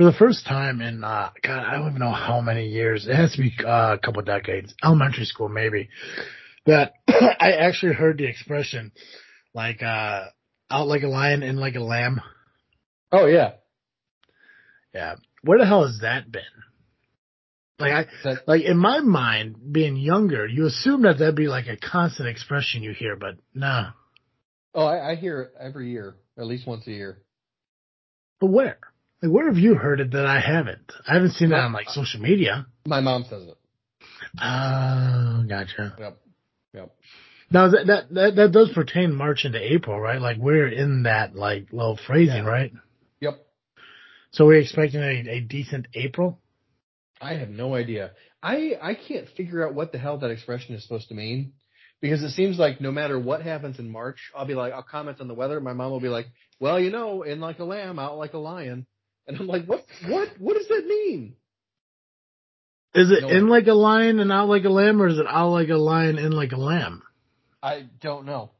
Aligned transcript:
for 0.00 0.04
the 0.04 0.16
first 0.16 0.46
time 0.46 0.80
in 0.80 1.04
uh, 1.04 1.28
God, 1.42 1.58
I 1.58 1.76
don't 1.76 1.88
even 1.88 1.98
know 1.98 2.10
how 2.10 2.40
many 2.40 2.68
years. 2.68 3.06
It 3.06 3.14
has 3.14 3.32
to 3.32 3.38
be 3.38 3.52
uh, 3.62 3.96
a 3.96 3.98
couple 3.98 4.22
decades, 4.22 4.72
elementary 4.82 5.26
school 5.26 5.50
maybe. 5.50 5.90
That 6.64 6.94
I 7.08 7.52
actually 7.58 7.92
heard 7.92 8.16
the 8.16 8.24
expression 8.24 8.92
like 9.52 9.82
uh, 9.82 10.28
"out 10.70 10.88
like 10.88 11.02
a 11.02 11.08
lion, 11.08 11.42
in 11.42 11.56
like 11.56 11.74
a 11.74 11.80
lamb." 11.80 12.22
Oh 13.12 13.26
yeah, 13.26 13.56
Yeah, 14.94 15.16
where 15.42 15.58
the 15.58 15.66
hell 15.66 15.86
has 15.86 15.98
that 16.00 16.32
been? 16.32 16.42
Like 17.78 18.08
I, 18.24 18.36
like 18.46 18.62
in 18.62 18.78
my 18.78 19.00
mind, 19.00 19.56
being 19.70 19.96
younger, 19.96 20.46
you 20.46 20.64
assume 20.64 21.02
that 21.02 21.18
that'd 21.18 21.36
be 21.36 21.48
like 21.48 21.66
a 21.66 21.76
constant 21.76 22.26
expression 22.26 22.82
you 22.82 22.92
hear, 22.92 23.16
but 23.16 23.34
no. 23.52 23.88
oh 24.74 24.86
I, 24.86 25.10
I 25.10 25.14
hear 25.16 25.42
it 25.42 25.52
every 25.60 25.90
year, 25.90 26.16
at 26.38 26.46
least 26.46 26.66
once 26.66 26.86
a 26.86 26.90
year. 26.90 27.18
But 28.40 28.46
where? 28.46 28.78
Like, 29.22 29.32
where 29.32 29.46
have 29.46 29.58
you 29.58 29.74
heard 29.74 30.00
it 30.00 30.12
that 30.12 30.26
I 30.26 30.40
haven't? 30.40 30.92
I 31.06 31.14
haven't 31.14 31.32
seen 31.32 31.50
that 31.50 31.60
on 31.60 31.72
like 31.72 31.88
social 31.90 32.20
media. 32.20 32.66
My 32.86 33.00
mom 33.00 33.24
says 33.28 33.42
it. 33.48 33.56
Oh, 34.40 35.44
gotcha. 35.48 35.94
Yep, 35.98 36.18
yep. 36.74 36.96
Now 37.50 37.68
that, 37.68 37.86
that 37.88 38.14
that 38.14 38.36
that 38.36 38.52
does 38.52 38.70
pertain 38.74 39.14
March 39.14 39.44
into 39.44 39.58
April, 39.60 39.98
right? 40.00 40.20
Like 40.20 40.36
we're 40.38 40.68
in 40.68 41.02
that 41.02 41.34
like 41.34 41.72
little 41.72 41.98
phrasing, 42.06 42.44
Yeah. 42.44 42.48
right? 42.50 42.72
Yep. 43.20 43.44
So 44.30 44.46
we're 44.46 44.60
expecting 44.60 45.00
a, 45.02 45.28
a 45.28 45.40
decent 45.40 45.88
April. 45.94 46.38
I 47.20 47.34
have 47.34 47.50
no 47.50 47.74
idea. 47.74 48.12
I 48.42 48.74
I 48.80 48.94
can't 48.94 49.28
figure 49.36 49.66
out 49.66 49.74
what 49.74 49.92
the 49.92 49.98
hell 49.98 50.18
that 50.18 50.30
expression 50.30 50.74
is 50.74 50.82
supposed 50.84 51.08
to 51.08 51.14
mean 51.14 51.52
because 52.00 52.22
it 52.22 52.30
seems 52.30 52.58
like 52.58 52.80
no 52.80 52.92
matter 52.92 53.18
what 53.18 53.42
happens 53.42 53.78
in 53.78 53.90
March, 53.90 54.30
I'll 54.34 54.46
be 54.46 54.54
like, 54.54 54.72
I'll 54.72 54.82
comment 54.84 55.20
on 55.20 55.28
the 55.28 55.34
weather. 55.34 55.60
My 55.60 55.72
mom 55.74 55.90
will 55.90 56.00
be 56.00 56.08
like, 56.08 56.26
"Well, 56.60 56.78
you 56.80 56.90
know, 56.90 57.22
in 57.22 57.40
like 57.40 57.58
a 57.58 57.64
lamb, 57.64 57.98
out 57.98 58.16
like 58.16 58.32
a 58.32 58.38
lion," 58.38 58.86
and 59.30 59.40
I'm 59.40 59.46
like, 59.46 59.66
"What? 59.66 59.84
What? 60.06 60.28
What 60.38 60.56
does 60.56 60.68
that 60.68 60.86
mean?" 60.86 61.34
Is 62.94 63.10
it 63.10 63.22
No. 63.22 63.28
in 63.28 63.48
like 63.48 63.66
a 63.68 63.74
lion 63.74 64.18
and 64.20 64.32
out 64.32 64.48
like 64.48 64.64
a 64.64 64.68
lamb, 64.70 65.00
or 65.00 65.08
is 65.08 65.18
it 65.18 65.26
out 65.28 65.50
like 65.50 65.68
a 65.68 65.76
lion 65.76 66.18
in 66.18 66.32
like 66.32 66.52
a 66.52 66.56
lamb? 66.56 67.02
I 67.62 67.86
don't 68.00 68.26
know. 68.26 68.50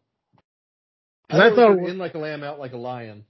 I 1.29 1.37
always 1.39 1.55
thought- 1.57 1.79
heard 1.79 1.89
in 1.89 1.99
like 1.99 2.15
a 2.15 2.19
lamb, 2.19 2.43
out 2.45 2.59
like 2.59 2.73
a 2.73 2.77
lion. 2.79 3.25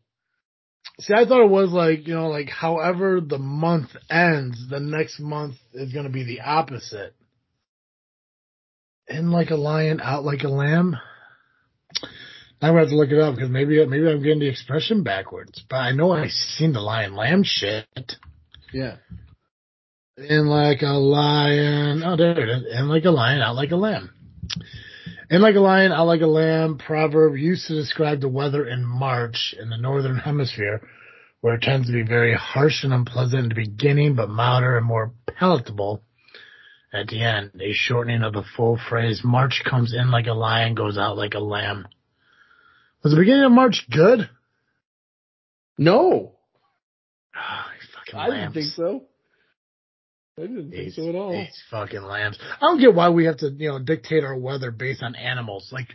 See, 1.00 1.14
I 1.14 1.24
thought 1.24 1.42
it 1.44 1.50
was 1.50 1.70
like 1.72 2.06
you 2.06 2.14
know, 2.14 2.28
like 2.28 2.48
however 2.50 3.20
the 3.20 3.38
month 3.38 3.90
ends, 4.10 4.68
the 4.68 4.80
next 4.80 5.18
month 5.20 5.56
is 5.72 5.92
going 5.92 6.04
to 6.06 6.10
be 6.12 6.24
the 6.24 6.40
opposite. 6.40 7.14
In 9.08 9.30
like 9.30 9.50
a 9.50 9.56
lion, 9.56 10.00
out 10.00 10.24
like 10.24 10.44
a 10.44 10.48
lamb. 10.48 10.96
I'm 12.62 12.70
gonna 12.70 12.80
have 12.80 12.88
to 12.90 12.96
look 12.96 13.10
it 13.10 13.18
up 13.18 13.34
because 13.34 13.50
maybe 13.50 13.84
maybe 13.86 14.08
I'm 14.08 14.22
getting 14.22 14.40
the 14.40 14.48
expression 14.48 15.02
backwards. 15.02 15.64
But 15.68 15.76
I 15.76 15.92
know 15.92 16.12
I've 16.12 16.30
seen 16.30 16.72
the 16.72 16.80
lion 16.80 17.14
lamb 17.14 17.42
shit. 17.42 17.86
Yeah. 18.72 18.96
In 20.16 20.46
like 20.46 20.82
a 20.82 20.98
lion. 20.98 22.02
Oh, 22.04 22.16
there 22.16 22.38
it 22.38 22.48
is. 22.48 22.78
In 22.78 22.88
like 22.88 23.06
a 23.06 23.10
lion, 23.10 23.40
out 23.40 23.56
like 23.56 23.70
a 23.70 23.76
lamb. 23.76 24.10
In 25.30 25.40
like 25.40 25.54
a 25.54 25.60
lion, 25.60 25.92
out 25.92 26.06
like 26.06 26.20
a 26.20 26.26
lamb 26.26 26.76
proverb 26.76 27.36
used 27.36 27.68
to 27.68 27.74
describe 27.74 28.20
the 28.20 28.28
weather 28.28 28.66
in 28.66 28.84
March 28.84 29.54
in 29.58 29.70
the 29.70 29.78
northern 29.78 30.18
hemisphere, 30.18 30.82
where 31.40 31.54
it 31.54 31.62
tends 31.62 31.86
to 31.86 31.92
be 31.92 32.02
very 32.02 32.34
harsh 32.34 32.84
and 32.84 32.92
unpleasant 32.92 33.44
in 33.44 33.48
the 33.48 33.54
beginning, 33.54 34.16
but 34.16 34.28
milder 34.28 34.76
and 34.76 34.84
more 34.84 35.14
palatable 35.38 36.02
at 36.92 37.06
the 37.06 37.22
end. 37.22 37.52
A 37.60 37.72
shortening 37.72 38.22
of 38.22 38.34
the 38.34 38.44
full 38.56 38.78
phrase, 38.88 39.22
March 39.24 39.62
comes 39.64 39.94
in 39.94 40.10
like 40.10 40.26
a 40.26 40.34
lion, 40.34 40.74
goes 40.74 40.98
out 40.98 41.16
like 41.16 41.34
a 41.34 41.40
lamb. 41.40 41.86
Was 43.02 43.12
the 43.12 43.18
beginning 43.18 43.44
of 43.44 43.52
March 43.52 43.86
good? 43.90 44.28
No, 45.78 46.32
Oh, 47.34 47.62
fucking 47.96 48.18
I 48.20 48.26
didn't 48.30 48.52
think 48.52 48.72
so. 48.74 49.04
I 50.36 50.42
didn't 50.42 50.70
think 50.70 50.72
These, 50.72 50.96
so 50.96 51.08
at 51.08 51.14
all. 51.14 51.32
these 51.32 51.62
fucking 51.70 52.02
lambs. 52.02 52.38
I 52.60 52.66
don't 52.66 52.80
get 52.80 52.94
why 52.94 53.08
we 53.10 53.24
have 53.26 53.38
to, 53.38 53.50
you 53.50 53.68
know, 53.68 53.78
dictate 53.78 54.24
our 54.24 54.36
weather 54.36 54.70
based 54.70 55.02
on 55.02 55.14
animals. 55.14 55.70
Like, 55.72 55.88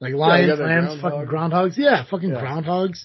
like 0.00 0.14
lions, 0.14 0.56
that 0.58 0.64
lambs, 0.64 1.00
fucking 1.00 1.26
groundhogs. 1.26 1.76
Yeah, 1.76 2.04
fucking 2.08 2.30
Yeah. 2.30 2.40
groundhogs. 2.40 3.04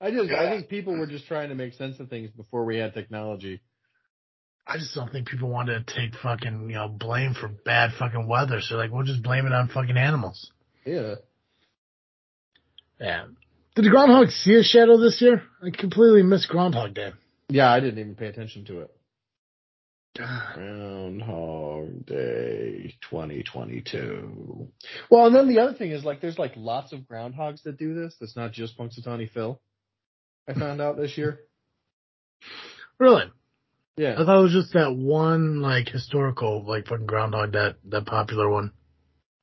I 0.00 0.10
just, 0.10 0.30
I 0.32 0.50
think 0.56 0.68
people 0.70 0.96
were 0.98 1.06
just 1.06 1.26
trying 1.26 1.50
to 1.50 1.54
make 1.54 1.74
sense 1.74 2.00
of 2.00 2.08
things 2.08 2.30
before 2.30 2.64
we 2.64 2.78
had 2.78 2.94
technology. 2.94 3.60
I 4.66 4.78
just 4.78 4.94
don't 4.94 5.12
think 5.12 5.28
people 5.28 5.48
want 5.48 5.68
to 5.68 5.84
take 5.84 6.14
fucking, 6.20 6.70
you 6.70 6.74
know, 6.76 6.88
blame 6.88 7.34
for 7.34 7.46
bad 7.48 7.90
fucking 7.98 8.26
weather. 8.26 8.60
So 8.60 8.74
like, 8.76 8.90
we'll 8.90 9.04
just 9.04 9.22
blame 9.22 9.46
it 9.46 9.52
on 9.52 9.68
fucking 9.68 9.96
animals. 9.96 10.50
Yeah. 10.84 11.16
Yeah. 13.00 13.26
Did 13.74 13.84
the 13.84 13.90
groundhog 13.90 14.30
see 14.30 14.54
a 14.54 14.62
shadow 14.62 14.98
this 14.98 15.20
year? 15.20 15.42
I 15.62 15.70
completely 15.70 16.22
missed 16.22 16.48
Groundhog 16.48 16.94
Day. 16.94 17.12
Yeah, 17.48 17.70
I 17.70 17.80
didn't 17.80 17.98
even 17.98 18.14
pay 18.14 18.26
attention 18.26 18.64
to 18.66 18.80
it. 18.80 18.90
Groundhog 20.54 22.06
Day 22.06 22.94
2022. 23.10 24.68
Well, 25.10 25.26
and 25.26 25.36
then 25.36 25.48
the 25.48 25.58
other 25.58 25.74
thing 25.74 25.90
is 25.90 26.04
like 26.04 26.22
there's 26.22 26.38
like 26.38 26.52
lots 26.56 26.92
of 26.92 27.00
groundhogs 27.00 27.62
that 27.64 27.76
do 27.76 27.94
this. 27.94 28.16
That's 28.18 28.34
not 28.34 28.52
just 28.52 28.78
Punxsutawney 28.78 29.30
Phil. 29.30 29.60
I 30.48 30.54
found 30.54 30.80
out 30.80 30.96
this 30.96 31.18
year. 31.18 31.40
Really? 32.98 33.24
Yeah. 33.96 34.14
I 34.14 34.24
thought 34.24 34.38
it 34.38 34.42
was 34.42 34.52
just 34.52 34.72
that 34.74 34.94
one, 34.94 35.60
like, 35.60 35.88
historical, 35.88 36.64
like, 36.66 36.86
fucking 36.86 37.06
groundhog, 37.06 37.52
that, 37.52 37.76
that 37.88 38.06
popular 38.06 38.48
one. 38.48 38.72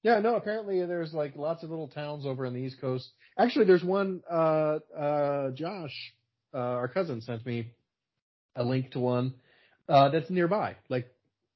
Yeah, 0.03 0.19
no, 0.19 0.36
apparently 0.36 0.86
there's 0.86 1.14
like 1.14 1.36
lots 1.38 1.64
of 1.64 1.69
little 1.69 1.88
towns 1.88 2.25
over 2.25 2.46
on 2.46 2.53
the 2.53 2.59
East 2.59 2.80
Coast. 2.81 3.09
Actually, 3.38 3.66
there's 3.66 3.84
one, 3.84 4.22
uh, 4.30 4.80
uh, 4.96 5.52
Josh, 5.52 6.14
uh, 6.53 6.58
our 6.58 6.88
cousin 6.88 7.22
sent 7.22 7.46
me 7.46 7.72
a 8.56 8.64
link 8.64 8.91
to 8.91 9.00
one, 9.00 9.34
uh, 9.90 10.09
that's 10.09 10.30
nearby, 10.30 10.75
like, 10.90 11.08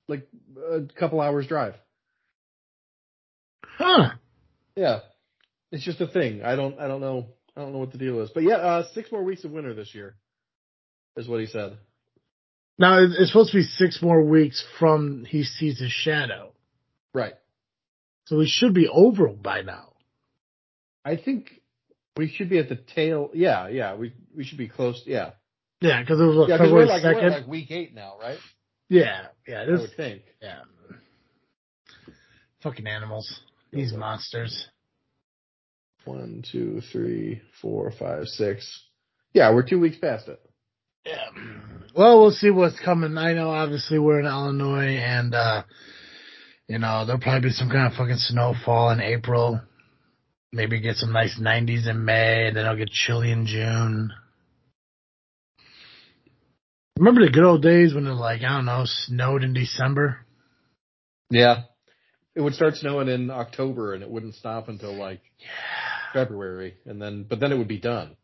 like 0.07 0.27
a 0.71 0.81
couple 0.97 1.21
hours 1.21 1.45
drive. 1.45 1.75
Huh. 3.63 4.11
Yeah. 4.75 4.99
It's 5.71 5.83
just 5.83 6.01
a 6.01 6.07
thing. 6.07 6.41
I 6.41 6.55
don't, 6.55 6.79
I 6.79 6.87
don't 6.87 7.01
know, 7.01 7.27
I 7.55 7.61
don't 7.61 7.73
know 7.73 7.79
what 7.79 7.91
the 7.91 7.97
deal 7.97 8.21
is. 8.21 8.31
But 8.33 8.43
yeah, 8.43 8.55
uh, 8.55 8.83
six 8.93 9.11
more 9.11 9.23
weeks 9.23 9.43
of 9.43 9.51
winter 9.51 9.73
this 9.73 9.93
year 9.93 10.15
is 11.17 11.27
what 11.27 11.41
he 11.41 11.47
said. 11.47 11.77
Now, 12.79 13.03
it's 13.03 13.27
supposed 13.27 13.51
to 13.51 13.57
be 13.57 13.63
six 13.63 14.01
more 14.01 14.23
weeks 14.23 14.63
from 14.79 15.25
he 15.25 15.43
sees 15.43 15.79
his 15.79 15.91
shadow. 15.91 16.53
Right. 17.13 17.33
So 18.27 18.37
we 18.37 18.47
should 18.47 18.73
be 18.73 18.87
over 18.89 19.27
by 19.29 19.61
now. 19.61 19.93
I 21.05 21.15
think 21.15 21.61
we 22.17 22.27
should 22.29 22.49
be 22.49 22.57
at 22.59 22.67
the 22.67 22.75
tail. 22.75 23.29
Yeah, 23.33 23.69
yeah, 23.69 23.95
we, 23.95 24.13
we 24.35 24.43
should 24.43 24.57
be 24.57 24.67
close. 24.67 25.01
Yeah. 25.05 25.31
Yeah, 25.79 26.01
because 26.01 26.19
it 26.19 26.23
was 26.23 26.35
what, 26.35 26.49
Yeah, 26.49 26.57
because 26.57 26.73
we're 26.73 26.85
February 26.87 27.03
like, 27.03 27.23
we're 27.23 27.29
2nd. 27.29 27.39
like 27.41 27.47
week 27.47 27.71
eight 27.71 27.95
now, 27.95 28.15
right? 28.19 28.37
yeah, 28.89 29.27
yeah, 29.47 29.61
I 29.61 29.71
would 29.71 29.91
think. 29.95 30.23
yeah. 30.41 30.59
Fucking 32.63 32.85
animals. 32.87 33.39
These 33.71 33.93
monsters. 33.93 34.67
One, 36.03 36.43
two, 36.51 36.81
three, 36.91 37.41
four, 37.61 37.91
five, 37.97 38.25
six. 38.25 38.83
Yeah, 39.33 39.53
we're 39.53 39.67
two 39.67 39.79
weeks 39.79 39.97
past 39.99 40.27
it. 40.27 40.39
Yeah. 41.05 41.27
Well, 41.95 42.19
we'll 42.19 42.31
see 42.31 42.49
what's 42.49 42.79
coming. 42.79 43.17
I 43.17 43.33
know 43.33 43.51
obviously 43.51 43.99
we're 43.99 44.19
in 44.19 44.25
Illinois 44.25 44.97
and, 44.97 45.33
uh, 45.33 45.63
you 46.67 46.79
know, 46.79 47.05
there'll 47.05 47.21
probably 47.21 47.49
be 47.49 47.53
some 47.53 47.69
kind 47.69 47.87
of 47.91 47.97
fucking 47.97 48.17
snowfall 48.17 48.89
in 48.91 49.01
April. 49.01 49.61
Maybe 50.51 50.79
get 50.79 50.95
some 50.95 51.11
nice 51.11 51.39
90s 51.39 51.89
in 51.89 52.03
May, 52.05 52.47
and 52.47 52.55
then 52.55 52.65
it'll 52.65 52.77
get 52.77 52.89
chilly 52.89 53.31
in 53.31 53.45
June. 53.45 54.11
Remember 56.97 57.23
the 57.23 57.31
good 57.31 57.43
old 57.43 57.61
days 57.61 57.93
when 57.93 58.07
it 58.07 58.11
like, 58.11 58.41
I 58.41 58.55
don't 58.55 58.65
know, 58.65 58.83
snowed 58.85 59.43
in 59.43 59.53
December? 59.53 60.25
Yeah. 61.29 61.63
It 62.35 62.41
would 62.41 62.55
start 62.55 62.75
snowing 62.75 63.07
in 63.07 63.29
October 63.29 63.93
and 63.93 64.03
it 64.03 64.09
wouldn't 64.09 64.35
stop 64.35 64.67
until 64.69 64.93
like 64.95 65.21
Yeah. 65.39 65.47
February 66.13 66.75
and 66.85 67.01
then 67.01 67.23
but 67.23 67.39
then 67.39 67.51
it 67.51 67.57
would 67.57 67.67
be 67.67 67.79
done. 67.79 68.15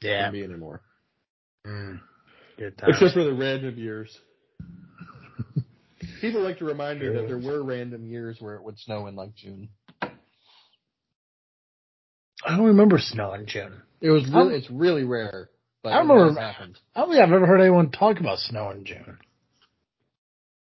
It 0.00 0.08
Yeah. 0.08 0.28
wouldn't 0.28 0.32
be 0.32 0.44
anymore. 0.44 0.80
Mm. 1.66 2.00
Good 2.56 2.78
time. 2.78 2.90
Except 2.90 3.12
for 3.14 3.24
the 3.24 3.34
random 3.34 3.76
years. 3.76 4.18
People 6.24 6.40
like 6.42 6.56
to 6.60 6.64
remind 6.64 7.00
me 7.00 7.08
that 7.08 7.26
there 7.28 7.36
were 7.38 7.62
random 7.62 8.06
years 8.06 8.38
where 8.40 8.54
it 8.54 8.62
would 8.62 8.78
snow 8.78 9.08
in 9.08 9.14
like 9.14 9.34
June. 9.34 9.68
I 10.00 10.08
don't 12.56 12.64
remember 12.64 12.98
snow 12.98 13.34
in 13.34 13.44
June. 13.44 13.82
It 14.00 14.08
was 14.08 14.26
really, 14.32 14.54
it's 14.54 14.70
really 14.70 15.04
rare, 15.04 15.50
but 15.82 15.90
I 15.92 15.98
remember- 15.98 16.40
happened. 16.40 16.78
I 16.96 17.00
don't 17.00 17.10
think 17.10 17.20
I've 17.22 17.30
ever 17.30 17.44
heard 17.46 17.60
anyone 17.60 17.90
talk 17.90 18.20
about 18.20 18.38
snow 18.38 18.70
in 18.70 18.86
June. 18.86 19.18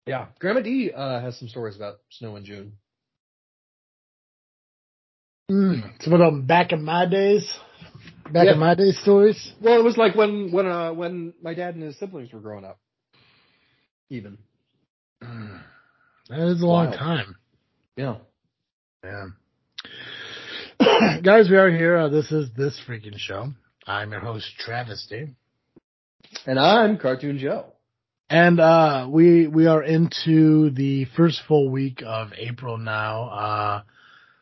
Yeah, 0.06 0.28
Grandma 0.38 0.60
D 0.62 0.90
uh, 0.96 1.20
has 1.20 1.38
some 1.38 1.48
stories 1.48 1.76
about 1.76 1.96
snow 2.08 2.36
in 2.36 2.46
June. 2.46 2.72
Mm. 5.50 6.02
Some 6.02 6.14
of 6.14 6.20
them 6.20 6.46
back 6.46 6.72
in 6.72 6.82
my 6.82 7.04
days, 7.04 7.46
back 8.32 8.46
Yeah. 8.46 8.54
in 8.54 8.58
my 8.58 8.74
days 8.74 8.98
stories. 9.00 9.52
Well, 9.60 9.78
it 9.78 9.84
was 9.84 9.98
like 9.98 10.14
when 10.14 10.52
when 10.52 10.64
uh, 10.66 10.94
when 10.94 11.34
my 11.42 11.52
dad 11.52 11.74
and 11.74 11.84
his 11.84 11.98
siblings 11.98 12.32
were 12.32 12.40
growing 12.40 12.64
up. 12.64 12.78
Even 14.08 14.38
Mm. 15.24 15.60
That 16.28 16.48
is 16.48 16.62
a 16.62 16.66
long 16.66 16.92
time. 16.92 17.36
yeah. 17.96 18.16
Yeah. 19.02 19.26
Guys, 21.22 21.48
we 21.50 21.56
are 21.56 21.70
here. 21.70 21.96
Uh, 21.98 22.08
this 22.08 22.32
is 22.32 22.48
this 22.56 22.80
freaking 22.88 23.16
show. 23.18 23.52
I'm 23.86 24.12
your 24.12 24.20
host, 24.20 24.46
Travesty. 24.58 25.34
And 26.46 26.58
I'm 26.58 26.98
Cartoon 26.98 27.38
Joe. 27.38 27.66
And 28.30 28.58
uh, 28.58 29.06
we 29.10 29.46
we 29.46 29.66
are 29.66 29.82
into 29.82 30.70
the 30.70 31.04
first 31.16 31.42
full 31.46 31.68
week 31.70 32.02
of 32.04 32.32
April 32.36 32.78
now. 32.78 33.24
Uh, 33.24 33.82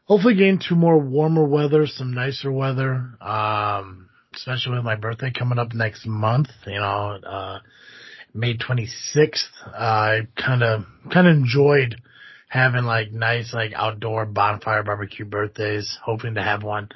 hopefully, 0.04 0.34
getting 0.34 0.60
to 0.68 0.76
more 0.76 0.98
warmer 0.98 1.44
weather, 1.44 1.86
some 1.86 2.14
nicer 2.14 2.50
weather. 2.52 3.14
Um, 3.20 4.08
especially 4.34 4.76
with 4.76 4.84
my 4.84 4.94
birthday 4.96 5.32
coming 5.36 5.58
up 5.58 5.74
next 5.74 6.06
month. 6.06 6.48
You 6.66 6.78
know, 6.78 7.18
uh, 7.26 7.58
May 8.34 8.56
26th. 8.56 9.48
I 9.66 10.26
kind 10.36 10.62
of 10.62 10.84
kind 11.12 11.26
of 11.26 11.36
enjoyed 11.36 11.96
having 12.48 12.84
like 12.84 13.12
nice 13.12 13.52
like 13.52 13.72
outdoor 13.74 14.26
bonfire 14.26 14.82
barbecue 14.82 15.24
birthdays. 15.24 15.98
Hoping 16.04 16.34
to 16.34 16.42
have 16.42 16.62
one 16.62 16.88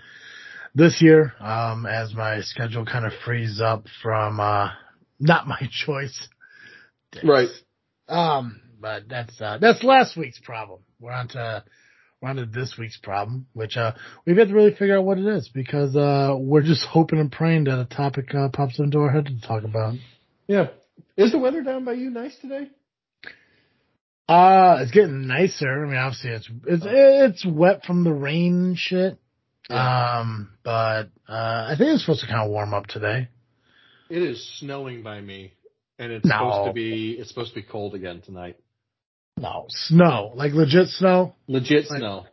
this 0.74 1.00
year 1.00 1.32
um, 1.40 1.86
as 1.86 2.14
my 2.14 2.40
schedule 2.42 2.84
kind 2.84 3.06
of 3.06 3.12
frees 3.24 3.60
up 3.60 3.86
from 4.02 4.38
uh, 4.38 4.70
not 5.18 5.46
my 5.46 5.60
choice. 5.70 6.28
Right. 7.24 7.48
Um, 8.08 8.60
but 8.80 9.08
that's 9.08 9.40
uh, 9.40 9.58
that's 9.58 9.82
last 9.82 10.16
week's 10.16 10.38
problem. 10.38 10.80
We're 11.00 11.12
on 11.12 11.28
to 11.28 11.64
we're 12.20 12.28
on 12.30 12.36
to 12.36 12.46
this 12.46 12.76
week's 12.78 12.98
problem, 12.98 13.46
which 13.52 13.76
uh 13.76 13.92
we've 14.26 14.36
got 14.36 14.48
to 14.48 14.54
really 14.54 14.74
figure 14.74 14.98
out 14.98 15.04
what 15.04 15.18
it 15.18 15.26
is 15.26 15.48
because 15.52 15.96
uh 15.96 16.34
we're 16.38 16.62
just 16.62 16.84
hoping 16.84 17.18
and 17.18 17.32
praying 17.32 17.64
that 17.64 17.80
a 17.80 17.84
topic 17.84 18.34
uh, 18.34 18.48
pops 18.52 18.78
into 18.78 18.98
our 18.98 19.10
head 19.10 19.26
to 19.26 19.40
talk 19.46 19.64
about. 19.64 19.94
Yeah. 20.46 20.68
Is 21.16 21.32
the 21.32 21.38
weather 21.38 21.62
down 21.62 21.84
by 21.84 21.92
you 21.92 22.10
nice 22.10 22.36
today? 22.40 22.68
Uh 24.28 24.78
it's 24.80 24.90
getting 24.90 25.26
nicer. 25.26 25.84
I 25.84 25.86
mean, 25.88 25.96
obviously 25.96 26.30
it's 26.30 26.50
it's 26.66 26.84
it's 26.86 27.46
wet 27.46 27.84
from 27.84 28.02
the 28.04 28.12
rain 28.12 28.54
and 28.64 28.78
shit. 28.78 29.18
Yeah. 29.70 30.18
Um, 30.20 30.50
but 30.64 31.10
uh 31.28 31.66
I 31.70 31.74
think 31.78 31.90
it's 31.90 32.02
supposed 32.02 32.20
to 32.22 32.26
kind 32.26 32.40
of 32.44 32.50
warm 32.50 32.74
up 32.74 32.86
today. 32.86 33.28
It 34.10 34.22
is 34.22 34.58
snowing 34.60 35.02
by 35.02 35.20
me, 35.20 35.52
and 35.98 36.12
it's 36.12 36.24
No. 36.24 36.32
supposed 36.38 36.68
to 36.70 36.72
be 36.74 37.12
it's 37.12 37.28
supposed 37.28 37.50
to 37.54 37.60
be 37.60 37.62
cold 37.66 37.94
again 37.94 38.20
tonight. 38.20 38.56
No 39.38 39.66
snow, 39.68 40.32
like 40.34 40.52
legit 40.52 40.88
snow. 40.88 41.34
Legit 41.46 41.88
Like- 41.90 41.98
snow. 42.00 42.26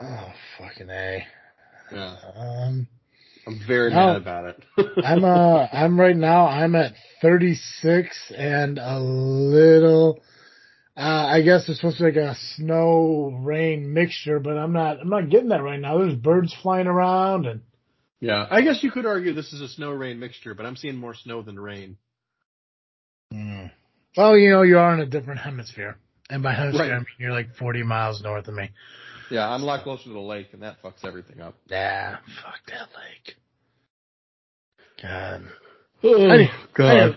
Oh 0.00 0.32
fucking 0.58 0.90
a. 0.90 1.26
Yeah. 1.92 2.16
Um. 2.36 2.88
I'm 3.46 3.60
very 3.66 3.90
No. 3.90 3.96
mad 3.96 4.16
about 4.16 4.44
it. 4.46 4.64
I'm 5.04 5.24
uh 5.24 5.66
I'm 5.72 5.98
right 6.00 6.16
now 6.16 6.46
I'm 6.46 6.74
at 6.74 6.94
36 7.22 8.32
and 8.36 8.78
a 8.78 8.98
little 8.98 10.20
uh 10.96 11.00
I 11.00 11.42
guess 11.42 11.68
it's 11.68 11.78
supposed 11.78 11.98
to 11.98 12.04
be 12.04 12.18
like 12.18 12.30
a 12.30 12.36
snow 12.56 13.38
rain 13.42 13.92
mixture, 13.92 14.40
but 14.40 14.56
I'm 14.58 14.72
not 14.72 15.00
I'm 15.00 15.08
not 15.08 15.28
getting 15.30 15.50
that 15.50 15.62
right 15.62 15.78
now. 15.80 15.98
There's 15.98 16.14
birds 16.16 16.54
flying 16.62 16.86
around 16.88 17.46
and 17.46 17.60
yeah. 18.18 18.46
I 18.50 18.62
guess 18.62 18.82
you 18.82 18.90
could 18.90 19.06
argue 19.06 19.32
this 19.34 19.52
is 19.52 19.60
a 19.60 19.68
snow 19.68 19.90
rain 19.92 20.18
mixture, 20.18 20.54
but 20.54 20.64
I'm 20.66 20.76
seeing 20.76 20.96
more 20.96 21.14
snow 21.14 21.42
than 21.42 21.58
rain. 21.60 21.98
well, 24.16 24.36
you 24.36 24.50
know, 24.50 24.62
you 24.62 24.78
are 24.78 24.94
in 24.94 25.00
a 25.00 25.06
different 25.06 25.40
hemisphere. 25.40 25.98
And 26.30 26.42
by 26.42 26.54
hemisphere 26.54 26.80
Right. 26.88 26.92
I 26.92 26.98
mean 26.98 27.06
you're 27.18 27.32
like 27.32 27.54
40 27.54 27.82
miles 27.84 28.22
north 28.22 28.48
of 28.48 28.54
me. 28.54 28.70
Yeah, 29.30 29.48
I'm 29.48 29.62
a 29.62 29.64
lot 29.66 29.82
closer 29.82 30.04
to 30.04 30.10
the 30.12 30.18
lake, 30.20 30.48
and 30.52 30.62
that 30.62 30.82
fucks 30.82 31.04
everything 31.04 31.40
up. 31.40 31.54
Yeah, 31.68 32.16
fuck 32.42 32.60
that 32.68 32.88
lake. 32.96 33.36
God. 35.02 35.42
Oh, 36.04 36.28
Any- 36.30 36.50
Anyway. 36.78 37.16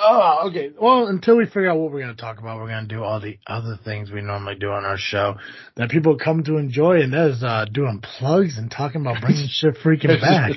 Oh, 0.00 0.46
okay. 0.48 0.70
Well, 0.80 1.08
until 1.08 1.36
we 1.36 1.46
figure 1.46 1.68
out 1.70 1.76
what 1.78 1.90
we're 1.90 2.00
going 2.00 2.14
to 2.14 2.20
talk 2.20 2.38
about, 2.38 2.58
we're 2.60 2.68
going 2.68 2.86
to 2.86 2.94
do 2.94 3.02
all 3.02 3.18
the 3.20 3.36
other 3.48 3.76
things 3.84 4.12
we 4.12 4.20
normally 4.20 4.54
do 4.54 4.70
on 4.70 4.84
our 4.84 4.96
show 4.96 5.34
that 5.74 5.90
people 5.90 6.16
come 6.16 6.44
to 6.44 6.56
enjoy, 6.56 7.00
and 7.00 7.12
that 7.12 7.30
is 7.32 7.42
uh, 7.42 7.64
doing 7.72 8.00
plugs 8.00 8.58
and 8.58 8.70
talking 8.70 9.00
about 9.00 9.20
bringing 9.20 9.48
shit 9.48 9.74
freaking 9.84 10.20
back. 10.20 10.52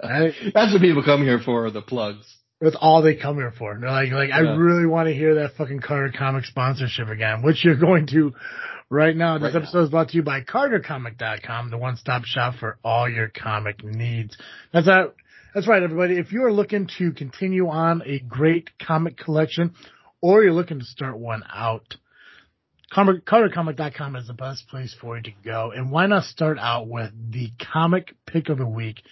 Right? 0.00 0.32
That's 0.54 0.72
what 0.72 0.80
people 0.80 1.02
come 1.02 1.22
here 1.24 1.40
for, 1.44 1.68
the 1.72 1.82
plugs. 1.82 2.24
That's 2.62 2.76
all 2.80 3.02
they 3.02 3.16
come 3.16 3.36
here 3.36 3.52
for. 3.58 3.76
They're 3.78 3.90
like, 3.90 4.12
like 4.12 4.30
I 4.30 4.40
really 4.40 4.86
want 4.86 5.08
to 5.08 5.14
hear 5.14 5.34
that 5.36 5.54
fucking 5.56 5.80
Carter 5.80 6.12
Comic 6.16 6.44
sponsorship 6.44 7.08
again, 7.08 7.42
which 7.42 7.64
you're 7.64 7.76
going 7.76 8.06
to 8.08 8.32
right 8.88 9.16
now. 9.16 9.38
This 9.38 9.46
Right 9.46 9.54
now. 9.54 9.60
episode 9.62 9.82
is 9.84 9.90
brought 9.90 10.08
to 10.10 10.16
you 10.16 10.22
by 10.22 10.42
CarterComic.com, 10.42 11.70
the 11.70 11.78
one-stop 11.78 12.24
shop 12.24 12.54
for 12.60 12.78
all 12.84 13.08
your 13.08 13.28
comic 13.28 13.82
needs. 13.84 14.36
That's 14.72 14.86
that. 14.86 15.14
That's 15.54 15.66
right, 15.68 15.82
everybody. 15.82 16.18
If 16.18 16.32
you 16.32 16.44
are 16.44 16.52
looking 16.52 16.88
to 16.98 17.12
continue 17.12 17.68
on 17.68 18.02
a 18.06 18.20
great 18.20 18.70
comic 18.78 19.18
collection, 19.18 19.74
or 20.22 20.42
you're 20.42 20.52
looking 20.54 20.78
to 20.78 20.84
start 20.84 21.18
one 21.18 21.42
out, 21.52 21.96
Comic- 22.92 23.24
CarterComic.com 23.24 24.16
is 24.16 24.26
the 24.26 24.34
best 24.34 24.68
place 24.68 24.94
for 25.00 25.16
you 25.16 25.22
to 25.22 25.30
go. 25.44 25.72
And 25.74 25.90
why 25.90 26.06
not 26.06 26.24
start 26.24 26.58
out 26.58 26.88
with 26.88 27.10
the 27.32 27.50
comic 27.72 28.14
pick 28.26 28.50
of 28.50 28.58
the 28.58 28.66
week? 28.66 29.02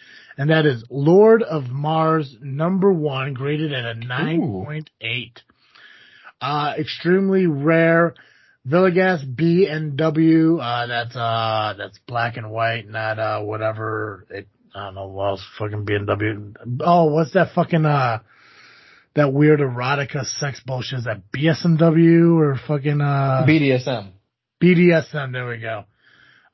And 0.41 0.49
that 0.49 0.65
is 0.65 0.83
Lord 0.89 1.43
of 1.43 1.69
Mars 1.69 2.35
number 2.41 2.91
one, 2.91 3.35
graded 3.35 3.75
at 3.75 3.85
a 3.85 3.95
9.8. 3.95 5.33
Uh, 6.41 6.73
extremely 6.79 7.47
rare. 7.47 8.15
Villegas 8.67 9.37
B 9.37 9.67
and 9.71 9.99
W, 9.99 10.59
uh, 10.59 10.87
that's, 10.87 11.15
uh, 11.15 11.75
that's 11.77 11.99
black 12.07 12.39
and 12.39 12.51
white, 12.51 12.89
not, 12.89 13.19
uh, 13.19 13.43
whatever 13.43 14.25
it, 14.31 14.49
I 14.75 14.87
don't 14.87 14.95
know 14.95 15.09
what 15.09 15.27
else 15.27 15.47
fucking 15.59 15.85
B 15.85 15.93
and 15.93 16.07
W. 16.07 16.55
Oh, 16.81 17.13
what's 17.13 17.35
that 17.35 17.53
fucking, 17.55 17.85
uh, 17.85 18.21
that 19.17 19.35
weird 19.35 19.61
erotica 19.61 20.25
sex 20.25 20.63
bullshit? 20.65 21.01
Is 21.01 21.05
that 21.05 21.31
BSMW 21.37 22.41
or 22.41 22.59
fucking, 22.67 23.03
uh, 23.03 23.45
BDSM. 23.47 24.13
BDSM. 24.63 25.33
There 25.33 25.47
we 25.47 25.59
go. 25.59 25.85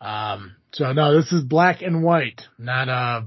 Um, 0.01 0.57
so 0.73 0.93
no, 0.93 1.17
this 1.17 1.31
is 1.31 1.45
black 1.45 1.83
and 1.83 2.03
white, 2.03 2.43
not 2.59 2.89
uh 2.89 3.23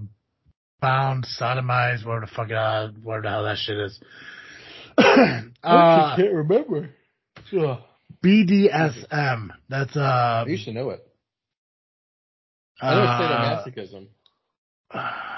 bound, 0.81 1.25
sodomized, 1.39 2.05
whatever 2.05 2.25
the 2.25 2.31
fuck, 2.35 2.51
uh, 2.51 2.89
whatever 3.03 3.23
the 3.23 3.29
hell 3.29 3.43
that 3.43 3.57
shit 3.57 3.77
is. 3.77 3.99
uh, 5.63 6.15
can't 6.15 6.33
remember. 6.33 6.89
BDSM. 8.23 9.49
That's 9.69 9.95
uh, 9.95 10.43
You 10.47 10.57
should 10.57 10.73
know 10.75 10.89
it. 10.91 11.05
I 12.81 12.93
know 12.95 13.01
uh 13.01 13.63
it's 13.65 13.77
sadomasochism. 13.77 14.07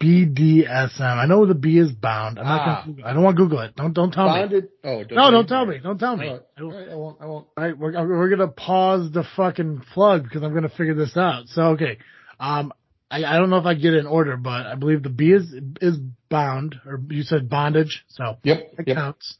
BDSM. 0.00 1.00
I 1.00 1.24
know 1.26 1.46
the 1.46 1.54
B 1.54 1.78
is 1.78 1.90
bound. 1.90 2.38
I'm 2.38 2.44
not 2.44 2.60
Ah. 2.60 2.84
gonna, 2.86 3.06
I 3.08 3.12
don't 3.14 3.22
want 3.22 3.36
to 3.36 3.42
Google 3.42 3.60
it. 3.60 3.74
Don't 3.76 3.94
don't 3.94 4.12
tell 4.12 4.26
me. 4.28 4.60
Oh, 4.84 5.04
don't 5.04 5.12
No, 5.12 5.30
don't 5.30 5.44
it. 5.46 5.48
tell 5.48 5.64
me. 5.64 5.78
Don't 5.82 5.98
tell 5.98 6.16
me. 6.16 6.28
All 6.28 6.34
right. 6.34 6.42
I 6.56 6.60
don't- 6.60 6.72
All 6.72 6.78
right, 6.78 6.88
I 6.90 6.94
won't. 6.96 7.16
I 7.22 7.26
won't. 7.26 7.46
All 7.56 7.64
right, 7.64 7.78
we're 7.78 7.92
we're 8.18 8.28
gonna 8.28 8.48
pause 8.48 9.10
the 9.10 9.24
fucking 9.36 9.84
plug 9.94 10.24
because 10.24 10.42
I'm 10.42 10.52
gonna 10.52 10.68
figure 10.68 10.94
this 10.94 11.16
out. 11.16 11.48
So 11.48 11.62
okay, 11.70 11.96
um, 12.38 12.72
I, 13.10 13.24
I 13.24 13.36
don't 13.38 13.50
know 13.50 13.58
if 13.58 13.66
I 13.66 13.74
get 13.74 13.94
it 13.94 13.98
in 13.98 14.06
order, 14.06 14.36
but 14.36 14.66
I 14.66 14.74
believe 14.74 15.02
the 15.02 15.08
B 15.10 15.30
is 15.32 15.54
is 15.80 15.98
bound, 16.28 16.76
or 16.86 17.00
you 17.08 17.22
said 17.22 17.48
bondage, 17.48 18.04
so 18.08 18.38
Yep. 18.42 18.76
that 18.76 18.86
Yep. 18.88 18.96
counts. 18.96 19.38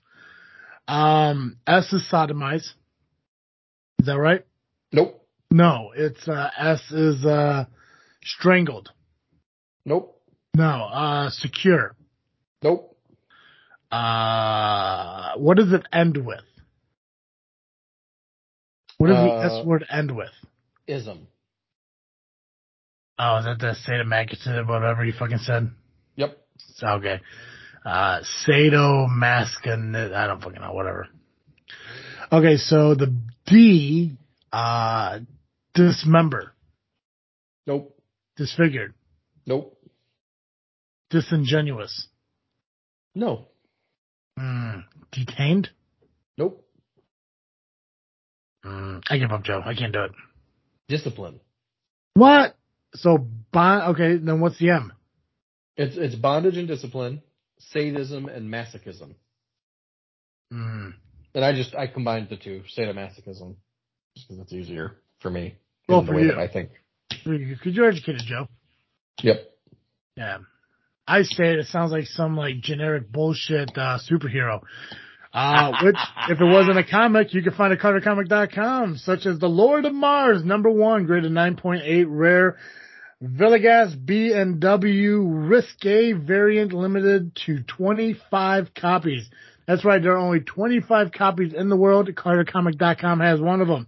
Um, 0.88 1.56
S 1.66 1.92
is 1.92 2.06
sodomize. 2.10 2.72
Is 3.98 4.06
that 4.06 4.18
right? 4.18 4.44
Nope. 4.92 5.26
No, 5.50 5.90
it's 5.96 6.28
uh, 6.28 6.50
S 6.56 6.80
is 6.92 7.24
uh, 7.24 7.64
strangled. 8.22 8.90
Nope. 9.84 10.20
No, 10.56 10.84
uh, 10.84 11.30
secure. 11.30 11.96
Nope. 12.62 12.96
Uh, 13.90 15.34
what 15.36 15.56
does 15.56 15.72
it 15.72 15.82
end 15.92 16.16
with? 16.18 16.40
What 18.98 19.08
does 19.08 19.16
the 19.16 19.30
Uh, 19.44 19.60
S 19.60 19.64
word 19.66 19.84
end 19.90 20.14
with? 20.14 20.30
Ism. 20.86 21.26
Oh, 23.18 23.38
is 23.38 23.44
that 23.46 23.58
the 23.58 23.74
sadomasochism, 23.88 24.68
whatever 24.68 25.04
you 25.04 25.12
fucking 25.18 25.38
said? 25.38 25.70
Yep. 26.16 26.36
So, 26.76 26.86
okay. 26.88 27.20
Uh, 27.84 28.20
sadomasochism, 28.46 30.12
I 30.14 30.26
don't 30.26 30.42
fucking 30.42 30.60
know, 30.60 30.72
whatever. 30.72 31.08
Okay, 32.32 32.56
so 32.56 32.94
the 32.94 33.14
D, 33.46 34.16
uh, 34.52 35.20
dismember, 35.74 36.52
Nope. 37.66 37.96
disfigured, 38.36 38.94
Nope. 39.46 39.78
disingenuous, 41.10 42.08
No. 43.14 43.46
mm, 44.38 44.84
detained. 45.12 45.70
Nope. 46.36 46.66
Mm, 48.64 49.02
I 49.08 49.18
give 49.18 49.30
up, 49.30 49.44
Joe. 49.44 49.62
I 49.64 49.74
can't 49.74 49.92
do 49.92 50.02
it. 50.02 50.10
Discipline. 50.88 51.38
What? 52.14 52.56
So, 52.96 53.18
bond, 53.52 53.94
okay, 53.94 54.16
then 54.16 54.40
what's 54.40 54.58
the 54.58 54.70
M? 54.70 54.92
It's 55.76 55.96
it's 55.96 56.14
bondage 56.14 56.56
and 56.56 56.66
discipline, 56.66 57.22
sadism 57.58 58.26
and 58.26 58.52
masochism. 58.52 59.14
Mm. 60.52 60.94
And 61.34 61.44
I 61.44 61.52
just 61.52 61.74
I 61.74 61.86
combined 61.86 62.28
the 62.30 62.36
two, 62.36 62.62
sadomasochism, 62.76 63.56
just 64.14 64.28
because 64.28 64.38
it's 64.40 64.52
easier 64.52 64.96
for 65.20 65.30
me. 65.30 65.56
Well, 65.88 66.04
for 66.04 66.18
you. 66.18 66.34
I 66.34 66.48
think. 66.48 66.70
Because 67.24 67.74
you're 67.74 67.88
educated, 67.88 68.22
Joe. 68.24 68.48
Yep. 69.22 69.36
Yeah. 70.16 70.38
I 71.06 71.22
say 71.22 71.52
it, 71.52 71.58
it 71.60 71.66
sounds 71.66 71.92
like 71.92 72.06
some 72.06 72.36
like 72.36 72.60
generic 72.60 73.10
bullshit 73.10 73.70
uh, 73.76 73.98
superhero. 74.10 74.62
Uh, 75.32 75.72
which, 75.84 75.96
if 76.30 76.40
it 76.40 76.44
wasn't 76.44 76.78
a 76.78 76.84
comic, 76.84 77.34
you 77.34 77.42
could 77.42 77.54
find 77.54 77.72
at 77.72 77.78
CarterComic.com, 77.78 78.96
such 78.96 79.26
as 79.26 79.38
The 79.38 79.48
Lord 79.48 79.84
of 79.84 79.92
Mars, 79.92 80.42
number 80.44 80.70
one, 80.70 81.04
graded 81.04 81.30
9.8, 81.30 82.06
rare, 82.08 82.56
Villegas 83.22 83.96
B&W 84.04 85.22
Risque 85.22 86.12
variant 86.12 86.72
limited 86.72 87.34
to 87.46 87.62
25 87.62 88.74
copies. 88.74 89.28
That's 89.66 89.84
right, 89.84 90.02
there 90.02 90.12
are 90.12 90.18
only 90.18 90.40
25 90.40 91.12
copies 91.12 91.54
in 91.54 91.68
the 91.68 91.76
world. 91.76 92.08
CarterComic.com 92.08 93.20
has 93.20 93.40
one 93.40 93.60
of 93.60 93.68
them. 93.68 93.86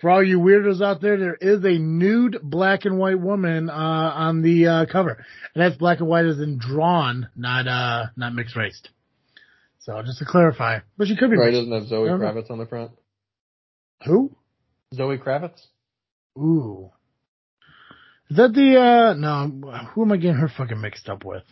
For 0.00 0.10
all 0.10 0.22
you 0.22 0.40
weirdos 0.40 0.82
out 0.82 1.00
there, 1.00 1.16
there 1.16 1.34
is 1.34 1.64
a 1.64 1.78
nude 1.78 2.38
black 2.42 2.84
and 2.84 2.98
white 2.98 3.20
woman 3.20 3.70
uh, 3.70 3.72
on 3.72 4.42
the 4.42 4.66
uh, 4.66 4.86
cover, 4.90 5.24
and 5.54 5.62
that's 5.62 5.76
black 5.76 6.00
and 6.00 6.08
white 6.08 6.26
as 6.26 6.40
in 6.40 6.58
drawn, 6.58 7.28
not 7.36 7.68
uh, 7.68 8.06
not 8.16 8.34
mixed 8.34 8.56
raced. 8.56 8.90
So 9.78 10.02
just 10.02 10.18
to 10.18 10.24
clarify, 10.24 10.80
but 10.98 11.06
she 11.06 11.16
could 11.16 11.30
be 11.30 11.36
Right, 11.36 11.52
doesn't 11.52 11.72
have 11.72 11.86
Zoe. 11.86 12.08
Kravitz 12.08 12.50
on 12.50 12.58
the 12.58 12.66
front? 12.66 12.90
Who? 14.04 14.34
Zoe 14.94 15.16
Kravitz? 15.16 15.64
Ooh. 16.36 16.90
Is 18.30 18.36
that 18.38 18.52
the, 18.54 18.80
uh, 18.80 19.14
no, 19.14 19.86
who 19.94 20.02
am 20.02 20.12
I 20.12 20.16
getting 20.16 20.36
her 20.36 20.48
fucking 20.48 20.80
mixed 20.80 21.08
up 21.08 21.24
with? 21.24 21.42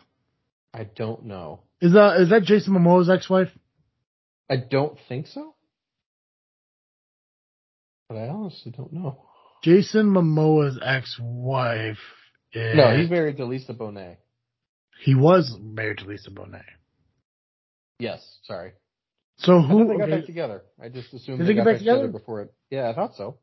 I 0.73 0.85
don't 0.85 1.27
know. 1.27 1.61
Is 1.81 1.93
that, 1.93 2.21
is 2.21 2.31
that 2.31 2.45
Jason 2.45 2.75
Momoa's 2.75 3.11
ex-wife? 3.11 3.51
I 4.51 4.57
don't 4.57 4.99
think 5.09 5.27
so. 5.27 5.55
But 8.09 8.17
I 8.19 8.29
honestly 8.29 8.73
don't 8.77 8.93
know. 8.93 9.23
Jason 9.63 10.07
Momoa's 10.07 10.79
ex-wife 10.83 11.99
is, 12.53 12.77
No, 12.77 12.97
he's 12.97 13.11
married 13.11 13.37
to 13.39 13.45
Lisa 13.45 13.75
Bonet. 13.75 14.17
he 15.05 15.15
was 15.15 15.57
married 15.61 15.99
to 15.99 16.07
Lisa 16.07 16.31
Bonet. 16.31 16.65
Yes, 17.99 18.21
sorry. 18.45 18.73
So 19.37 19.61
who, 19.61 19.87
they 19.89 19.95
got 19.97 20.03
okay, 20.09 20.17
back 20.19 20.27
together. 20.27 20.63
I 20.83 20.89
just 20.89 21.13
assumed 21.15 21.39
Did 21.39 21.45
they, 21.47 21.53
they 21.53 21.55
get 21.55 21.65
got 21.65 21.71
back 21.73 21.79
together? 21.79 22.09
before 22.09 22.43
it. 22.43 22.55
Yeah, 22.71 22.89
I 22.91 22.95
thought 22.95 23.15
so. 23.17 23.39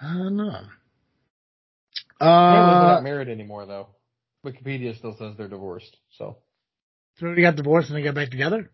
I 0.00 0.14
don't 0.14 0.36
know. 0.36 0.60
They're 2.22 2.30
Uh, 2.30 2.92
not 2.94 3.02
married 3.02 3.28
anymore 3.28 3.66
though. 3.66 3.88
Wikipedia 4.46 4.96
still 4.96 5.16
says 5.18 5.34
they're 5.36 5.48
divorced. 5.48 5.96
So 6.18 6.38
so 7.18 7.34
they 7.34 7.42
got 7.42 7.56
divorced 7.56 7.88
and 7.90 7.96
they 7.98 8.02
got 8.02 8.14
back 8.14 8.30
together? 8.30 8.70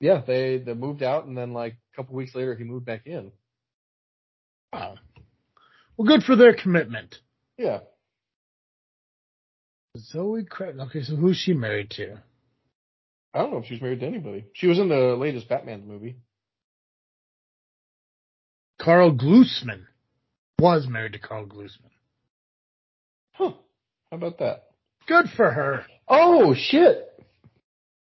yeah, 0.00 0.22
they 0.26 0.58
they 0.58 0.74
moved 0.74 1.02
out 1.02 1.26
and 1.26 1.36
then 1.36 1.52
like 1.52 1.74
a 1.92 1.96
couple 1.96 2.14
weeks 2.14 2.34
later 2.34 2.54
he 2.54 2.64
moved 2.64 2.86
back 2.86 3.06
in. 3.06 3.32
Wow. 4.72 4.96
Well, 5.96 6.06
good 6.06 6.22
for 6.22 6.36
their 6.36 6.54
commitment. 6.54 7.16
Yeah. 7.56 7.80
Zoe 9.96 10.44
Kravitz. 10.44 10.80
Okay, 10.88 11.02
so 11.02 11.16
who's 11.16 11.36
she 11.36 11.54
married 11.54 11.90
to? 11.92 12.18
I 13.34 13.38
don't 13.40 13.50
know 13.50 13.58
if 13.58 13.66
she's 13.66 13.80
married 13.82 14.00
to 14.00 14.06
anybody. 14.06 14.44
She 14.52 14.68
was 14.68 14.78
in 14.78 14.88
the 14.88 15.16
latest 15.18 15.48
Batman 15.48 15.86
movie. 15.88 16.18
Karl 18.80 19.12
Glusman 19.12 19.86
was 20.60 20.86
married 20.86 21.14
to 21.14 21.18
Karl 21.18 21.46
Glusman. 21.46 21.90
How 24.10 24.16
about 24.16 24.38
that? 24.38 24.64
Good 25.06 25.26
for 25.36 25.50
her. 25.50 25.84
Oh 26.08 26.54
shit. 26.54 27.04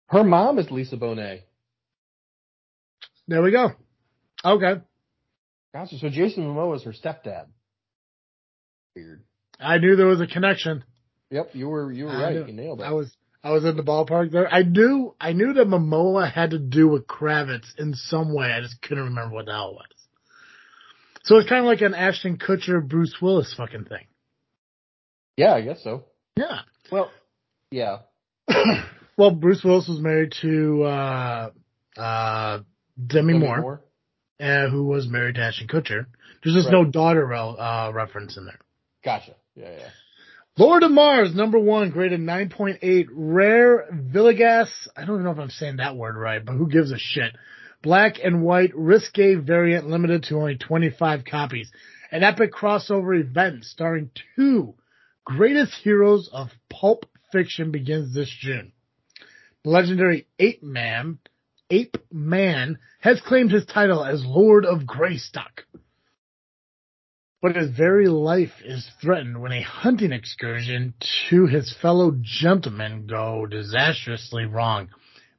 Her 0.06 0.24
mom 0.24 0.58
is 0.58 0.70
Lisa 0.70 0.96
Bonet. 0.96 1.40
There 3.28 3.42
we 3.42 3.50
go. 3.50 3.70
Okay. 4.44 4.80
Gotcha. 5.72 5.98
So 5.98 6.08
Jason 6.10 6.44
Momoa 6.44 6.76
is 6.76 6.82
her 6.84 6.92
stepdad. 6.92 7.46
Weird. 8.94 9.22
I 9.58 9.78
knew 9.78 9.96
there 9.96 10.06
was 10.06 10.20
a 10.20 10.26
connection. 10.26 10.84
Yep, 11.30 11.50
you 11.54 11.68
were 11.68 11.90
you 11.92 12.04
were 12.06 12.10
I 12.10 12.22
right. 12.24 12.34
knew- 12.34 12.46
You 12.46 12.52
nailed 12.52 12.80
it. 12.80 12.84
I 12.84 12.92
was 12.92 13.14
I 13.44 13.52
was 13.52 13.64
in 13.64 13.76
the 13.76 13.82
ballpark 13.82 14.30
there. 14.32 14.52
I 14.52 14.62
knew 14.62 15.14
I 15.20 15.32
knew 15.32 15.54
that 15.54 15.66
Momoa 15.66 16.30
had 16.30 16.50
to 16.50 16.58
do 16.58 16.88
with 16.88 17.06
Kravitz 17.06 17.78
in 17.78 17.94
some 17.94 18.34
way. 18.34 18.52
I 18.52 18.60
just 18.60 18.80
couldn't 18.82 19.04
remember 19.04 19.34
what 19.36 19.46
the 19.46 19.52
hell 19.52 19.70
it 19.70 19.74
was. 19.74 19.86
So 21.24 21.38
it's 21.38 21.48
kind 21.48 21.60
of 21.60 21.66
like 21.66 21.80
an 21.80 21.94
Ashton 21.94 22.36
Kutcher 22.36 22.86
Bruce 22.86 23.14
Willis 23.22 23.54
fucking 23.56 23.84
thing. 23.84 24.06
Yeah, 25.42 25.54
I 25.54 25.60
guess 25.62 25.82
so. 25.82 26.04
Yeah. 26.36 26.60
Well, 26.90 27.10
yeah. 27.70 27.98
well, 29.16 29.30
Bruce 29.32 29.62
Willis 29.64 29.88
was 29.88 30.00
married 30.00 30.32
to 30.42 30.84
uh 30.84 31.50
uh 31.96 32.58
Demi, 33.04 33.32
Demi 33.34 33.46
Moore, 33.46 33.82
uh, 34.40 34.68
who 34.68 34.84
was 34.84 35.08
married 35.08 35.34
to 35.36 35.40
Ashton 35.42 35.66
Kutcher. 35.68 36.06
There's 36.42 36.54
just 36.54 36.66
Right. 36.66 36.72
no 36.72 36.84
daughter 36.84 37.24
rel- 37.26 37.58
uh, 37.60 37.90
reference 37.92 38.36
in 38.36 38.44
there. 38.44 38.58
Gotcha. 39.04 39.34
Yeah, 39.56 39.70
yeah. 39.78 39.88
Lord 40.58 40.82
of 40.82 40.90
Mars, 40.90 41.34
number 41.34 41.58
one, 41.58 41.90
graded 41.90 42.20
9.8. 42.20 43.06
Rare 43.10 43.86
Villegas, 43.92 44.68
I 44.94 45.04
don't 45.06 45.16
even 45.16 45.24
know 45.24 45.30
if 45.30 45.38
I'm 45.38 45.48
saying 45.50 45.76
that 45.76 45.96
word 45.96 46.16
right, 46.16 46.44
but 46.44 46.52
who 46.52 46.68
gives 46.68 46.92
a 46.92 46.98
shit? 46.98 47.32
Black 47.82 48.16
and 48.22 48.42
white 48.42 48.72
risque 48.76 49.34
variant 49.36 49.88
limited 49.88 50.24
to 50.24 50.36
only 50.36 50.56
25 50.58 51.24
copies. 51.24 51.70
An 52.10 52.22
epic 52.22 52.52
crossover 52.52 53.18
event 53.18 53.64
starring 53.64 54.10
two 54.36 54.74
greatest 55.24 55.74
heroes 55.82 56.28
of 56.32 56.48
pulp 56.68 57.06
fiction 57.30 57.70
begins 57.70 58.14
this 58.14 58.34
June. 58.40 58.72
The 59.64 59.70
legendary 59.70 60.26
Ape 60.38 60.62
Man, 60.62 61.18
Ape 61.70 61.96
Man 62.10 62.78
has 63.00 63.20
claimed 63.20 63.52
his 63.52 63.66
title 63.66 64.04
as 64.04 64.24
Lord 64.24 64.64
of 64.64 64.86
Greystoke 64.86 65.66
but 67.42 67.56
his 67.56 67.70
very 67.70 68.06
life 68.06 68.52
is 68.64 68.88
threatened 69.00 69.42
when 69.42 69.50
a 69.50 69.62
hunting 69.62 70.12
excursion 70.12 70.94
to 71.28 71.46
his 71.46 71.74
fellow 71.82 72.16
gentlemen 72.22 73.04
go 73.08 73.46
disastrously 73.46 74.44
wrong. 74.44 74.88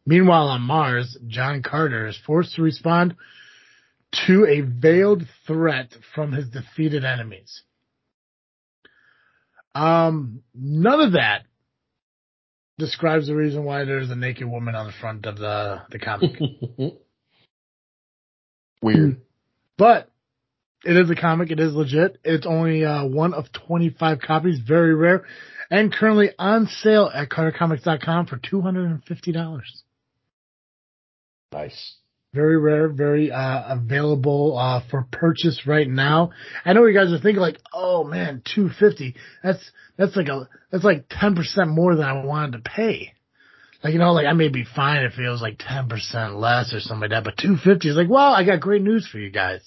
Meanwhile, 0.06 0.50
on 0.50 0.62
Mars, 0.62 1.18
John 1.28 1.64
Carter 1.64 2.08
is 2.08 2.20
forced 2.28 2.56
to 2.56 2.62
respond 2.62 3.16
to 4.28 4.46
a 4.46 4.60
veiled 4.60 5.24
threat 5.48 5.94
from 6.14 6.34
his 6.34 6.50
defeated 6.50 7.06
enemies. 7.06 7.64
Um, 9.76 10.44
none 10.54 11.00
of 11.02 11.14
that 11.14 11.44
describes 12.78 13.28
the 13.28 13.36
reason 13.36 13.64
why 13.64 13.86
there's 13.86 14.10
a 14.10 14.16
naked 14.16 14.48
woman 14.48 14.76
on 14.76 14.88
the 14.88 14.94
front 14.94 15.26
of 15.26 15.38
the, 15.38 15.82
the 15.90 16.00
comic. 16.00 16.32
Weird. 18.82 19.22
But 19.78 20.10
it 20.86 20.98
is 20.98 21.10
a 21.10 21.16
comic. 21.16 21.52
It 21.52 21.60
is 21.60 21.74
legit. 21.74 22.20
It's 22.24 22.46
only 22.46 22.84
uh, 22.86 23.06
one 23.06 23.34
of 23.34 23.46
25 23.68 24.20
copies, 24.20 24.60
very 24.60 24.94
rare, 24.94 25.26
and 25.70 25.94
currently 25.94 26.32
on 26.38 26.68
sale 26.68 27.10
at 27.14 27.30
CarterComics.com 27.30 28.28
for 28.28 28.38
$250. 28.38 29.62
Nice. 31.52 31.96
Very 32.34 32.58
rare, 32.58 32.88
very 32.88 33.32
uh, 33.32 33.76
available 33.76 34.58
uh, 34.58 34.82
for 34.90 35.06
purchase 35.12 35.68
right 35.68 35.88
now. 35.88 36.32
I 36.66 36.74
know 36.74 36.84
you 36.86 36.98
guys 36.98 37.14
are 37.14 37.20
thinking 37.20 37.42
like, 37.42 37.60
"Oh 37.72 38.04
man, 38.04 38.42
250. 38.56 39.16
That's 39.44 39.72
that's 39.98 40.16
like 40.16 40.30
a 40.30 40.50
that's 40.72 40.84
like 40.84 41.08
10% 41.10 41.68
more 41.68 41.96
than 41.96 42.06
I 42.06 42.26
wanted 42.26 42.54
to 42.54 42.70
pay." 42.70 43.14
Like 43.84 43.94
you 43.94 44.00
know, 44.00 44.14
like 44.14 44.26
I 44.26 44.34
may 44.34 44.48
be 44.48 44.66
fine 44.66 45.04
if 45.04 45.20
it 45.20 45.30
was 45.30 45.44
like 45.44 45.60
10% 45.60 46.40
less 46.40 46.74
or 46.74 46.80
something 46.80 47.02
like 47.02 47.12
that, 47.12 47.24
but 47.24 47.38
250 47.38 47.88
is 47.88 47.96
like, 47.96 48.10
"Well, 48.10 48.34
I 48.34 48.44
got 48.44 48.62
great 48.62 48.82
news 48.82 49.08
for 49.08 49.20
you 49.20 49.30
guys." 49.30 49.62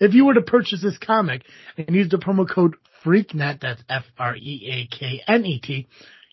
If 0.00 0.14
you 0.14 0.24
were 0.24 0.34
to 0.34 0.42
purchase 0.42 0.82
this 0.82 0.96
comic 0.96 1.42
and 1.76 1.94
use 1.94 2.08
the 2.08 2.18
promo 2.18 2.48
code 2.48 2.76
FREAKNET, 3.04 3.60
that's 3.60 3.82
F-R-E-A-K-N-E-T, 3.88 5.88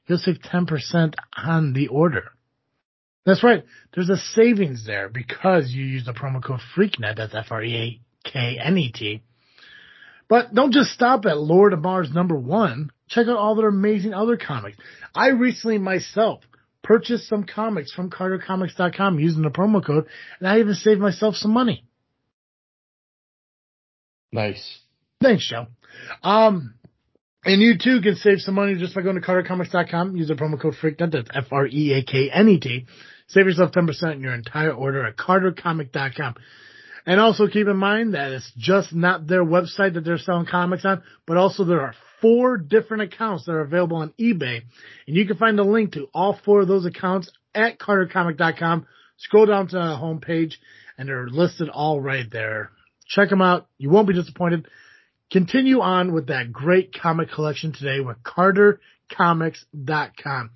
you'll 0.08 0.18
save 0.20 0.40
10% 0.40 1.16
on 1.38 1.74
the 1.74 1.88
order. 1.88 2.32
That's 3.26 3.44
right. 3.44 3.64
There's 3.94 4.10
a 4.10 4.18
savings 4.18 4.86
there 4.86 5.10
because 5.10 5.72
you 5.72 5.84
use 5.84 6.06
the 6.06 6.14
promo 6.14 6.44
code 6.44 6.60
FREAKNET, 6.76 7.18
that's 7.18 7.34
F-R-E-A-K-N-E-T. 7.34 9.24
But 10.28 10.54
don't 10.54 10.74
just 10.74 10.92
stop 10.92 11.26
at 11.26 11.38
Lord 11.38 11.74
of 11.74 11.82
Mars 11.82 12.12
number 12.14 12.36
one. 12.36 12.92
Check 13.08 13.28
out 13.28 13.38
all 13.38 13.56
their 13.56 13.70
amazing 13.70 14.14
other 14.14 14.38
comics. 14.38 14.78
I 15.14 15.30
recently 15.30 15.78
myself 15.78 16.42
purchased 16.84 17.28
some 17.28 17.44
comics 17.46 17.92
from 17.92 18.10
CarterComics.com 18.12 19.20
using 19.20 19.42
the 19.42 19.50
promo 19.50 19.84
code, 19.86 20.06
and 20.40 20.48
I 20.48 20.60
even 20.60 20.74
saved 20.74 21.02
myself 21.02 21.36
some 21.36 21.52
money. 21.52 21.86
Nice. 24.32 24.80
Thanks, 25.22 25.48
Joe. 25.50 25.68
Um, 26.24 26.76
and 27.44 27.62
you 27.62 27.78
too 27.78 28.02
can 28.02 28.16
save 28.16 28.40
some 28.40 28.56
money 28.56 28.76
just 28.76 28.94
by 28.94 29.02
going 29.02 29.16
to 29.16 29.22
CarterComics.com. 29.22 30.16
Use 30.16 30.28
the 30.28 30.36
promo 30.36 30.60
code 30.60 30.76
FREAKNET. 30.82 31.12
That's 31.12 31.30
F-R-E-A-K-N-E-T. 31.34 32.86
Save 33.28 33.48
yourself 33.48 33.72
10% 33.72 34.04
on 34.04 34.22
your 34.22 34.34
entire 34.34 34.72
order 34.72 35.06
at 35.06 35.18
CarterComic.com. 35.18 36.36
And 37.08 37.20
also 37.20 37.48
keep 37.48 37.68
in 37.68 37.78
mind 37.78 38.16
that 38.16 38.32
it's 38.32 38.52
just 38.58 38.92
not 38.94 39.28
their 39.28 39.44
website 39.44 39.94
that 39.94 40.04
they're 40.04 40.18
selling 40.18 40.48
comics 40.48 40.86
on, 40.86 41.04
but 41.28 41.38
also 41.38 41.64
there 41.64 41.82
are 41.82 41.94
four 42.22 42.58
different 42.58 43.04
accounts 43.04 43.46
that 43.46 43.52
are 43.52 43.62
available 43.62 43.98
on 43.98 44.12
eBay. 44.20 44.64
And 45.08 45.16
you 45.16 45.28
can 45.28 45.38
find 45.38 45.60
a 45.60 45.64
link 45.64 45.92
to 45.94 46.08
all 46.14 46.40
four 46.44 46.62
of 46.62 46.68
those 46.68 46.86
accounts 46.86 47.32
at 47.54 47.78
CarterComic.com. 47.78 48.88
Scroll 49.18 49.46
down 49.46 49.68
to 49.68 49.76
the 49.76 49.82
homepage 49.82 50.54
and 50.98 51.08
they're 51.08 51.28
listed 51.28 51.70
all 51.70 52.02
right 52.02 52.26
there. 52.32 52.72
Check 53.08 53.30
them 53.30 53.42
out. 53.42 53.68
You 53.78 53.92
won't 53.92 54.08
be 54.08 54.16
disappointed. 54.16 54.68
Continue 55.32 55.82
on 55.82 56.14
with 56.14 56.28
that 56.28 56.52
great 56.52 56.94
comic 56.94 57.32
collection 57.32 57.72
today 57.72 58.00
with 58.00 58.18
CarterComics.com. 58.24 60.52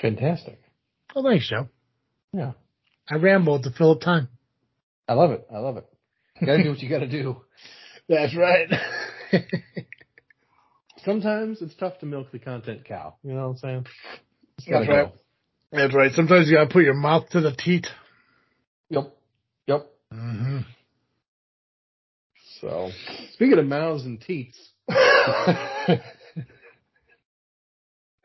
Fantastic. 0.00 0.60
Oh, 1.14 1.22
thanks, 1.22 1.48
Joe. 1.48 1.68
Yeah. 2.32 2.52
I 3.08 3.16
rambled 3.16 3.64
to 3.64 3.70
fill 3.70 3.92
up 3.92 4.00
time. 4.00 4.28
I 5.08 5.14
love 5.14 5.30
it. 5.32 5.46
I 5.52 5.58
love 5.58 5.78
it. 5.78 5.86
You 6.40 6.46
gotta 6.46 6.62
do 6.62 6.70
what 6.70 6.78
you 6.78 6.88
gotta 6.88 7.08
do. 7.08 7.42
That's 8.08 8.36
right. 8.36 8.68
Sometimes 11.04 11.62
it's 11.62 11.74
tough 11.74 11.98
to 12.00 12.06
milk 12.06 12.30
the 12.32 12.38
content 12.38 12.84
cow. 12.84 13.14
You 13.22 13.32
know 13.32 13.48
what 13.48 13.52
I'm 13.52 13.56
saying? 13.58 13.86
It's 14.58 14.66
That's 14.66 14.86
gotta 14.86 15.02
right. 15.02 15.12
That's 15.72 15.94
right. 15.94 16.12
Sometimes 16.12 16.48
you 16.48 16.56
gotta 16.56 16.70
put 16.70 16.82
your 16.82 16.94
mouth 16.94 17.28
to 17.30 17.40
the 17.40 17.52
teat. 17.52 17.86
Yep. 18.90 19.16
Yep. 19.66 19.90
Mm-hmm. 20.12 20.58
So, 22.60 22.90
speaking 23.32 23.58
of 23.58 23.66
mouths 23.66 24.04
and 24.04 24.20
teats. 24.20 24.58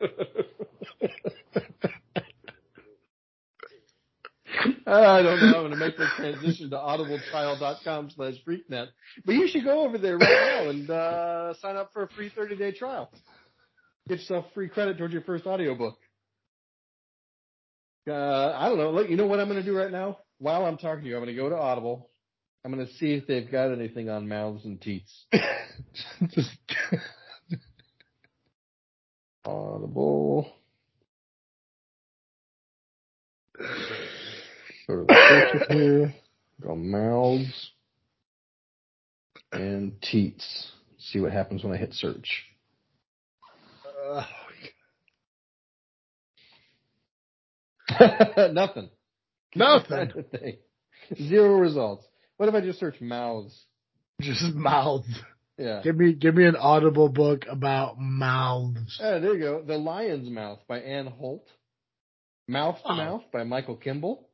I 4.86 5.22
don't 5.22 5.40
know. 5.40 5.46
I'm 5.46 5.52
going 5.52 5.70
to 5.70 5.76
make 5.76 5.96
the 5.96 6.06
transition 6.16 6.70
to 6.70 6.76
audibletrial.com 6.76 8.10
slash 8.10 8.34
freaknet. 8.46 8.88
But 9.24 9.34
you 9.34 9.48
should 9.48 9.64
go 9.64 9.84
over 9.86 9.98
there 9.98 10.18
right 10.18 10.62
now 10.64 10.70
and 10.70 10.90
uh, 10.90 11.54
sign 11.60 11.76
up 11.76 11.92
for 11.92 12.04
a 12.04 12.08
free 12.08 12.30
30 12.34 12.56
day 12.56 12.72
trial. 12.72 13.10
Get 14.08 14.18
yourself 14.20 14.46
free 14.54 14.68
credit 14.68 14.98
towards 14.98 15.12
your 15.12 15.22
first 15.22 15.46
audiobook. 15.46 15.96
Uh, 18.08 18.52
I 18.56 18.68
don't 18.68 18.78
know. 18.78 18.90
Look, 18.92 19.10
you 19.10 19.16
know 19.16 19.26
what 19.26 19.40
I'm 19.40 19.48
going 19.48 19.60
to 19.60 19.66
do 19.66 19.76
right 19.76 19.90
now? 19.90 20.18
While 20.38 20.64
I'm 20.64 20.76
talking 20.78 21.02
to 21.02 21.08
you, 21.08 21.16
I'm 21.16 21.24
going 21.24 21.34
to 21.34 21.42
go 21.42 21.48
to 21.48 21.56
Audible. 21.56 22.10
I'm 22.64 22.72
going 22.72 22.86
to 22.86 22.92
see 22.94 23.14
if 23.14 23.26
they've 23.26 23.50
got 23.50 23.72
anything 23.72 24.08
on 24.08 24.28
mouths 24.28 24.64
and 24.64 24.80
teats. 24.80 25.26
Audible. 29.44 30.52
Go 34.88 34.96
to 34.96 35.04
the 35.04 35.48
search 35.58 35.68
here. 35.70 36.14
Go 36.62 36.74
mouths 36.76 37.70
and 39.52 40.00
teats. 40.02 40.72
See 40.98 41.20
what 41.20 41.32
happens 41.32 41.62
when 41.64 41.72
I 41.72 41.76
hit 41.76 41.92
search. 41.94 42.44
uh, 44.08 44.22
Nothing. 48.52 48.90
nothing. 49.54 50.10
Thing. 50.32 50.56
Zero 51.28 51.56
results. 51.58 52.04
What 52.36 52.48
if 52.48 52.54
I 52.54 52.60
just 52.60 52.78
search 52.80 53.00
mouths? 53.00 53.64
Just 54.20 54.54
mouths. 54.54 55.08
Yeah. 55.58 55.80
Give 55.82 55.96
me 55.96 56.12
give 56.12 56.34
me 56.34 56.44
an 56.44 56.56
audible 56.56 57.08
book 57.08 57.44
about 57.48 57.98
mouths. 57.98 58.98
Ah, 59.00 59.18
there 59.18 59.34
you 59.34 59.40
go. 59.40 59.62
The 59.62 59.78
Lion's 59.78 60.28
Mouth 60.28 60.58
by 60.68 60.80
Anne 60.80 61.06
Holt. 61.06 61.46
Mouth 62.48 62.76
to 62.82 62.92
Oh. 62.92 62.96
Mouth 62.96 63.22
by 63.32 63.44
Michael 63.44 63.76
Kimball. 63.76 64.25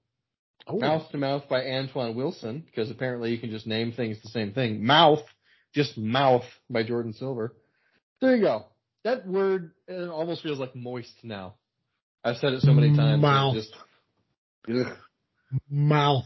Oh, 0.67 0.79
Mouth 0.79 1.11
to 1.11 1.19
Mouth 1.19 1.49
by 1.49 1.65
Antoine 1.67 2.15
Wilson, 2.15 2.61
because 2.65 2.91
apparently 2.91 3.33
you 3.33 3.39
can 3.39 3.51
just 3.51 3.67
name 3.67 3.93
things 3.93 4.21
the 4.23 4.29
same 4.29 4.53
thing. 4.53 4.85
Mouth, 4.85 5.23
just 5.75 5.99
mouth 5.99 6.45
by 6.71 6.83
Jordan 6.85 7.13
Silver. 7.13 7.55
There 8.21 8.37
you 8.37 8.43
go. 8.43 8.67
That 9.05 9.27
word 9.27 9.73
almost 9.91 10.43
feels 10.43 10.61
like 10.61 10.77
moist 10.77 11.13
now. 11.25 11.55
I've 12.25 12.37
said 12.37 12.53
it 12.53 12.63
so 12.63 12.73
many 12.73 12.97
times. 12.97 13.21
Mouth. 13.21 13.55
Just, 13.57 13.75
Ugh. 14.73 14.97
mouth. 15.69 16.25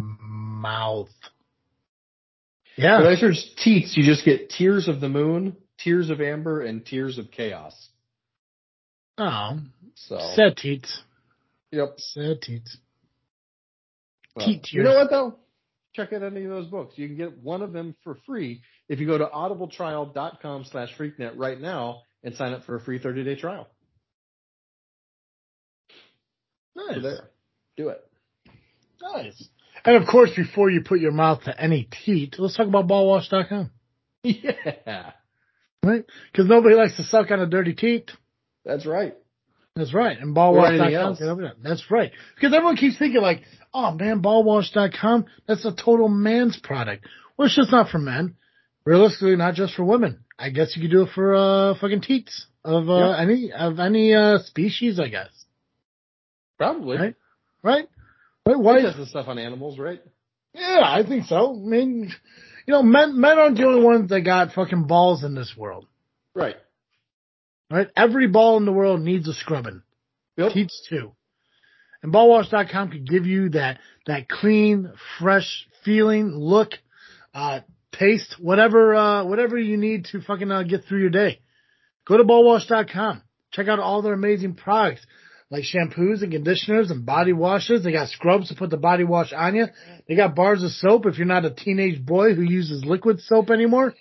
Mouth. 0.00 1.08
When 2.74 2.84
Yeah. 2.86 3.06
I 3.08 3.14
search 3.14 3.36
teats, 3.62 3.96
you 3.96 4.02
just 4.02 4.24
get 4.24 4.50
Tears 4.50 4.88
of 4.88 5.00
the 5.00 5.08
Moon, 5.08 5.56
Tears 5.78 6.10
of 6.10 6.20
Amber, 6.20 6.62
and 6.62 6.84
Tears 6.84 7.18
of 7.18 7.30
Chaos. 7.30 7.90
Oh. 9.18 9.60
So, 9.94 10.18
Sad 10.34 10.56
teats. 10.56 11.02
Yep. 11.72 11.94
Sad 11.98 12.42
teats. 12.42 12.76
Well, 14.36 14.46
Teat 14.46 14.72
you 14.72 14.82
know 14.82 14.94
what 14.94 15.10
though? 15.10 15.34
Check 15.94 16.12
out 16.14 16.22
any 16.22 16.44
of 16.44 16.50
those 16.50 16.68
books. 16.68 16.94
You 16.96 17.06
can 17.06 17.16
get 17.18 17.38
one 17.38 17.60
of 17.62 17.72
them 17.72 17.94
for 18.02 18.16
free 18.26 18.62
if 18.88 18.98
you 18.98 19.06
go 19.06 19.18
to 19.18 19.26
audibletrial.com 19.26 20.64
slash 20.64 20.88
freaknet 20.96 21.32
right 21.36 21.60
now 21.60 22.02
and 22.24 22.34
sign 22.34 22.54
up 22.54 22.64
for 22.64 22.76
a 22.76 22.80
free 22.80 22.98
30 22.98 23.24
day 23.24 23.34
trial. 23.36 23.68
So 26.76 26.84
Nice. 26.94 27.02
there. 27.02 27.30
Do 27.76 27.88
it. 27.90 28.00
Nice. 29.02 29.48
And 29.84 29.96
of 29.96 30.08
course, 30.08 30.30
before 30.34 30.70
you 30.70 30.82
put 30.82 31.00
your 31.00 31.12
mouth 31.12 31.42
to 31.44 31.60
any 31.60 31.88
teat, 32.04 32.36
let's 32.38 32.56
talk 32.56 32.66
about 32.68 32.86
ballwash.com. 32.88 33.70
Yeah. 34.24 35.10
Right? 35.82 36.04
Because 36.30 36.46
nobody 36.46 36.76
likes 36.76 36.96
to 36.96 37.02
suck 37.02 37.32
on 37.32 37.40
a 37.40 37.46
dirty 37.46 37.74
teat. 37.74 38.12
That's 38.64 38.86
right. 38.86 39.16
That's 39.74 39.94
right. 39.94 40.18
And 40.18 40.36
ballwash.com. 40.36 40.92
else. 40.94 41.18
can 41.18 41.26
help 41.28 41.40
you 41.40 41.46
out. 41.46 41.56
That's 41.62 41.90
right. 41.90 42.12
Because 42.34 42.52
everyone 42.54 42.76
keeps 42.76 42.98
thinking 42.98 43.22
like, 43.22 43.42
oh 43.72 43.92
man, 43.92 44.20
ballwash.com, 44.22 45.24
that's 45.46 45.64
a 45.64 45.72
total 45.72 46.08
man's 46.08 46.58
product. 46.58 47.06
Well, 47.36 47.46
it's 47.46 47.56
just 47.56 47.72
not 47.72 47.88
for 47.88 47.98
men. 47.98 48.36
Realistically, 48.84 49.36
not 49.36 49.54
just 49.54 49.74
for 49.74 49.84
women. 49.84 50.24
I 50.38 50.50
guess 50.50 50.76
you 50.76 50.82
could 50.82 50.90
do 50.90 51.02
it 51.02 51.10
for, 51.14 51.34
uh, 51.34 51.74
fucking 51.80 52.00
teats 52.02 52.46
of, 52.64 52.90
uh, 52.90 53.10
Yep. 53.10 53.18
any, 53.20 53.52
of 53.52 53.78
any, 53.80 54.12
uh, 54.14 54.38
species, 54.40 54.98
I 55.00 55.08
guess. 55.08 55.30
Probably. 56.58 56.96
Right? 56.98 57.14
Right? 57.62 57.88
Right? 58.44 58.56
Why 58.58 58.74
Why? 58.74 58.82
does 58.82 58.96
this 58.96 59.10
stuff 59.10 59.28
on 59.28 59.38
animals, 59.38 59.78
right? 59.78 60.02
Yeah, 60.52 60.80
I 60.84 61.04
think 61.06 61.24
so. 61.26 61.54
I 61.54 61.58
mean, 61.58 62.12
you 62.66 62.72
know, 62.74 62.82
men, 62.82 63.18
men 63.20 63.38
aren't 63.38 63.56
the 63.56 63.64
only 63.66 63.82
ones 63.84 64.10
that 64.10 64.20
got 64.22 64.52
fucking 64.52 64.84
balls 64.86 65.22
in 65.24 65.34
this 65.34 65.54
world. 65.56 65.86
Right. 66.34 66.56
Right? 67.72 67.88
Every 67.96 68.28
ball 68.28 68.58
in 68.58 68.66
the 68.66 68.72
world 68.72 69.00
needs 69.00 69.26
a 69.28 69.32
scrubbing. 69.32 69.82
Yep. 70.36 70.52
Teats 70.52 70.86
too. 70.90 71.12
And 72.02 72.12
ballwash.com 72.12 72.90
could 72.90 73.08
give 73.08 73.26
you 73.26 73.50
that, 73.50 73.78
that 74.06 74.28
clean, 74.28 74.92
fresh 75.18 75.66
feeling, 75.84 76.36
look, 76.36 76.72
uh, 77.34 77.60
taste, 77.92 78.36
whatever, 78.38 78.94
uh, 78.94 79.24
whatever 79.24 79.58
you 79.58 79.78
need 79.78 80.06
to 80.06 80.20
fucking, 80.20 80.50
uh, 80.50 80.64
get 80.64 80.84
through 80.84 81.00
your 81.00 81.10
day. 81.10 81.40
Go 82.06 82.18
to 82.18 82.24
ballwash.com. 82.24 83.22
Check 83.52 83.68
out 83.68 83.78
all 83.78 84.02
their 84.02 84.14
amazing 84.14 84.54
products 84.54 85.06
like 85.48 85.64
shampoos 85.64 86.22
and 86.22 86.32
conditioners 86.32 86.90
and 86.90 87.06
body 87.06 87.32
washes. 87.32 87.84
They 87.84 87.92
got 87.92 88.08
scrubs 88.08 88.48
to 88.48 88.54
put 88.54 88.70
the 88.70 88.76
body 88.76 89.04
wash 89.04 89.32
on 89.32 89.54
you. 89.54 89.66
They 90.08 90.16
got 90.16 90.34
bars 90.34 90.62
of 90.62 90.72
soap 90.72 91.06
if 91.06 91.16
you're 91.16 91.26
not 91.26 91.44
a 91.44 91.50
teenage 91.50 92.04
boy 92.04 92.34
who 92.34 92.42
uses 92.42 92.84
liquid 92.84 93.20
soap 93.20 93.50
anymore. 93.50 93.94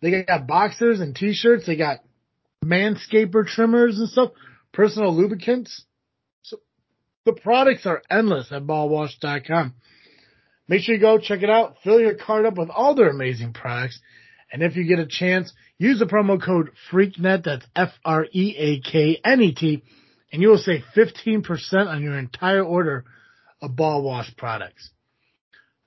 They 0.00 0.22
got 0.22 0.46
boxers 0.46 1.00
and 1.00 1.14
t-shirts. 1.16 1.66
They 1.66 1.76
got 1.76 2.00
manscaper 2.64 3.46
trimmers 3.46 3.98
and 3.98 4.08
stuff, 4.08 4.30
personal 4.72 5.14
lubricants. 5.16 5.84
So 6.42 6.58
the 7.24 7.32
products 7.32 7.86
are 7.86 8.02
endless 8.10 8.52
at 8.52 8.62
ballwash.com. 8.62 9.74
Make 10.68 10.82
sure 10.82 10.94
you 10.94 11.00
go 11.00 11.18
check 11.18 11.42
it 11.42 11.50
out. 11.50 11.76
Fill 11.82 12.00
your 12.00 12.14
cart 12.14 12.46
up 12.46 12.56
with 12.56 12.70
all 12.70 12.94
their 12.94 13.10
amazing 13.10 13.52
products. 13.52 14.00
And 14.52 14.62
if 14.62 14.76
you 14.76 14.84
get 14.84 14.98
a 14.98 15.06
chance, 15.06 15.52
use 15.78 15.98
the 15.98 16.06
promo 16.06 16.40
code 16.42 16.70
FREAKNET, 16.90 17.44
that's 17.44 17.66
F-R-E-A-K-N-E-T, 17.74 18.22
and 20.32 20.42
you 20.42 20.48
will 20.48 20.58
save 20.58 20.84
15% 20.96 21.86
on 21.86 22.02
your 22.02 22.18
entire 22.18 22.62
order 22.62 23.04
of 23.62 23.76
ball 23.76 24.02
wash 24.02 24.34
products. 24.36 24.90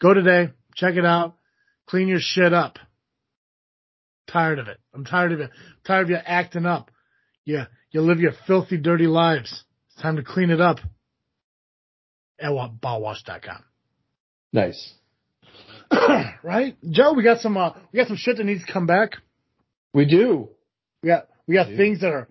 Go 0.02 0.14
today, 0.14 0.52
check 0.76 0.96
it 0.96 1.06
out, 1.06 1.36
clean 1.88 2.08
your 2.08 2.20
shit 2.22 2.54
up. 2.54 2.80
Tired 4.28 4.60
of 4.60 4.68
it. 4.68 4.80
I'm 4.94 5.06
tired 5.06 5.32
of 5.34 5.40
it. 5.42 5.52
tired 5.86 6.04
of 6.04 6.10
you 6.12 6.16
acting 6.18 6.66
up. 6.66 6.90
Yeah, 7.46 7.66
you 7.92 8.02
live 8.02 8.20
your 8.20 8.32
filthy, 8.48 8.78
dirty 8.78 9.08
lives. 9.08 9.64
It's 9.92 10.02
time 10.02 10.16
to 10.16 10.24
clean 10.24 10.50
it 10.50 10.62
up. 10.62 10.78
At 12.40 12.50
ballwash.com. 12.52 13.64
Nice. 14.52 14.94
right? 16.44 16.76
Joe, 16.90 17.14
we 17.14 17.24
got 17.24 17.40
some 17.42 17.58
uh, 17.58 17.72
we 17.92 17.98
got 17.98 18.08
some 18.08 18.18
shit 18.18 18.38
that 18.38 18.44
needs 18.46 18.66
to 18.66 18.72
come 18.72 18.88
back. 18.88 19.12
We 19.94 20.06
do. 20.06 20.50
We 21.02 21.08
got 21.08 21.28
we 21.48 21.56
got 21.56 21.70
Yeah. 21.70 21.78
things 21.78 22.02
that 22.02 22.12
are 22.12 22.28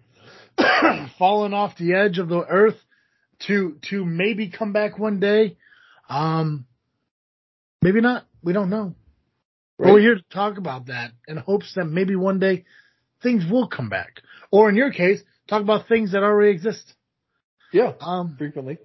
falling 1.18 1.52
off 1.54 1.76
the 1.78 1.94
edge 1.94 2.18
of 2.18 2.28
the 2.28 2.40
earth 2.40 2.76
to 3.46 3.78
to 3.90 4.04
maybe 4.04 4.48
come 4.50 4.72
back 4.72 4.98
one 4.98 5.20
day. 5.20 5.56
Um 6.08 6.66
maybe 7.82 8.00
not. 8.00 8.26
We 8.42 8.52
don't 8.52 8.70
know. 8.70 8.94
Right. 9.78 9.92
we're 9.92 10.00
here 10.00 10.14
to 10.14 10.24
talk 10.32 10.58
about 10.58 10.86
that 10.86 11.12
in 11.26 11.36
hopes 11.36 11.72
that 11.76 11.86
maybe 11.86 12.14
one 12.14 12.38
day 12.38 12.64
things 13.22 13.44
will 13.50 13.68
come 13.68 13.88
back. 13.88 14.20
Or 14.50 14.68
in 14.68 14.76
your 14.76 14.92
case, 14.92 15.22
talk 15.48 15.62
about 15.62 15.88
things 15.88 16.12
that 16.12 16.22
already 16.22 16.52
exist. 16.52 16.92
Yeah. 17.72 17.92
Um 18.00 18.36
Frequently. 18.38 18.78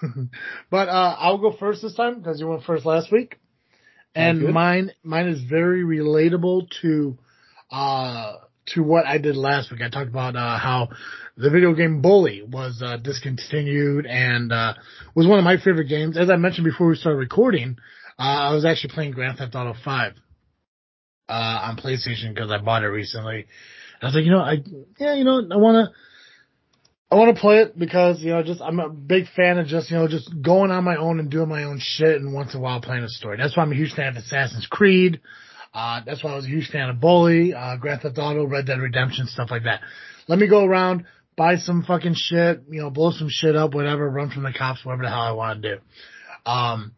but 0.70 0.88
uh, 0.88 1.16
I'll 1.18 1.38
go 1.38 1.52
first 1.52 1.82
this 1.82 1.94
time 1.94 2.18
because 2.18 2.40
you 2.40 2.48
went 2.48 2.64
first 2.64 2.84
last 2.84 3.12
week, 3.12 3.38
and 4.14 4.52
mine 4.52 4.92
mine 5.02 5.28
is 5.28 5.42
very 5.42 5.84
relatable 5.84 6.68
to 6.82 7.18
uh 7.70 8.34
to 8.66 8.82
what 8.82 9.06
I 9.06 9.18
did 9.18 9.36
last 9.36 9.70
week. 9.70 9.80
I 9.82 9.90
talked 9.90 10.08
about 10.08 10.36
uh, 10.36 10.58
how 10.58 10.90
the 11.36 11.50
video 11.50 11.74
game 11.74 12.00
Bully 12.00 12.42
was 12.42 12.82
uh, 12.84 12.96
discontinued 12.96 14.06
and 14.06 14.52
uh, 14.52 14.74
was 15.14 15.26
one 15.26 15.38
of 15.38 15.44
my 15.44 15.56
favorite 15.56 15.88
games. 15.88 16.16
As 16.16 16.30
I 16.30 16.36
mentioned 16.36 16.64
before 16.64 16.88
we 16.88 16.94
started 16.94 17.18
recording, 17.18 17.76
Uh, 18.18 18.22
I 18.22 18.54
was 18.54 18.64
actually 18.64 18.94
playing 18.94 19.12
Grand 19.12 19.38
Theft 19.38 19.54
Auto 19.54 19.74
5 19.84 20.12
uh, 21.28 21.32
on 21.32 21.76
PlayStation 21.76 22.34
because 22.34 22.50
I 22.50 22.58
bought 22.58 22.82
it 22.82 22.88
recently. 22.88 23.46
I 24.00 24.06
was 24.06 24.14
like, 24.14 24.24
you 24.24 24.30
know, 24.30 24.40
I 24.40 24.58
yeah, 24.98 25.14
you 25.14 25.24
know, 25.24 25.42
I 25.50 25.56
want 25.56 25.88
to. 25.88 25.94
I 27.10 27.14
want 27.16 27.36
to 27.36 27.38
play 27.38 27.58
it 27.58 27.78
because, 27.78 28.22
you 28.22 28.30
know, 28.30 28.42
just, 28.42 28.62
I'm 28.62 28.80
a 28.80 28.88
big 28.88 29.26
fan 29.36 29.58
of 29.58 29.66
just, 29.66 29.90
you 29.90 29.98
know, 29.98 30.08
just 30.08 30.30
going 30.40 30.70
on 30.70 30.82
my 30.82 30.96
own 30.96 31.20
and 31.20 31.30
doing 31.30 31.46
my 31.46 31.64
own 31.64 31.78
shit 31.78 32.16
and 32.16 32.32
once 32.32 32.54
in 32.54 32.60
a 32.60 32.62
while 32.62 32.80
playing 32.80 33.04
a 33.04 33.08
story. 33.10 33.36
That's 33.36 33.54
why 33.54 33.64
I'm 33.64 33.70
a 33.70 33.74
huge 33.74 33.92
fan 33.92 34.08
of 34.08 34.16
Assassin's 34.16 34.66
Creed. 34.66 35.20
Uh, 35.74 36.00
that's 36.06 36.24
why 36.24 36.32
I 36.32 36.36
was 36.36 36.46
a 36.46 36.48
huge 36.48 36.70
fan 36.70 36.88
of 36.88 37.00
Bully, 37.02 37.52
uh, 37.52 37.76
Grand 37.76 38.00
Theft 38.00 38.16
Auto, 38.16 38.46
Red 38.46 38.64
Dead 38.64 38.80
Redemption, 38.80 39.26
stuff 39.26 39.50
like 39.50 39.64
that. 39.64 39.82
Let 40.26 40.38
me 40.38 40.48
go 40.48 40.64
around, 40.64 41.04
buy 41.36 41.56
some 41.56 41.82
fucking 41.82 42.14
shit, 42.16 42.62
you 42.70 42.80
know, 42.80 42.88
blow 42.88 43.10
some 43.10 43.28
shit 43.30 43.56
up, 43.56 43.74
whatever, 43.74 44.08
run 44.08 44.30
from 44.30 44.44
the 44.44 44.52
cops, 44.54 44.82
whatever 44.82 45.02
the 45.02 45.10
hell 45.10 45.20
I 45.20 45.32
want 45.32 45.62
to 45.62 45.74
do. 45.76 45.80
Um, 46.50 46.92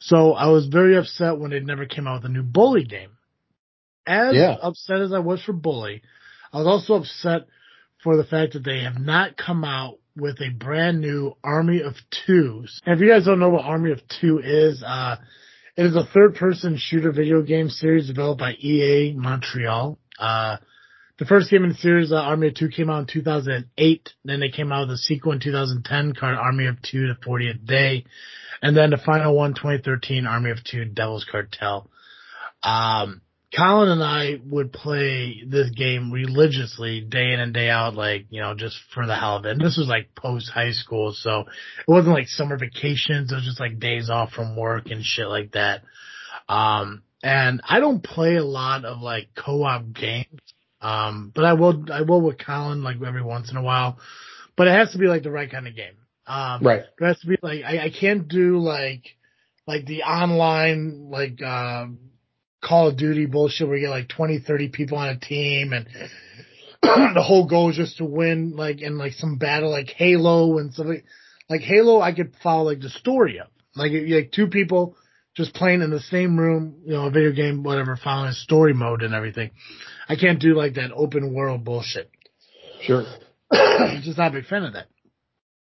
so 0.00 0.32
I 0.32 0.46
was 0.48 0.66
very 0.66 0.96
upset 0.96 1.38
when 1.38 1.50
they 1.50 1.60
never 1.60 1.86
came 1.86 2.06
out 2.06 2.22
with 2.22 2.30
a 2.30 2.34
new 2.34 2.42
Bully 2.42 2.84
game. 2.84 3.10
As 4.06 4.34
Yeah. 4.34 4.56
upset 4.62 5.00
as 5.00 5.12
I 5.12 5.18
was 5.18 5.42
for 5.42 5.52
Bully, 5.52 6.02
I 6.52 6.58
was 6.58 6.66
also 6.66 6.94
upset 6.94 7.46
for 8.02 8.16
the 8.16 8.24
fact 8.24 8.52
that 8.54 8.64
they 8.64 8.80
have 8.80 8.98
not 8.98 9.36
come 9.36 9.64
out 9.64 9.98
with 10.16 10.40
a 10.40 10.50
brand 10.50 11.00
new 11.00 11.36
Army 11.44 11.82
of 11.82 11.94
Twos. 12.10 12.80
And 12.86 12.94
if 12.94 13.00
you 13.00 13.08
guys 13.08 13.24
don't 13.24 13.38
know 13.38 13.50
what 13.50 13.64
Army 13.64 13.92
of 13.92 14.00
Two 14.20 14.40
is, 14.42 14.82
uh, 14.82 15.16
it 15.76 15.86
is 15.86 15.94
a 15.96 16.04
third 16.04 16.34
person 16.36 16.76
shooter 16.76 17.12
video 17.12 17.42
game 17.42 17.68
series 17.70 18.06
developed 18.08 18.40
by 18.40 18.52
EA 18.54 19.14
Montreal. 19.16 19.98
Uh, 20.18 20.56
the 21.18 21.24
first 21.24 21.50
game 21.50 21.64
in 21.64 21.70
the 21.70 21.76
series, 21.76 22.12
uh, 22.12 22.16
Army 22.16 22.48
of 22.48 22.54
Two, 22.54 22.68
came 22.68 22.90
out 22.90 23.00
in 23.00 23.06
2008. 23.06 24.10
Then 24.24 24.40
they 24.40 24.50
came 24.50 24.72
out 24.72 24.88
with 24.88 24.94
a 24.94 24.98
sequel 24.98 25.32
in 25.32 25.40
2010 25.40 26.14
called 26.14 26.36
Army 26.36 26.66
of 26.66 26.80
Two: 26.82 27.08
The 27.08 27.14
40th 27.26 27.66
Day, 27.66 28.04
and 28.62 28.76
then 28.76 28.90
the 28.90 28.98
final 28.98 29.34
one, 29.34 29.54
2013, 29.54 30.26
Army 30.26 30.50
of 30.50 30.62
Two: 30.64 30.84
Devil's 30.84 31.26
Cartel. 31.30 31.90
Um, 32.62 33.22
Colin 33.56 33.88
and 33.88 34.02
I 34.02 34.38
would 34.44 34.72
play 34.72 35.42
this 35.46 35.70
game 35.70 36.12
religiously, 36.12 37.00
day 37.00 37.32
in 37.32 37.40
and 37.40 37.54
day 37.54 37.70
out, 37.70 37.94
like 37.94 38.26
you 38.30 38.40
know, 38.40 38.54
just 38.54 38.76
for 38.92 39.06
the 39.06 39.16
hell 39.16 39.36
of 39.36 39.46
it. 39.46 39.52
And 39.52 39.60
this 39.60 39.78
was 39.78 39.88
like 39.88 40.14
post 40.14 40.50
high 40.50 40.72
school, 40.72 41.14
so 41.14 41.40
it 41.40 41.88
wasn't 41.90 42.14
like 42.14 42.28
summer 42.28 42.58
vacations. 42.58 43.32
It 43.32 43.34
was 43.34 43.44
just 43.44 43.60
like 43.60 43.80
days 43.80 44.10
off 44.10 44.32
from 44.32 44.54
work 44.54 44.90
and 44.90 45.02
shit 45.02 45.28
like 45.28 45.52
that. 45.52 45.82
Um, 46.48 47.02
and 47.22 47.62
I 47.68 47.80
don't 47.80 48.02
play 48.02 48.36
a 48.36 48.44
lot 48.44 48.84
of 48.84 49.00
like 49.00 49.28
co-op 49.34 49.92
games. 49.94 50.40
Um, 50.80 51.32
but 51.34 51.44
I 51.44 51.54
will, 51.54 51.84
I 51.92 52.02
will 52.02 52.20
with 52.20 52.38
Colin 52.44 52.82
like 52.82 52.96
every 53.04 53.22
once 53.22 53.50
in 53.50 53.56
a 53.56 53.62
while, 53.62 53.98
but 54.56 54.68
it 54.68 54.72
has 54.72 54.92
to 54.92 54.98
be 54.98 55.06
like 55.06 55.22
the 55.22 55.30
right 55.30 55.50
kind 55.50 55.66
of 55.66 55.74
game. 55.74 55.94
Um, 56.26 56.62
Right. 56.62 56.82
it 57.00 57.04
has 57.04 57.18
to 57.20 57.26
be 57.26 57.36
like, 57.42 57.64
I, 57.64 57.86
I 57.86 57.90
can't 57.90 58.28
do 58.28 58.58
like, 58.58 59.16
like 59.66 59.86
the 59.86 60.02
online, 60.02 61.08
like, 61.10 61.42
um, 61.42 61.98
Call 62.62 62.88
of 62.88 62.96
Duty 62.96 63.26
bullshit 63.26 63.68
where 63.68 63.76
you 63.76 63.86
get 63.86 63.90
like 63.90 64.08
20, 64.08 64.40
30 64.40 64.68
people 64.68 64.98
on 64.98 65.08
a 65.08 65.18
team 65.18 65.72
and 65.72 65.86
the 66.82 67.22
whole 67.22 67.46
goal 67.46 67.70
is 67.70 67.76
just 67.76 67.98
to 67.98 68.04
win 68.04 68.56
like 68.56 68.80
in 68.82 68.98
like 68.98 69.12
some 69.12 69.36
battle 69.38 69.70
like 69.70 69.88
Halo 69.90 70.58
and 70.58 70.74
something 70.74 71.02
like 71.48 71.60
Halo 71.60 72.00
I 72.00 72.12
could 72.12 72.34
follow 72.42 72.64
like 72.64 72.80
the 72.80 72.90
story 72.90 73.38
of. 73.38 73.46
Like 73.76 73.92
like 74.08 74.32
two 74.32 74.48
people 74.48 74.96
just 75.38 75.54
playing 75.54 75.82
in 75.82 75.90
the 75.90 76.00
same 76.00 76.38
room, 76.38 76.82
you 76.84 76.92
know, 76.92 77.06
a 77.06 77.10
video 77.10 77.32
game, 77.32 77.62
whatever, 77.62 77.96
following 77.96 78.32
story 78.32 78.74
mode 78.74 79.02
and 79.02 79.14
everything. 79.14 79.52
I 80.08 80.16
can't 80.16 80.40
do 80.40 80.54
like 80.54 80.74
that 80.74 80.90
open 80.92 81.32
world 81.32 81.64
bullshit. 81.64 82.10
Sure. 82.82 83.04
just 84.02 84.18
not 84.18 84.32
a 84.32 84.38
big 84.40 84.46
fan 84.46 84.64
of 84.64 84.72
that. 84.72 84.88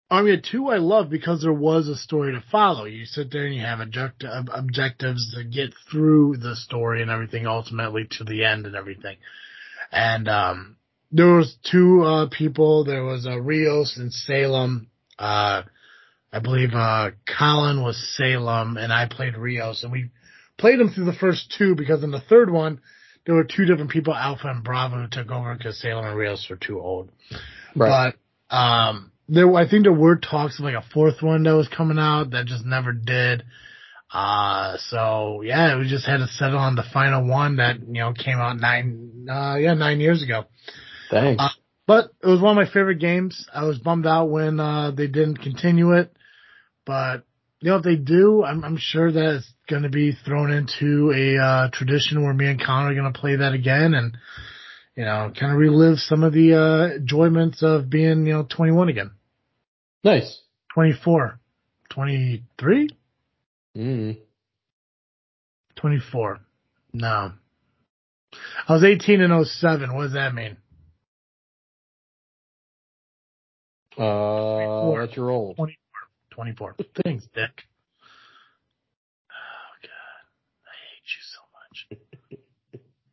Army 0.10 0.34
of 0.34 0.44
Two 0.44 0.70
I 0.70 0.78
love 0.78 1.10
because 1.10 1.42
there 1.42 1.54
was 1.54 1.90
a 1.90 1.98
story 1.98 2.32
to 2.32 2.44
follow. 2.52 2.86
You 2.86 3.06
sit 3.06 3.32
there 3.32 3.46
and 3.46 3.54
you 3.54 3.62
have 3.62 3.82
object- 3.82 4.24
ob- 4.24 4.50
objectives 4.54 5.36
to 5.36 5.44
get 5.44 5.74
through 5.92 6.38
the 6.38 6.56
story 6.56 7.02
and 7.02 7.12
everything 7.12 7.46
ultimately 7.46 8.08
to 8.12 8.24
the 8.24 8.46
end 8.46 8.66
and 8.66 8.76
everything. 8.76 9.18
And 9.92 10.30
um 10.30 10.78
there 11.12 11.34
was 11.34 11.58
two 11.70 12.04
uh 12.04 12.30
people, 12.30 12.86
there 12.86 13.04
was 13.04 13.28
uh, 13.28 13.40
Rios 13.42 13.98
and 13.98 14.14
Salem. 14.14 14.88
Uh 15.20 15.64
I 16.36 16.40
believe 16.40 16.74
uh 16.74 17.12
Colin 17.38 17.82
was 17.82 17.98
Salem 18.18 18.78
and 18.78 18.92
I 18.92 19.08
played 19.10 19.38
Rios 19.38 19.84
and 19.84 19.92
we 19.92 20.12
played 20.58 20.80
them 20.80 20.90
through 20.90 21.06
the 21.06 21.14
first 21.14 21.54
two 21.58 21.76
because 21.76 22.04
in 22.04 22.12
the 22.12 22.20
third 22.20 22.50
one 22.52 22.82
there 23.26 23.36
were 23.36 23.44
two 23.46 23.66
different 23.66 23.90
people, 23.90 24.14
Alpha 24.14 24.48
and 24.48 24.64
Bravo, 24.64 25.02
who 25.02 25.08
took 25.08 25.32
over 25.32 25.56
because 25.56 25.80
Salem 25.82 26.06
and 26.06 26.18
Rios 26.18 26.46
were 26.50 26.58
too 26.58 26.80
old. 26.80 27.10
Right. 27.76 28.14
But 28.50 28.56
um, 28.56 29.12
there, 29.28 29.52
I 29.56 29.68
think 29.68 29.84
there 29.84 29.94
were 29.94 30.18
talks 30.18 30.60
of 30.60 30.66
like 30.66 30.76
a 30.76 30.86
fourth 30.94 31.22
one 31.22 31.44
that 31.44 31.56
was 31.56 31.68
coming 31.68 31.98
out 31.98 32.32
that 32.32 32.46
just 32.46 32.66
never 32.66 32.92
did. 32.94 33.44
Uh, 34.14 34.78
so 34.90 35.42
yeah, 35.42 35.78
we 35.80 35.88
just 35.90 36.06
had 36.06 36.18
to 36.18 36.28
settle 36.28 36.60
on 36.60 36.76
the 36.76 36.84
final 36.94 37.28
one 37.28 37.56
that 37.58 37.80
you 37.80 38.02
know 38.02 38.14
came 38.14 38.38
out 38.38 38.60
nine, 38.60 39.28
uh, 39.30 39.56
yeah, 39.56 39.74
nine 39.74 40.00
years 40.00 40.22
ago. 40.22 40.46
Thanks. 41.10 41.42
uh, 41.42 41.50
But 41.88 42.12
it 42.22 42.28
was 42.28 42.40
one 42.40 42.58
of 42.58 42.64
my 42.68 42.72
favorite 42.72 43.00
games. 43.00 43.48
I 43.54 43.64
was 43.64 43.80
bummed 43.80 44.06
out 44.06 44.30
when 44.30 44.60
uh, 44.60 44.92
they 44.92 45.08
didn't 45.08 45.38
continue 45.38 45.94
it, 45.94 46.16
but 46.86 47.24
you 47.62 47.72
know 47.72 47.78
if 47.78 47.84
they 47.84 47.96
do, 47.96 48.44
I'm, 48.44 48.64
I'm 48.64 48.78
sure 48.78 49.12
that 49.12 49.36
it's 49.36 49.54
going 49.70 49.84
to 49.84 49.90
be 49.90 50.12
thrown 50.26 50.52
into 50.52 51.12
a 51.16 51.42
uh, 51.44 51.70
tradition 51.72 52.24
where 52.24 52.34
me 52.34 52.48
and 52.48 52.64
Connor 52.64 52.92
are 52.92 52.94
going 52.94 53.12
to 53.12 53.20
play 53.20 53.36
that 53.38 53.54
again 53.54 53.94
and 53.94 54.18
you 54.96 55.06
know 55.06 55.32
kind 55.38 55.52
of 55.52 55.58
relive 55.58 55.98
some 56.00 56.24
of 56.24 56.34
the 56.34 56.54
uh, 56.54 56.96
enjoyments 56.96 57.64
of 57.64 57.90
being 57.90 58.26
you 58.28 58.34
know 58.34 58.44
21 58.50 58.90
again, 58.90 59.12
nice. 60.04 60.42
24, 60.74 61.40
23, 61.90 62.90
Mm. 63.78 64.18
24. 65.76 66.40
No, 66.94 67.32
I 68.68 68.74
was 68.74 68.84
18 68.86 69.20
in 69.20 69.46
07. 69.46 69.94
What 69.94 70.04
does 70.04 70.14
that 70.14 70.34
mean? 70.34 70.58
Uh, 73.98 74.98
that's 75.00 75.16
your 75.16 75.30
old. 75.30 75.58
24. 76.36 76.76
Thanks, 77.04 77.26
Dick. 77.34 77.64
Oh 79.32 79.72
God, 79.82 80.22
I 80.68 80.76
hate 80.92 81.10
you 81.16 81.24
so 81.34 81.42
much. 81.54 82.00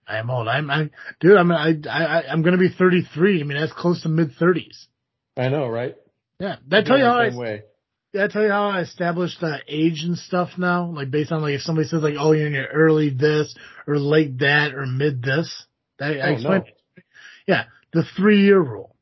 I 0.06 0.18
am 0.18 0.28
old. 0.30 0.48
I'm, 0.48 0.70
I, 0.70 0.90
dude. 1.20 1.36
I'm, 1.36 1.50
I, 1.52 1.74
I, 1.88 2.24
I'm 2.30 2.42
gonna 2.42 2.58
be 2.58 2.68
33. 2.68 3.40
I 3.40 3.44
mean, 3.44 3.58
that's 3.58 3.72
close 3.72 4.02
to 4.02 4.08
mid 4.08 4.32
30s. 4.36 4.86
I 5.36 5.48
know, 5.48 5.68
right? 5.68 5.96
Yeah. 6.38 6.56
That 6.68 6.84
tell 6.86 6.98
you 6.98 7.04
how 7.04 7.18
I, 7.20 7.30
Same 7.30 7.38
way. 7.38 7.62
did 8.12 8.22
I 8.22 8.28
tell 8.28 8.42
you 8.42 8.50
how 8.50 8.68
I 8.68 8.80
established 8.80 9.42
uh, 9.42 9.58
age 9.68 10.02
and 10.04 10.18
stuff 10.18 10.50
now? 10.58 10.90
Like 10.90 11.10
based 11.10 11.30
on 11.32 11.40
like 11.40 11.54
if 11.54 11.62
somebody 11.62 11.86
says 11.88 12.02
like, 12.02 12.14
oh, 12.18 12.32
you're 12.32 12.48
in 12.48 12.52
your 12.52 12.66
early 12.66 13.10
this 13.10 13.54
or 13.86 13.98
late 13.98 14.38
that 14.40 14.74
or 14.74 14.84
mid 14.86 15.22
this. 15.22 15.66
That, 15.98 16.20
I 16.20 16.30
Oh, 16.30 16.34
explained. 16.34 16.64
no. 16.66 17.04
Yeah, 17.46 17.64
the 17.92 18.04
three 18.16 18.42
year 18.42 18.60
rule. 18.60 18.96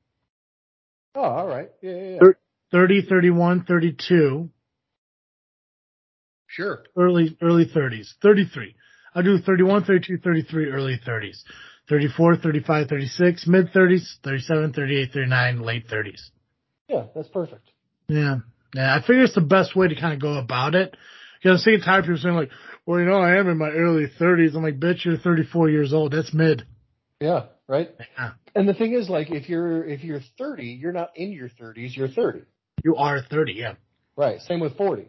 Oh, 1.15 1.23
all 1.23 1.47
right. 1.47 1.71
Yeah, 1.83 1.93
yeah, 1.93 2.19
yeah. 2.23 2.31
Thir- 2.73 2.87
30, 2.87 3.03
31, 3.09 3.65
32. 3.65 4.51
Sure. 6.47 6.83
early 6.97 7.37
early 7.41 7.65
30s 7.65 8.09
33 8.23 8.75
i'll 9.15 9.23
do 9.23 9.39
31 9.39 9.85
32 9.85 10.19
33 10.19 10.71
early 10.73 10.99
30s 11.07 11.43
34 11.89 12.37
35 12.39 12.89
36 12.89 13.47
mid 13.47 13.73
30s 13.73 14.15
37 14.25 14.73
38 14.73 15.11
39 15.13 15.63
late 15.63 15.87
30s 15.89 16.31
Yeah, 16.89 17.05
that's 17.15 17.29
perfect. 17.29 17.69
yeah 18.09 18.39
yeah 18.75 18.97
i 18.97 19.01
figure 19.01 19.23
it's 19.23 19.37
the 19.37 19.41
best 19.41 19.77
way 19.77 19.87
to 19.87 19.95
kind 19.95 20.13
of 20.13 20.21
go 20.21 20.35
about 20.39 20.75
it 20.75 20.97
because 21.41 21.61
i'm 21.61 21.63
seeing 21.63 21.81
tired 21.83 22.03
people 22.03 22.19
saying 22.19 22.35
like 22.35 22.51
well 22.85 22.99
you 22.99 23.07
know 23.07 23.21
i 23.21 23.37
am 23.39 23.49
in 23.49 23.57
my 23.57 23.69
early 23.71 24.09
30s 24.21 24.57
i'm 24.57 24.65
like 24.65 24.81
bitch 24.81 25.05
you're 25.05 25.19
34 25.19 25.71
years 25.71 25.93
old 25.93 26.11
that's 26.13 26.35
mid 26.35 26.65
Yeah, 27.21 27.45
right. 27.69 27.91
yeah. 28.19 28.33
And 28.57 28.69
the 28.69 28.75
thing 28.75 28.95
is, 28.95 29.09
like, 29.09 29.31
if 29.31 29.49
you're 29.49 29.85
if 29.85 30.03
you're 30.03 30.23
30, 30.37 30.65
you're 30.65 30.91
not 30.93 31.11
in 31.15 31.31
your 31.31 31.49
30s. 31.49 31.95
You're 31.97 32.09
30. 32.09 32.41
You 32.85 32.97
are 32.97 33.23
30 33.23 33.53
yeah 33.53 33.75
Right. 34.16 34.40
Same 34.43 34.61
with 34.61 34.77
40. 34.77 35.07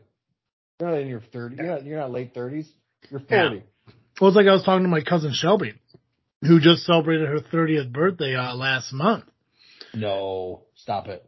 You're 0.79 0.89
not 0.89 0.99
in 0.99 1.07
your 1.09 1.19
30. 1.33 1.55
You're 1.57 1.65
not. 1.65 1.83
You're 1.85 1.99
not 1.99 2.11
late 2.11 2.33
30s. 2.33 2.67
You're 3.09 3.19
Yeah. 3.29 3.49
40. 3.49 3.63
well 4.21 4.27
it's 4.29 4.35
like 4.37 4.47
i 4.47 4.51
was 4.53 4.63
talking 4.63 4.83
to 4.83 4.89
my 4.89 5.01
cousin 5.01 5.31
shelby 5.33 5.73
who 6.43 6.59
just 6.59 6.83
celebrated 6.85 7.27
her 7.27 7.39
30th 7.39 7.91
birthday 7.91 8.35
uh, 8.35 8.55
last 8.55 8.91
month 8.93 9.25
No, 9.93 10.63
stop 10.75 11.07
it. 11.07 11.25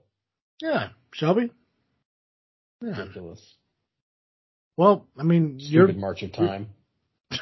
yeah 0.62 0.90
shelby 1.14 1.52
yeah 2.82 2.98
Ridiculous. 3.00 3.42
well 4.78 5.08
i 5.20 5.24
mean 5.24 5.56
you're 5.60 5.88
Stupid 5.88 6.00
march 6.02 6.24
of 6.24 6.32
time. 6.34 6.70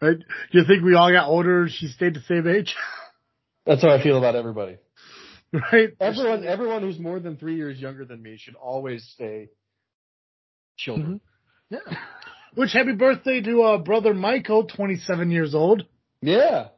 Right? 0.00 0.18
You 0.50 0.62
think 0.66 0.84
we 0.84 0.94
all 0.94 1.10
got 1.10 1.26
older 1.28 1.68
she 1.70 1.88
stayed 1.88 2.12
the 2.14 2.20
same 2.28 2.46
age? 2.46 2.74
That's 3.64 3.80
how 3.80 3.88
I 3.94 4.02
feel 4.02 4.18
about 4.18 4.34
everybody. 4.36 4.76
right? 5.72 5.90
Everyone, 6.00 6.44
everyone 6.44 6.82
who's 6.82 6.98
more 6.98 7.20
than 7.20 7.36
three 7.36 7.56
years 7.56 7.78
younger 7.78 8.04
than 8.04 8.22
me 8.22 8.36
should 8.38 8.56
always 8.56 9.04
stay 9.14 9.48
children. 10.76 11.20
Yeah. 11.70 11.78
Which 12.54 12.72
happy 12.72 12.92
birthday 12.92 13.42
to 13.42 13.62
uh, 13.62 13.78
brother 13.78 14.14
Michael, 14.14 14.66
27 14.66 15.30
years 15.30 15.54
old. 15.54 15.84
Yeah. 16.22 16.68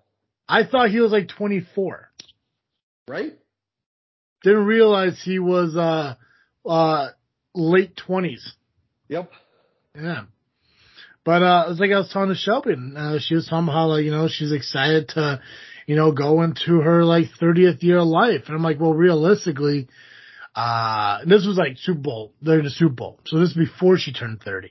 I 0.48 0.64
thought 0.64 0.90
he 0.90 1.00
was 1.00 1.12
like 1.12 1.28
24. 1.28 2.11
Right. 3.07 3.38
Didn't 4.42 4.64
realize 4.64 5.20
he 5.24 5.38
was 5.38 5.76
uh 5.76 6.14
uh 6.68 7.09
late 7.54 8.00
20s. 8.09 8.42
Yep. 9.09 9.31
Yeah. 9.94 10.22
But 11.24 11.42
uh, 11.42 11.64
it 11.66 11.70
was 11.70 11.81
like 11.81 11.90
I 11.90 11.98
was 11.98 12.11
telling 12.11 12.31
to 12.31 12.35
Shelby, 12.35 12.74
uh, 12.96 13.18
she 13.20 13.35
was 13.35 13.46
talking 13.46 13.64
about 13.64 13.72
how 13.72 13.87
like 13.88 14.04
you 14.04 14.11
know 14.11 14.28
she's 14.28 14.52
excited 14.52 15.11
to, 15.11 15.40
you 15.88 15.96
know, 15.96 16.12
go 16.12 16.42
into 16.42 16.83
her 16.83 17.03
like 17.03 17.24
30th 17.40 17.83
year 17.83 17.96
of 17.98 18.07
life, 18.07 18.42
and 18.46 18.55
I'm 18.55 18.62
like, 18.62 18.79
well, 18.79 18.92
realistically, 18.92 19.88
uh, 20.55 21.20
this 21.24 21.46
was 21.46 21.57
like 21.57 21.79
Super 21.79 21.98
Bowl, 22.01 22.35
they're 22.42 22.59
in 22.59 22.66
the 22.66 22.70
Super 22.70 22.94
Bowl, 22.94 23.20
so 23.24 23.38
this 23.38 23.51
is 23.51 23.57
before 23.57 23.96
she 23.96 24.12
turned 24.12 24.42
30. 24.42 24.70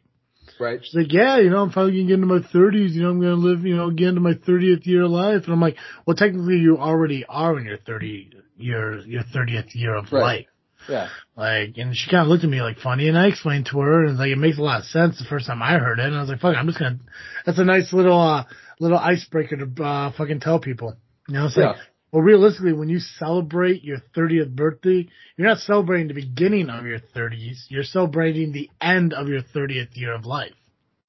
Right. 0.59 0.79
She's 0.83 0.93
like, 0.93 1.11
yeah, 1.11 1.39
you 1.39 1.49
know, 1.49 1.63
I'm 1.63 1.71
finally 1.71 1.93
gonna 1.93 2.07
get 2.07 2.13
into 2.15 2.27
my 2.27 2.39
30s. 2.39 2.91
You 2.93 3.03
know, 3.03 3.09
I'm 3.09 3.19
gonna 3.19 3.35
live, 3.35 3.65
you 3.65 3.75
know, 3.75 3.89
get 3.91 4.09
into 4.09 4.21
my 4.21 4.33
30th 4.33 4.85
year 4.87 5.03
of 5.03 5.11
life. 5.11 5.43
And 5.43 5.53
I'm 5.53 5.61
like, 5.61 5.77
well, 6.05 6.15
technically, 6.15 6.57
you 6.57 6.77
already 6.77 7.25
are 7.29 7.59
in 7.59 7.65
your 7.65 7.77
30 7.77 8.31
year, 8.57 8.99
your 9.05 9.21
30th 9.23 9.75
year 9.75 9.95
of 9.95 10.11
Right. 10.11 10.21
life. 10.21 10.45
Yeah. 10.89 11.09
Like, 11.35 11.77
and 11.77 11.95
she 11.95 12.09
kind 12.09 12.23
of 12.23 12.27
looked 12.29 12.43
at 12.43 12.49
me 12.49 12.61
like 12.61 12.79
funny, 12.79 13.07
and 13.07 13.17
I 13.17 13.27
explained 13.27 13.67
to 13.67 13.79
her, 13.81 14.05
and 14.05 14.17
like, 14.17 14.31
it 14.31 14.37
makes 14.37 14.57
a 14.57 14.63
lot 14.63 14.79
of 14.79 14.85
sense 14.85 15.19
the 15.19 15.25
first 15.25 15.45
time 15.45 15.61
I 15.61 15.77
heard 15.77 15.99
it, 15.99 16.05
and 16.05 16.15
I 16.15 16.21
was 16.21 16.29
like, 16.29 16.39
fuck, 16.39 16.55
I'm 16.55 16.65
just 16.65 16.79
gonna, 16.79 16.99
that's 17.45 17.59
a 17.59 17.65
nice 17.65 17.93
little, 17.93 18.19
uh, 18.19 18.45
little 18.79 18.97
icebreaker 18.97 19.57
to, 19.57 19.83
uh, 19.83 20.11
fucking 20.17 20.39
tell 20.39 20.59
people. 20.59 20.95
You 21.27 21.33
know, 21.33 21.45
it's 21.45 21.57
like, 21.57 21.75
well, 22.11 22.21
realistically, 22.21 22.73
when 22.73 22.87
you 22.89 22.99
celebrate 22.99 23.83
your 23.83 23.97
30th 24.15 24.55
birthday, 24.55 25.07
you're 25.35 25.47
not 25.47 25.59
celebrating 25.59 26.07
the 26.07 26.13
beginning 26.13 26.69
of 26.69 26.85
your 26.85 26.99
30s, 27.15 27.65
you're 27.69 27.83
celebrating 27.83 28.53
the 28.53 28.69
end 28.79 29.13
of 29.13 29.27
your 29.27 29.41
30th 29.41 29.95
year 29.97 30.13
of 30.13 30.25
life. 30.25 30.53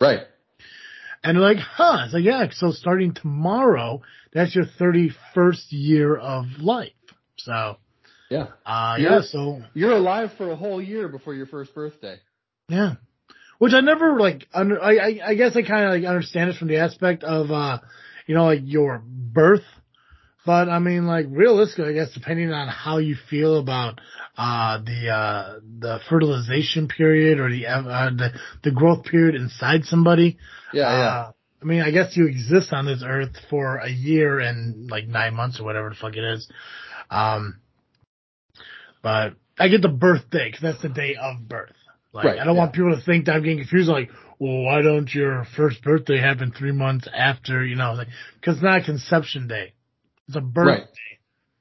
Right. 0.01 0.23
And 1.23 1.37
they're 1.37 1.43
like, 1.45 1.59
huh. 1.59 2.03
It's 2.05 2.15
like, 2.15 2.25
yeah, 2.25 2.47
so 2.53 2.73
starting 2.73 3.15
tomorrow, 3.15 4.03
that's 4.33 4.55
your 4.55 4.65
31st 4.65 5.67
year 5.71 6.17
of 6.17 6.47
life. 6.59 6.93
So, 7.37 7.79
Yeah. 8.29 8.49
uh, 8.67 8.97
Yeah. 8.99 9.11
yeah, 9.17 9.21
so, 9.23 9.63
You're 9.75 9.93
alive 9.93 10.33
for 10.37 10.51
a 10.51 10.57
whole 10.57 10.83
year 10.83 11.09
before 11.09 11.35
your 11.35 11.47
first 11.47 11.75
birthday. 11.75 12.19
yeah. 12.69 12.95
Which 13.59 13.73
I 13.73 13.81
never, 13.81 14.21
like, 14.21 14.47
under, 14.55 14.81
I, 14.81 14.97
I, 14.97 15.21
I 15.31 15.35
guess 15.35 15.57
I 15.57 15.63
kind 15.63 15.87
of, 15.87 15.91
like, 15.91 16.05
understand 16.05 16.51
it 16.51 16.57
from 16.57 16.69
the 16.69 16.77
aspect 16.77 17.25
of, 17.25 17.51
uh, 17.51 17.79
you 18.27 18.35
know, 18.37 18.45
like, 18.45 18.61
your 18.65 19.03
birth. 19.05 19.65
But, 20.49 20.71
I 20.71 20.79
mean, 20.79 21.07
like, 21.07 21.27
realistically, 21.29 21.91
I 21.91 21.93
guess, 21.93 22.11
depending 22.15 22.51
on 22.53 22.69
how 22.69 22.97
you 22.97 23.17
feel 23.29 23.59
about, 23.59 24.01
uh, 24.39 24.79
the, 24.83 25.11
uh, 25.11 25.61
the 25.79 25.99
fertilization 26.09 26.89
period 26.89 27.39
or 27.39 27.51
the, 27.51 27.67
uh, 27.67 28.09
the, 28.17 28.31
the 28.65 28.71
growth 28.71 29.05
period 29.05 29.35
inside 29.35 29.85
somebody, 29.85 30.39
Yeah. 30.73 30.89
Uh, 30.89 31.33
I 31.61 31.65
mean, 31.67 31.83
I 31.83 31.91
guess 31.91 32.17
you 32.17 32.27
exist 32.29 32.73
on 32.73 32.87
this 32.87 33.03
earth 33.05 33.37
for 33.51 33.77
a 33.77 33.91
year 33.91 34.39
and 34.39 34.91
like 34.91 35.07
nine 35.07 35.35
months 35.35 35.61
or 35.61 35.65
whatever 35.65 35.91
the 35.91 35.97
fuck 35.97 36.17
it 36.17 36.25
is. 36.25 36.49
Um, 37.11 37.59
but 39.03 39.35
I 39.59 39.69
get 39.69 39.83
the 39.83 39.89
birthday 39.89 40.49
because 40.49 40.63
that's 40.63 40.81
the 40.81 40.89
day 40.89 41.17
of 41.21 41.47
birth. 41.47 41.77
Like, 42.15 42.25
Right, 42.25 42.39
I 42.39 42.45
don't 42.47 42.55
yeah. 42.55 42.61
want 42.61 42.73
people 42.73 42.97
to 42.97 43.03
think 43.03 43.27
that 43.27 43.33
I'm 43.35 43.43
getting 43.43 43.59
confused. 43.59 43.91
Like, 43.91 44.09
well, 44.39 44.63
why 44.63 44.81
don't 44.81 45.13
your 45.13 45.47
first 45.57 45.83
birthday 45.83 46.19
happen 46.19 46.53
three 46.57 46.73
months 46.73 47.07
after? 47.13 47.63
You 47.67 47.77
know, 47.77 47.93
like 47.93 48.09
because 48.41 48.55
it's 48.57 48.65
not 48.65 48.85
conception 48.85 49.47
day; 49.47 49.75
it's 50.29 50.37
a 50.37 50.41
birthday. 50.41 50.87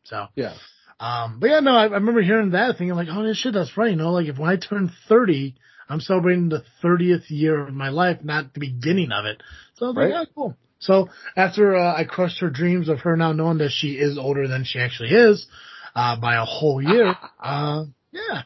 So, 0.03 0.27
Yeah. 0.35 0.53
um, 0.99 1.39
but 1.39 1.49
yeah, 1.49 1.59
no, 1.61 1.71
I, 1.71 1.83
I 1.83 1.93
remember 1.93 2.21
hearing 2.21 2.51
that 2.51 2.77
thinking 2.77 2.95
like, 2.95 3.07
oh 3.09 3.33
shit, 3.33 3.53
that's 3.53 3.75
right. 3.77 3.91
You 3.91 3.95
know, 3.97 4.11
like 4.11 4.27
if 4.27 4.37
when 4.37 4.49
I 4.49 4.57
turn 4.57 4.91
30, 5.09 5.55
I'm 5.89 5.99
celebrating 6.01 6.49
the 6.49 6.63
30th 6.83 7.29
year 7.29 7.67
of 7.67 7.73
my 7.73 7.89
life, 7.89 8.19
not 8.23 8.53
the 8.53 8.59
beginning 8.59 9.11
of 9.11 9.25
it. 9.25 9.41
So 9.75 9.85
I 9.85 9.89
was 9.89 9.97
Right. 9.97 10.03
like, 10.13 10.27
yeah, 10.27 10.33
cool. 10.35 10.57
So 10.79 11.09
after 11.35 11.75
uh, 11.75 11.95
I 11.95 12.03
crushed 12.03 12.39
her 12.41 12.49
dreams 12.49 12.87
of 12.89 12.99
her 12.99 13.17
now 13.17 13.31
knowing 13.31 13.57
that 13.59 13.71
she 13.71 13.93
is 13.93 14.17
older 14.17 14.47
than 14.47 14.63
she 14.63 14.79
actually 14.79 15.09
is, 15.09 15.47
uh, 15.95 16.19
by 16.19 16.35
a 16.35 16.45
whole 16.45 16.81
year, 16.81 17.15
uh, 17.43 17.85
yeah, 18.11 18.43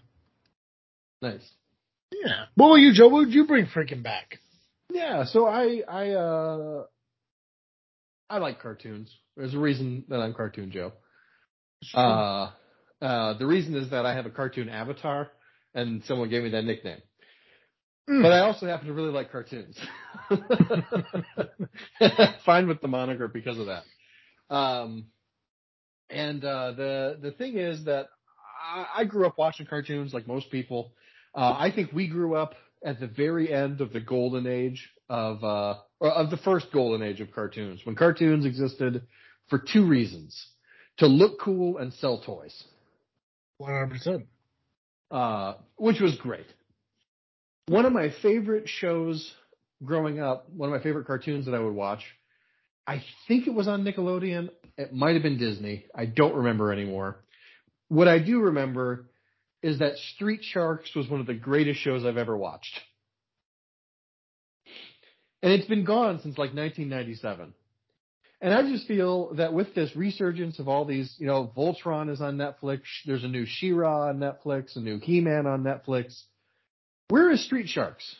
Nice. 1.21 1.47
yeah. 2.11 2.45
What 2.55 2.69
will 2.69 2.77
you, 2.77 2.93
Joe? 2.93 3.09
What 3.09 3.25
would 3.25 3.33
you 3.33 3.45
bring 3.45 3.65
freaking 3.67 4.01
back? 4.03 4.39
Yeah, 4.91 5.25
so 5.25 5.45
I 5.47 5.81
I 5.87 6.09
uh 6.11 6.83
I 8.31 8.37
like 8.37 8.61
cartoons. 8.61 9.13
There's 9.35 9.53
a 9.53 9.59
reason 9.59 10.05
that 10.07 10.21
I'm 10.21 10.33
Cartoon 10.33 10.71
Joe. 10.71 10.93
Uh 11.93 12.51
uh 13.01 13.33
the 13.37 13.45
reason 13.45 13.75
is 13.75 13.89
that 13.89 14.05
I 14.05 14.13
have 14.13 14.25
a 14.25 14.29
cartoon 14.29 14.69
avatar 14.69 15.29
and 15.73 16.01
someone 16.05 16.29
gave 16.29 16.43
me 16.43 16.51
that 16.51 16.63
nickname. 16.63 17.01
Mm. 18.09 18.21
But 18.21 18.31
I 18.31 18.39
also 18.39 18.67
happen 18.67 18.87
to 18.87 18.93
really 18.93 19.11
like 19.11 19.33
cartoons. 19.33 19.77
Fine 22.45 22.69
with 22.69 22.79
the 22.79 22.87
moniker 22.87 23.27
because 23.27 23.59
of 23.59 23.65
that. 23.65 23.83
Um 24.55 25.07
and 26.09 26.45
uh 26.45 26.71
the 26.71 27.17
the 27.21 27.31
thing 27.31 27.57
is 27.57 27.83
that 27.83 28.07
I, 28.63 28.85
I 28.99 29.03
grew 29.03 29.27
up 29.27 29.37
watching 29.37 29.65
cartoons 29.65 30.13
like 30.13 30.25
most 30.25 30.49
people. 30.51 30.93
Uh 31.35 31.53
I 31.57 31.69
think 31.75 31.91
we 31.91 32.07
grew 32.07 32.35
up 32.35 32.53
at 32.81 33.01
the 33.01 33.07
very 33.07 33.51
end 33.51 33.81
of 33.81 33.91
the 33.91 33.99
golden 33.99 34.47
age 34.47 34.89
of 35.09 35.43
uh 35.43 35.73
of 36.01 36.29
the 36.29 36.37
first 36.37 36.71
golden 36.71 37.05
age 37.07 37.21
of 37.21 37.31
cartoons 37.31 37.81
when 37.85 37.95
cartoons 37.95 38.45
existed 38.45 39.03
for 39.49 39.59
two 39.59 39.85
reasons. 39.87 40.47
To 40.97 41.07
look 41.07 41.39
cool 41.39 41.77
and 41.77 41.93
sell 41.93 42.21
toys. 42.21 42.63
One 43.57 43.71
hundred 43.71 43.91
percent. 43.91 44.25
uh 45.09 45.55
which 45.77 45.99
was 45.99 46.15
great. 46.17 46.45
One 47.67 47.85
of 47.85 47.93
my 47.93 48.09
favorite 48.21 48.67
shows 48.67 49.33
growing 49.83 50.19
up 50.19 50.49
one 50.49 50.69
of 50.69 50.75
my 50.75 50.83
favorite 50.83 51.07
cartoons 51.07 51.45
that 51.45 51.55
i 51.55 51.59
would 51.59 51.73
watch 51.73 52.03
i 52.85 53.03
think 53.27 53.47
it 53.47 53.53
was 53.53 53.67
on 53.67 53.83
nickelodeon. 53.83 54.49
It 54.77 54.93
might 54.93 55.13
have 55.13 55.23
been 55.23 55.37
disney. 55.39 55.85
I 55.95 56.05
don't 56.05 56.35
remember 56.35 56.71
anymore. 56.71 57.17
What 57.87 58.07
i 58.07 58.19
do 58.19 58.41
remember 58.41 59.09
is 59.63 59.79
that 59.79 59.97
street 59.97 60.41
sharks 60.43 60.93
was 60.95 61.07
one 61.09 61.19
of 61.19 61.25
the 61.27 61.33
greatest 61.33 61.79
shows 61.79 62.05
i've 62.05 62.17
ever 62.17 62.37
watched 62.37 62.79
and 65.41 65.51
it's 65.53 65.67
been 65.67 65.83
gone 65.85 66.19
since 66.21 66.37
like 66.37 66.53
1997. 66.53 67.53
And 68.43 68.53
I 68.53 68.63
just 68.63 68.87
feel 68.87 69.35
that 69.35 69.53
with 69.53 69.75
this 69.75 69.95
resurgence 69.95 70.57
of 70.57 70.67
all 70.67 70.83
these, 70.85 71.13
you 71.19 71.27
know, 71.27 71.51
Voltron 71.55 72.09
is 72.09 72.21
on 72.21 72.37
Netflix. 72.37 72.81
There's 73.05 73.23
a 73.23 73.27
new 73.27 73.45
She-Ra 73.45 74.07
on 74.09 74.17
Netflix, 74.17 74.75
a 74.75 74.79
new 74.79 74.99
He-Man 74.99 75.45
on 75.45 75.63
Netflix. 75.63 76.19
Where 77.09 77.29
is 77.29 77.43
Street 77.43 77.67
Sharks? 77.69 78.15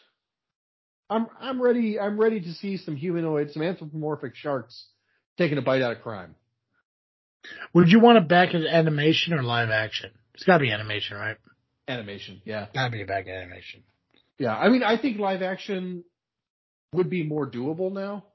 I'm 1.09 1.27
I'm 1.39 1.61
ready. 1.61 1.99
I'm 1.99 2.19
ready 2.19 2.39
to 2.39 2.53
see 2.53 2.77
some 2.77 2.95
humanoid, 2.95 3.51
some 3.51 3.63
anthropomorphic 3.63 4.35
sharks 4.35 4.85
taking 5.37 5.57
a 5.57 5.61
bite 5.61 5.81
out 5.81 5.91
of 5.91 6.01
crime. 6.01 6.35
Would 7.73 7.89
you 7.89 7.99
want 7.99 8.17
it 8.19 8.27
back 8.27 8.53
as 8.53 8.63
animation 8.65 9.33
or 9.33 9.41
live 9.43 9.69
action? 9.71 10.11
It's 10.35 10.43
got 10.43 10.59
to 10.59 10.61
be 10.61 10.71
animation, 10.71 11.17
right? 11.17 11.37
Animation, 11.87 12.41
yeah, 12.45 12.67
Got 12.73 12.85
to 12.85 12.91
be 12.91 13.03
back 13.03 13.27
animation. 13.27 13.83
yeah. 14.37 14.55
I 14.55 14.69
mean, 14.69 14.83
I 14.83 14.97
think 15.01 15.19
live 15.19 15.41
action 15.41 16.03
would 16.93 17.09
be 17.09 17.23
more 17.23 17.49
doable 17.49 17.91
now. 17.91 18.25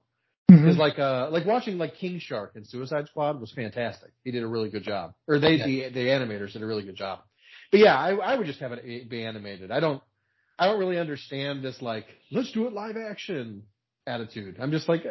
Mhm. 0.51 0.61
Because 0.63 0.77
like 0.79 0.99
uh 0.99 1.29
like 1.31 1.45
watching 1.45 1.77
like 1.79 1.97
King 1.97 2.19
Shark 2.19 2.53
and 2.55 2.67
Suicide 2.67 3.07
Squad 3.09 3.41
was 3.41 3.53
fantastic. 3.53 4.11
He 4.25 4.31
did 4.31 4.43
a 4.43 4.47
really 4.47 4.71
good 4.71 4.85
job. 4.85 5.15
Or 5.27 5.39
they 5.39 5.57
the 5.59 5.89
the 5.91 6.07
animators 6.07 6.53
did 6.53 6.63
a 6.63 6.67
really 6.67 6.85
good 6.85 6.97
job. 6.97 7.21
But 7.71 7.81
yeah, 7.81 7.97
I 7.99 8.15
I 8.15 8.37
would 8.37 8.47
just 8.47 8.61
have 8.61 8.73
it 8.73 9.09
be 9.11 9.25
animated. 9.25 9.71
I 9.71 9.81
don't 9.81 10.03
I 10.59 10.67
don't 10.67 10.79
really 10.79 10.99
understand 10.99 11.63
this 11.63 11.83
like 11.83 12.07
let's 12.31 12.53
do 12.53 12.67
it 12.67 12.73
live 12.73 12.97
action 12.97 13.65
attitude. 14.07 14.57
I'm 14.61 14.71
just 14.71 14.89
like 14.89 15.05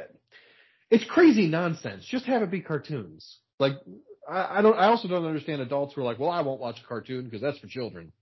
it's 0.90 1.04
crazy 1.06 1.48
nonsense. 1.48 2.06
Just 2.06 2.26
have 2.26 2.42
it 2.42 2.50
be 2.52 2.62
cartoons. 2.62 3.38
Like 3.60 3.74
I, 4.28 4.60
I 4.60 4.62
don't 4.62 4.78
I 4.78 4.86
also 4.88 5.08
don't 5.10 5.26
understand 5.26 5.62
adults 5.62 5.94
who 5.94 6.02
are 6.02 6.06
like, 6.06 6.18
well, 6.18 6.30
I 6.30 6.42
won't 6.42 6.62
watch 6.62 6.80
a 6.84 6.88
cartoon 6.88 7.26
because 7.26 7.42
that's 7.42 7.60
for 7.60 7.68
children. 7.68 8.14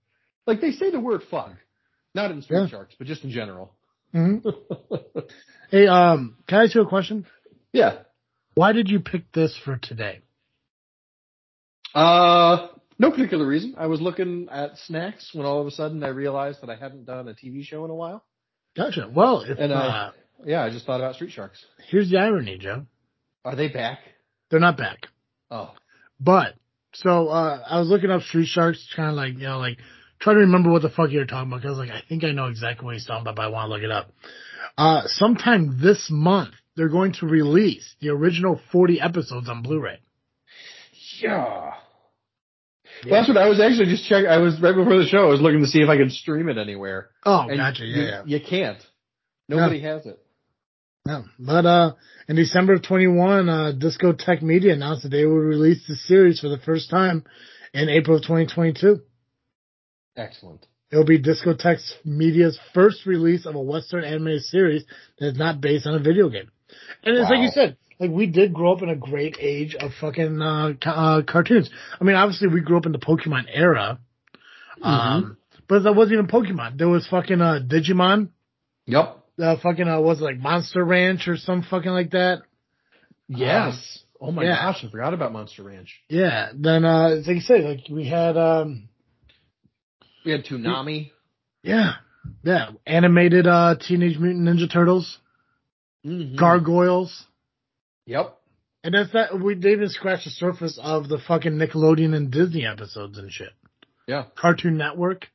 Like 0.48 0.60
they 0.60 0.72
say 0.72 0.90
the 0.90 1.00
word 1.00 1.22
fuck. 1.30 1.52
Not 2.14 2.30
in 2.32 2.42
Street 2.42 2.58
Yeah. 2.62 2.66
Sharks, 2.68 2.94
but 2.98 3.06
just 3.06 3.24
in 3.24 3.30
general. 3.30 3.74
Mhm. 4.14 4.42
Hey, 5.70 5.86
um, 5.88 6.36
can 6.46 6.58
I 6.60 6.64
ask 6.64 6.74
you 6.74 6.82
a 6.82 6.86
question? 6.88 7.26
yeah. 7.72 7.98
Why 8.54 8.70
did 8.72 8.88
you 8.88 9.00
pick 9.00 9.32
this 9.32 9.56
for 9.64 9.76
today? 9.76 10.20
Uh, 11.94 12.68
no 12.98 13.10
particular 13.10 13.46
reason. 13.46 13.74
I 13.76 13.86
was 13.86 14.00
looking 14.00 14.48
at 14.50 14.76
snacks 14.78 15.30
when 15.32 15.44
all 15.46 15.60
of 15.60 15.66
a 15.66 15.70
sudden 15.72 16.04
I 16.04 16.08
realized 16.08 16.60
that 16.62 16.70
I 16.70 16.76
hadn't 16.76 17.06
done 17.06 17.26
a 17.28 17.34
TV 17.34 17.64
show 17.64 17.84
in 17.84 17.90
a 17.90 17.94
while. 17.94 18.24
Gotcha. 18.76 19.10
Well, 19.12 19.40
if, 19.40 19.58
And 19.58 19.72
uh, 19.72 19.76
I- 19.76 20.10
Yeah, 20.44 20.62
I 20.62 20.70
just 20.70 20.86
thought 20.86 21.00
about 21.00 21.16
Street 21.16 21.32
Sharks. 21.32 21.64
here's 21.88 22.10
the 22.10 22.18
irony, 22.18 22.58
Joe. 22.58 22.86
Are 23.44 23.56
they 23.56 23.68
back? 23.68 23.98
They're 24.50 24.60
not 24.60 24.76
back. 24.76 25.08
Oh, 25.50 25.72
But 26.20 26.54
so 26.92 27.28
uh 27.28 27.60
I 27.68 27.80
was 27.80 27.88
looking 27.88 28.10
up 28.10 28.22
Street 28.22 28.46
Sharks, 28.46 28.86
kind 28.94 29.10
of 29.10 29.16
like 29.16 29.34
you 29.34 29.46
know, 29.48 29.58
like 29.58 29.78
trying 30.24 30.36
to 30.36 30.40
remember 30.40 30.70
what 30.70 30.82
the 30.82 30.88
fuck 30.90 31.10
you 31.10 31.18
were 31.20 31.26
talking 31.26 31.50
about. 31.50 31.62
Cause 31.62 31.66
I 31.66 31.70
was 31.70 31.78
like, 31.78 31.90
I 31.90 32.02
think 32.08 32.24
I 32.24 32.32
know 32.32 32.46
exactly 32.46 32.84
what 32.84 32.94
he's 32.94 33.06
talking 33.06 33.22
about, 33.22 33.36
but 33.36 33.42
I 33.42 33.48
want 33.48 33.68
to 33.68 33.74
look 33.74 33.82
it 33.82 33.90
up. 33.90 34.10
Uh, 34.76 35.02
sometime 35.06 35.78
this 35.80 36.08
month, 36.10 36.54
they're 36.76 36.88
going 36.88 37.12
to 37.20 37.26
release 37.26 37.94
the 38.00 38.08
original 38.08 38.60
40 38.72 39.00
episodes 39.00 39.48
on 39.48 39.62
Blu-ray. 39.62 40.00
yeah. 41.22 41.74
Well, 43.04 43.12
that's 43.20 43.28
what 43.28 43.36
I 43.36 43.48
was 43.48 43.60
actually 43.60 43.86
just 43.86 44.08
checking. 44.08 44.28
I 44.28 44.38
was 44.38 44.60
right 44.60 44.74
before 44.74 44.96
the 44.98 45.06
show. 45.06 45.26
I 45.26 45.30
was 45.30 45.40
looking 45.40 45.60
to 45.60 45.66
see 45.66 45.80
if 45.80 45.88
I 45.88 45.96
could 45.96 46.10
stream 46.12 46.48
it 46.48 46.58
anywhere. 46.58 47.10
Oh, 47.24 47.46
And 47.48 47.58
gotcha. 47.58 47.84
you, 47.84 48.02
Yeah, 48.02 48.08
yeah. 48.08 48.22
You 48.24 48.40
can't. 48.40 48.78
Nobody 49.48 49.80
has 49.82 50.06
it. 50.06 50.18
No. 51.04 51.24
But 51.38 51.66
uh, 51.66 51.92
in 52.28 52.36
December 52.36 52.74
of 52.74 52.82
21, 52.82 53.48
uh, 53.48 53.72
Discotek 53.78 54.40
Media 54.42 54.72
announced 54.72 55.02
that 55.02 55.10
they 55.10 55.26
would 55.26 55.34
release 55.34 55.86
the 55.86 55.96
series 55.96 56.40
for 56.40 56.48
the 56.48 56.58
first 56.58 56.88
time 56.88 57.24
in 57.74 57.88
April 57.90 58.16
of 58.16 58.22
2022. 58.22 59.00
Excellent. 60.16 60.66
It'll 60.90 61.04
be 61.04 61.20
Discotek 61.20 61.80
Media's 62.04 62.58
first 62.72 63.04
release 63.04 63.46
of 63.46 63.54
a 63.54 63.60
Western 63.60 64.04
animated 64.04 64.42
series 64.42 64.84
that 65.18 65.28
is 65.28 65.38
not 65.38 65.60
based 65.60 65.86
on 65.86 65.94
a 65.94 65.98
video 65.98 66.28
game. 66.28 66.50
And 67.02 67.16
it's 67.16 67.30
like 67.30 67.40
you 67.40 67.48
said, 67.48 67.76
like 67.98 68.10
we 68.10 68.26
did 68.26 68.52
grow 68.52 68.72
up 68.72 68.82
in 68.82 68.88
a 68.88 68.96
great 68.96 69.36
age 69.40 69.74
of 69.74 69.92
fucking 70.00 70.40
uh, 70.40 70.72
uh, 70.84 71.22
cartoons. 71.22 71.70
I 72.00 72.04
mean, 72.04 72.16
obviously 72.16 72.48
we 72.48 72.60
grew 72.60 72.76
up 72.76 72.86
in 72.86 72.92
the 72.92 72.98
Pokemon 72.98 73.46
era, 73.52 73.98
um, 74.82 75.36
but 75.68 75.82
that 75.82 75.94
wasn't 75.94 76.14
even 76.14 76.26
Pokemon. 76.26 76.78
There 76.78 76.88
was 76.88 77.06
fucking 77.06 77.40
uh, 77.40 77.60
Digimon. 77.66 78.28
Yep. 78.86 79.20
Uh, 79.40 79.56
fucking 79.62 79.88
uh, 79.88 80.00
was 80.00 80.20
it 80.20 80.24
like 80.24 80.38
Monster 80.38 80.84
Ranch 80.84 81.26
or 81.26 81.36
some 81.36 81.62
fucking 81.62 81.90
like 81.90 82.12
that. 82.12 82.42
Yes. 83.26 84.04
oh 84.20 84.30
my 84.30 84.44
yeah. 84.44 84.56
gosh, 84.56 84.84
I 84.84 84.90
forgot 84.90 85.14
about 85.14 85.32
Monster 85.32 85.64
Ranch. 85.64 86.00
Yeah. 86.08 86.50
Then 86.54 86.84
uh, 86.84 87.16
like 87.26 87.36
you 87.36 87.40
said, 87.40 87.64
like 87.64 87.80
we 87.90 88.06
had 88.06 88.36
um, 88.36 88.88
We 90.24 90.32
had 90.32 90.44
Toonami. 90.44 91.10
yeah, 91.62 91.94
yeah, 92.42 92.70
animated 92.86 93.46
uh, 93.46 93.76
Teenage 93.80 94.18
Mutant 94.18 94.46
Ninja 94.48 94.70
Turtles, 94.72 95.18
Mhm. 96.04 96.36
Gargoyles. 96.36 97.24
Yep. 98.06 98.36
And 98.82 98.94
that's 98.94 99.12
that. 99.12 99.38
We 99.40 99.54
they 99.54 99.72
even 99.72 99.88
scratch 99.88 100.24
the 100.24 100.30
surface 100.30 100.78
of 100.82 101.08
the 101.08 101.18
fucking 101.18 101.52
Nickelodeon 101.52 102.14
and 102.14 102.30
Disney 102.30 102.66
episodes 102.66 103.16
and 103.18 103.30
shit. 103.32 103.50
Yeah. 104.06 104.24
Cartoon 104.36 104.76
Network. 104.76 105.28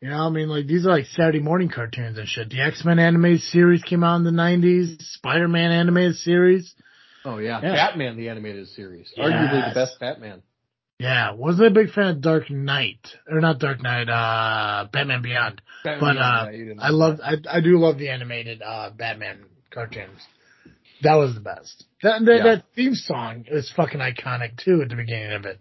You 0.00 0.08
know, 0.10 0.26
I 0.26 0.30
mean, 0.30 0.48
like 0.48 0.66
these 0.66 0.86
are 0.86 0.90
like 0.90 1.06
Saturday 1.06 1.40
morning 1.40 1.68
cartoons 1.68 2.16
and 2.16 2.26
shit. 2.28 2.48
The 2.50 2.60
X 2.60 2.84
Men 2.84 2.98
animated 3.00 3.40
series 3.42 3.82
came 3.82 4.02
out 4.04 4.16
in 4.16 4.24
the 4.24 4.30
'90s. 4.30 5.02
Spider 5.02 5.48
Man 5.48 5.72
animated 5.72 6.14
series. 6.16 6.72
Oh 7.24 7.38
yeah. 7.38 7.60
Yeah. 7.62 7.72
Batman 7.74 8.16
the 8.16 8.28
animated 8.28 8.68
series. 8.68 9.12
Arguably 9.18 9.68
the 9.68 9.74
best 9.74 9.98
Batman. 10.00 10.42
Yeah, 11.00 11.32
wasn't 11.32 11.68
a 11.68 11.70
big 11.70 11.92
fan 11.94 12.08
of 12.08 12.20
Dark 12.20 12.50
Knight 12.50 12.98
or 13.26 13.40
not 13.40 13.58
Dark 13.58 13.82
Knight. 13.82 14.10
Uh, 14.10 14.86
Batman 14.92 15.22
Beyond. 15.22 15.62
Batman 15.82 16.00
But 16.14 16.20
uh, 16.20 16.50
yeah, 16.50 16.74
I 16.78 16.90
love. 16.90 17.20
I 17.24 17.36
I 17.50 17.60
do 17.62 17.78
love 17.78 17.96
the 17.96 18.10
animated 18.10 18.60
uh 18.60 18.90
Batman 18.90 19.46
cartoons. 19.72 20.20
That 21.02 21.14
was 21.14 21.32
the 21.34 21.40
best. 21.40 21.84
That 22.02 22.22
that, 22.26 22.36
Yeah. 22.36 22.42
that 22.42 22.64
theme 22.76 22.94
song 22.94 23.46
is 23.48 23.72
fucking 23.74 23.98
iconic 23.98 24.62
too 24.62 24.82
at 24.82 24.90
the 24.90 24.96
beginning 24.96 25.32
of 25.32 25.46
it. 25.46 25.58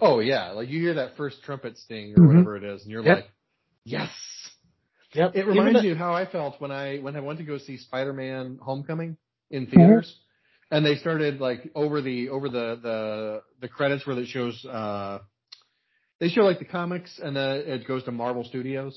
Oh 0.00 0.18
yeah, 0.20 0.50
like 0.50 0.68
you 0.68 0.80
hear 0.82 0.94
that 0.94 1.16
first 1.16 1.42
trumpet 1.44 1.78
sting 1.78 2.12
or 2.14 2.20
Mhm. 2.20 2.28
whatever 2.28 2.56
it 2.58 2.64
is, 2.64 2.82
and 2.82 2.90
you're 2.90 3.02
Yep. 3.02 3.16
like, 3.16 3.30
yes. 3.86 4.10
Yep, 5.14 5.34
It 5.34 5.46
reminds 5.46 5.82
of 5.82 5.96
how 5.96 6.12
I 6.12 6.26
felt 6.26 6.60
when 6.60 6.70
I 6.72 6.98
when 6.98 7.16
I 7.16 7.20
went 7.20 7.38
to 7.38 7.44
go 7.46 7.56
see 7.56 7.78
Spider-Man: 7.78 8.58
Homecoming 8.60 9.16
in 9.50 9.66
Mm-hmm. 9.66 9.76
theaters, 9.76 10.20
and 10.74 10.84
they 10.84 10.96
started 10.96 11.40
like 11.40 11.70
over 11.74 12.00
the 12.02 12.28
over 12.30 12.48
the 12.48 12.66
the 12.82 13.42
the 13.62 13.68
credits 13.68 14.06
where 14.06 14.18
it 14.18 14.26
shows 14.28 14.64
uh 14.64 15.18
they 16.20 16.28
show 16.28 16.42
like 16.42 16.58
the 16.58 16.64
comics 16.64 17.20
and 17.22 17.36
then 17.36 17.50
it 17.66 17.86
goes 17.86 18.02
to 18.04 18.12
Marvel 18.12 18.44
Studios 18.44 18.94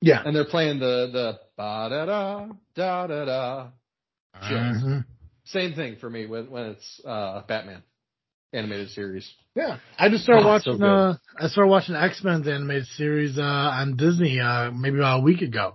Yeah. 0.00 0.22
and 0.24 0.34
they're 0.34 0.50
playing 0.56 0.78
the 0.80 0.94
the 1.16 1.26
ba 1.56 1.88
da 1.90 2.04
da 2.06 2.46
da 2.74 3.06
da 3.06 3.24
da. 3.30 5.02
Same 5.44 5.74
thing 5.74 5.96
for 6.00 6.08
me 6.08 6.26
when 6.26 6.50
when 6.50 6.64
it's 6.72 7.00
uh 7.04 7.42
Batman 7.46 7.82
animated 8.52 8.90
series. 8.90 9.26
Yeah, 9.54 9.78
I 9.98 10.08
just 10.08 10.24
started 10.24 10.44
Oh, 10.44 10.48
watching. 10.48 10.78
good. 10.78 10.84
uh 10.86 11.14
I 11.38 11.48
started 11.48 11.70
watching 11.70 11.94
X 11.94 12.22
Men's 12.24 12.46
animated 12.48 12.86
series 12.96 13.38
uh 13.38 13.42
on 13.42 13.96
Disney 13.96 14.40
uh 14.40 14.70
maybe 14.70 14.98
about 14.98 15.20
a 15.20 15.22
week 15.22 15.42
ago. 15.42 15.74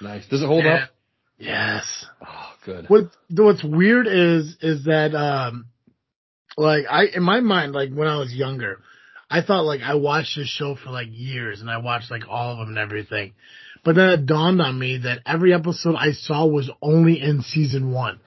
Nice. 0.00 0.26
Does 0.28 0.42
it 0.42 0.46
hold 0.46 0.64
And- 0.64 0.84
up? 0.84 0.90
Yes. 1.38 1.84
Oh, 2.26 2.47
good. 2.64 2.86
What 2.88 3.10
what's 3.30 3.64
weird 3.64 4.06
is 4.06 4.56
is 4.60 4.84
that 4.84 5.14
um 5.14 5.66
like 6.56 6.84
I 6.90 7.04
in 7.14 7.22
my 7.22 7.40
mind 7.40 7.72
like 7.72 7.92
when 7.92 8.08
I 8.08 8.18
was 8.18 8.32
younger, 8.32 8.80
I 9.30 9.42
thought 9.42 9.64
like 9.64 9.80
I 9.82 9.94
watched 9.94 10.36
this 10.36 10.48
show 10.48 10.74
for 10.74 10.90
like 10.90 11.08
years 11.10 11.60
and 11.60 11.70
I 11.70 11.78
watched 11.78 12.10
like 12.10 12.28
all 12.28 12.52
of 12.52 12.58
them 12.58 12.68
and 12.68 12.78
everything. 12.78 13.34
But 13.84 13.94
then 13.94 14.10
it 14.10 14.26
dawned 14.26 14.60
on 14.60 14.78
me 14.78 14.98
that 14.98 15.20
every 15.24 15.54
episode 15.54 15.94
I 15.96 16.12
saw 16.12 16.46
was 16.46 16.70
only 16.82 17.20
in 17.20 17.42
season 17.42 17.92
one. 17.92 18.20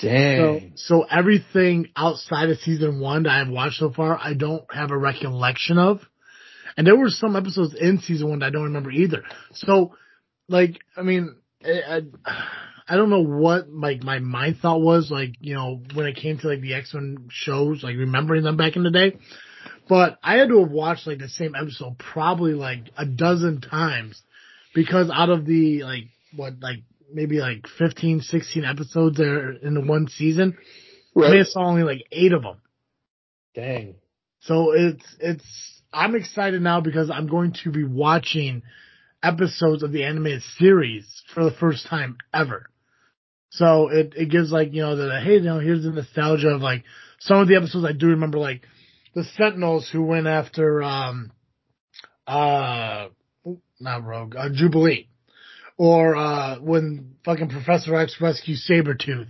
So, 0.00 0.08
Dang. 0.08 0.72
so 0.76 1.02
everything 1.04 1.88
outside 1.96 2.50
of 2.50 2.58
season 2.58 3.00
one 3.00 3.24
that 3.24 3.32
I've 3.32 3.48
watched 3.48 3.78
so 3.78 3.92
far, 3.92 4.18
I 4.20 4.34
don't 4.34 4.64
have 4.72 4.90
a 4.90 4.98
recollection 4.98 5.78
of. 5.78 6.00
And 6.76 6.86
there 6.86 6.96
were 6.96 7.10
some 7.10 7.36
episodes 7.36 7.74
in 7.74 8.00
season 8.00 8.28
one 8.28 8.40
that 8.40 8.46
I 8.46 8.50
don't 8.50 8.64
remember 8.64 8.90
either. 8.90 9.22
So, 9.52 9.94
like, 10.48 10.80
I 10.96 11.02
mean, 11.02 11.36
I, 11.64 11.96
I, 11.96 12.02
I 12.88 12.96
don't 12.96 13.10
know 13.10 13.24
what 13.24 13.70
like 13.70 14.02
my 14.02 14.18
mind 14.18 14.58
thought 14.60 14.80
was 14.80 15.10
like, 15.10 15.36
you 15.40 15.54
know, 15.54 15.80
when 15.94 16.06
it 16.06 16.16
came 16.16 16.38
to 16.38 16.48
like 16.48 16.60
the 16.60 16.74
X 16.74 16.92
Men 16.94 17.28
shows, 17.30 17.82
like 17.82 17.96
remembering 17.96 18.42
them 18.42 18.56
back 18.56 18.76
in 18.76 18.82
the 18.82 18.90
day. 18.90 19.16
But 19.88 20.18
I 20.22 20.36
had 20.36 20.48
to 20.48 20.60
have 20.60 20.70
watched 20.70 21.06
like 21.06 21.18
the 21.18 21.28
same 21.28 21.54
episode 21.54 21.98
probably 21.98 22.52
like 22.52 22.90
a 22.96 23.06
dozen 23.06 23.60
times 23.60 24.22
because 24.74 25.10
out 25.10 25.30
of 25.30 25.46
the 25.46 25.82
like 25.82 26.04
what 26.36 26.54
like 26.60 26.80
maybe 27.12 27.38
like 27.38 27.66
15, 27.78 28.20
16 28.20 28.64
episodes 28.64 29.16
there 29.16 29.52
in 29.52 29.74
the 29.74 29.80
one 29.80 30.08
season, 30.08 30.56
I 31.16 31.30
may 31.30 31.38
have 31.38 31.46
saw 31.46 31.66
only 31.66 31.84
like 31.84 32.06
eight 32.10 32.32
of 32.32 32.42
them. 32.42 32.60
Dang. 33.54 33.94
So 34.40 34.72
it's 34.72 35.16
it's 35.20 35.82
I'm 35.92 36.16
excited 36.16 36.60
now 36.60 36.80
because 36.80 37.10
I'm 37.10 37.28
going 37.28 37.54
to 37.62 37.70
be 37.70 37.84
watching 37.84 38.62
episodes 39.24 39.82
of 39.82 39.92
the 39.92 40.04
animated 40.04 40.42
series 40.58 41.22
for 41.32 41.44
the 41.44 41.50
first 41.50 41.86
time 41.86 42.18
ever. 42.32 42.66
So 43.50 43.88
it 43.88 44.14
it 44.16 44.30
gives 44.30 44.50
like 44.52 44.72
you 44.72 44.82
know 44.82 44.96
the 44.96 45.20
hey 45.20 45.34
you 45.34 45.40
know 45.40 45.60
here's 45.60 45.84
the 45.84 45.90
nostalgia 45.90 46.48
of 46.48 46.60
like 46.60 46.84
some 47.20 47.38
of 47.38 47.48
the 47.48 47.56
episodes 47.56 47.84
I 47.84 47.92
do 47.92 48.08
remember 48.08 48.38
like 48.38 48.62
the 49.14 49.24
Sentinels 49.36 49.88
who 49.90 50.02
went 50.02 50.26
after 50.26 50.82
um 50.82 51.30
uh 52.26 53.08
not 53.80 54.04
Rogue 54.04 54.34
uh, 54.36 54.48
Jubilee 54.52 55.08
or 55.76 56.16
uh 56.16 56.58
when 56.60 57.14
fucking 57.24 57.48
Professor 57.48 57.94
X 57.94 58.16
rescues 58.20 58.66
Sabretooth 58.68 59.28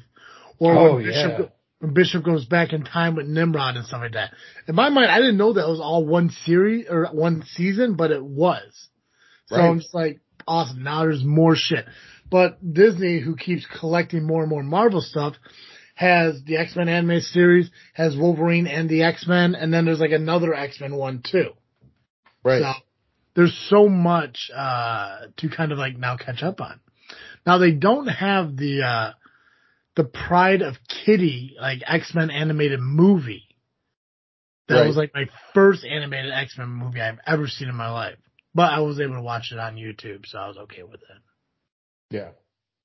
or 0.59 0.77
Oh, 0.77 0.95
when 0.95 1.05
Bishop 1.05 1.33
yeah. 1.39 1.45
when 1.81 1.93
Bishop 1.95 2.25
goes 2.25 2.47
back 2.47 2.73
in 2.73 2.85
time 2.85 3.17
with 3.17 3.27
Nimrod 3.27 3.77
and 3.77 3.85
stuff 3.85 4.01
like 4.01 4.13
that. 4.13 4.33
In 4.67 4.75
my 4.75 4.89
mind, 4.89 5.11
I 5.11 5.19
didn't 5.19 5.37
know 5.37 5.53
that 5.53 5.69
was 5.69 5.81
all 5.81 6.07
one 6.07 6.31
series 6.31 6.87
or 6.89 7.07
one 7.13 7.43
season, 7.55 7.95
but 7.95 8.11
it 8.11 8.25
was. 8.25 8.89
So 9.47 9.57
Right. 9.57 9.69
I'm 9.69 9.81
just 9.81 9.95
like, 9.95 10.21
awesome. 10.47 10.83
Now 10.83 11.01
there's 11.03 11.25
more 11.25 11.55
shit. 11.57 11.85
But 12.31 12.59
Disney, 12.73 13.21
who 13.21 13.37
keeps 13.37 13.67
collecting 13.67 14.27
more 14.27 14.43
and 14.43 14.51
more 14.51 14.63
Marvel 14.63 15.01
stuff, 15.01 15.35
has 15.95 16.43
the 16.45 16.57
X-Men 16.57 16.89
animated 16.89 17.25
series, 17.25 17.71
has 17.93 18.17
Wolverine 18.17 18.67
and 18.67 18.89
the 18.89 19.03
X-Men, 19.05 19.55
and 19.55 19.73
then 19.73 19.85
there's 19.85 20.01
like 20.01 20.11
another 20.11 20.53
X-Men 20.55 20.97
one 20.97 21.23
too. 21.23 21.51
Right. 22.43 22.63
So 22.63 22.73
there's 23.37 23.67
so 23.71 23.89
much 23.89 24.51
uh 24.55 25.27
to 25.37 25.49
kind 25.49 25.73
of 25.73 25.79
like 25.79 25.97
now 25.97 26.17
catch 26.17 26.43
up 26.43 26.61
on. 26.61 26.81
Now 27.47 27.59
they 27.59 27.73
don't 27.73 28.07
have 28.09 28.57
the 28.57 28.83
uh 28.83 29.13
the 29.97 30.05
Pride 30.05 30.63
of 30.63 30.75
Kitty 30.89 31.57
like 31.61 31.83
X-Men 31.87 32.31
animated 32.31 32.81
movie. 32.81 33.45
That 34.69 34.77
Right. 34.81 34.87
was 34.89 34.97
like 34.97 35.13
my 35.15 35.27
first 35.53 35.85
animated 35.85 36.33
X-Men 36.33 36.69
movie 36.69 37.01
I've 37.01 37.19
ever 37.27 37.47
seen 37.47 37.69
in 37.69 37.77
my 37.77 37.91
life. 37.91 38.17
But 38.55 38.73
I 38.73 38.81
was 38.81 39.01
able 39.01 39.15
to 39.15 39.23
watch 39.23 39.51
it 39.53 39.59
on 39.59 39.77
YouTube, 39.77 40.27
so 40.27 40.39
I 40.39 40.49
was 40.49 40.57
okay 40.59 40.83
with 40.83 41.01
it. 41.03 41.23
yeah. 42.11 42.31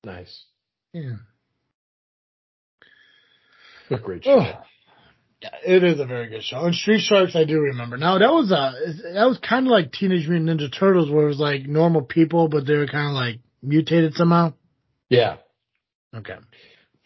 Nice. 0.03 0.45
Yeah. 0.93 1.17
A 3.91 3.97
great 3.97 4.23
show. 4.23 4.39
Oh. 4.39 4.62
It 5.65 5.84
is 5.84 5.99
a 5.99 6.05
very 6.05 6.30
good 6.30 6.43
show. 6.43 6.65
And 6.65 6.76
Street 6.76 7.01
Sharks, 7.01 7.36
I 7.36 7.45
do 7.45 7.59
remember. 7.59 7.97
Now 7.97 8.17
that 8.17 8.32
was 8.32 8.51
uh, 8.51 8.74
a 8.76 9.13
that 9.13 9.26
was 9.26 9.39
kind 9.39 9.67
of 9.67 9.72
like 9.72 9.91
Teenage 9.91 10.28
Mutant 10.28 10.59
Ninja 10.59 10.72
Turtles, 10.74 11.09
where 11.09 11.26
it 11.26 11.30
was 11.30 11.39
like 11.39 11.65
normal 11.65 12.01
people, 12.01 12.49
but 12.49 12.65
they 12.65 12.76
were 12.76 12.88
kind 12.88 13.07
of 13.07 13.13
like 13.13 13.39
mutated 13.61 14.13
somehow. 14.15 14.53
Yeah. 15.09 15.38
Okay. 16.13 16.36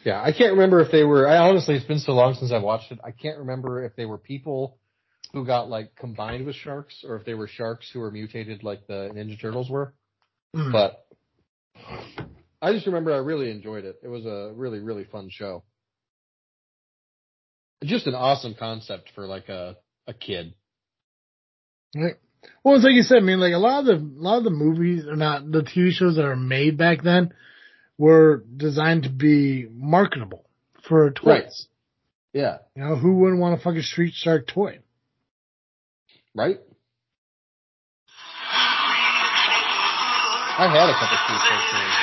Yeah. 0.03 0.21
I 0.21 0.31
can't 0.31 0.53
remember 0.53 0.81
if 0.81 0.91
they 0.91 1.03
were, 1.03 1.27
I 1.27 1.37
honestly, 1.37 1.75
it's 1.75 1.85
been 1.85 1.99
so 1.99 2.13
long 2.13 2.33
since 2.33 2.51
I've 2.51 2.63
watched 2.63 2.91
it. 2.91 2.99
I 3.03 3.11
can't 3.11 3.39
remember 3.39 3.83
if 3.85 3.95
they 3.95 4.05
were 4.05 4.17
people 4.17 4.77
who 5.33 5.45
got 5.45 5.69
like 5.69 5.95
combined 5.95 6.45
with 6.45 6.55
sharks 6.55 7.03
or 7.05 7.15
if 7.15 7.25
they 7.25 7.33
were 7.33 7.47
sharks 7.47 7.89
who 7.91 7.99
were 7.99 8.11
mutated 8.11 8.63
like 8.63 8.85
the 8.87 9.09
Ninja 9.13 9.39
Turtles 9.39 9.69
were. 9.69 9.93
Mm. 10.55 10.71
But 10.71 11.05
I 12.61 12.71
just 12.71 12.85
remember 12.85 13.13
I 13.13 13.17
really 13.17 13.49
enjoyed 13.49 13.83
it. 13.83 13.97
It 14.03 14.07
was 14.07 14.25
a 14.25 14.53
really, 14.55 14.79
really 14.79 15.05
fun 15.05 15.29
show. 15.31 15.63
Just 17.83 18.07
an 18.07 18.15
awesome 18.15 18.55
concept 18.57 19.09
for 19.15 19.25
like 19.25 19.49
a, 19.49 19.75
a 20.07 20.13
kid. 20.13 20.53
Right. 21.95 22.15
Well, 22.63 22.75
it's 22.75 22.83
like 22.83 22.93
you 22.93 23.01
said. 23.01 23.17
I 23.17 23.21
mean, 23.21 23.39
like 23.39 23.53
a 23.53 23.57
lot 23.57 23.79
of 23.79 23.85
the 23.85 23.93
a 23.93 24.21
lot 24.21 24.37
of 24.37 24.43
the 24.43 24.49
movies 24.49 25.05
or 25.07 25.15
not 25.15 25.49
the 25.49 25.61
TV 25.61 25.91
shows 25.91 26.15
that 26.15 26.25
are 26.25 26.35
made 26.35 26.77
back 26.77 27.03
then 27.03 27.33
were 27.97 28.43
designed 28.55 29.03
to 29.03 29.09
be 29.09 29.67
marketable 29.71 30.45
for 30.87 31.11
toys. 31.11 31.25
Right. 31.25 31.51
Yeah. 32.33 32.57
You 32.75 32.83
know, 32.83 32.95
who 32.95 33.15
wouldn't 33.15 33.39
want 33.39 33.59
a 33.59 33.63
fucking 33.63 33.81
Street 33.81 34.13
Shark 34.13 34.47
toy? 34.47 34.79
Right? 36.35 36.57
I 40.55 40.67
had 40.67 40.89
a 40.89 40.93
couple 40.93 41.17
Street 41.25 41.41
Shark 41.47 42.02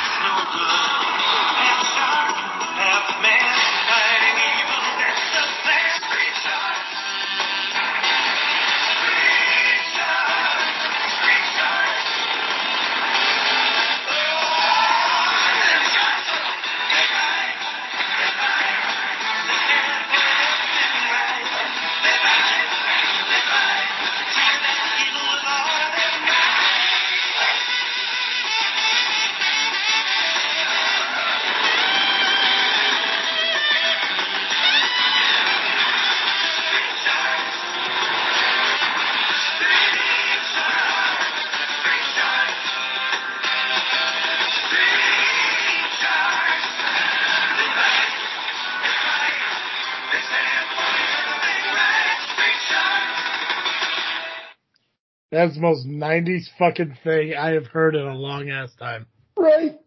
That's 55.40 55.54
the 55.54 55.62
most 55.62 55.86
'90s 55.86 56.48
fucking 56.58 56.98
thing 57.02 57.34
I 57.34 57.52
have 57.52 57.66
heard 57.66 57.94
in 57.94 58.06
a 58.06 58.14
long 58.14 58.50
ass 58.50 58.74
time. 58.78 59.06
Right. 59.38 59.78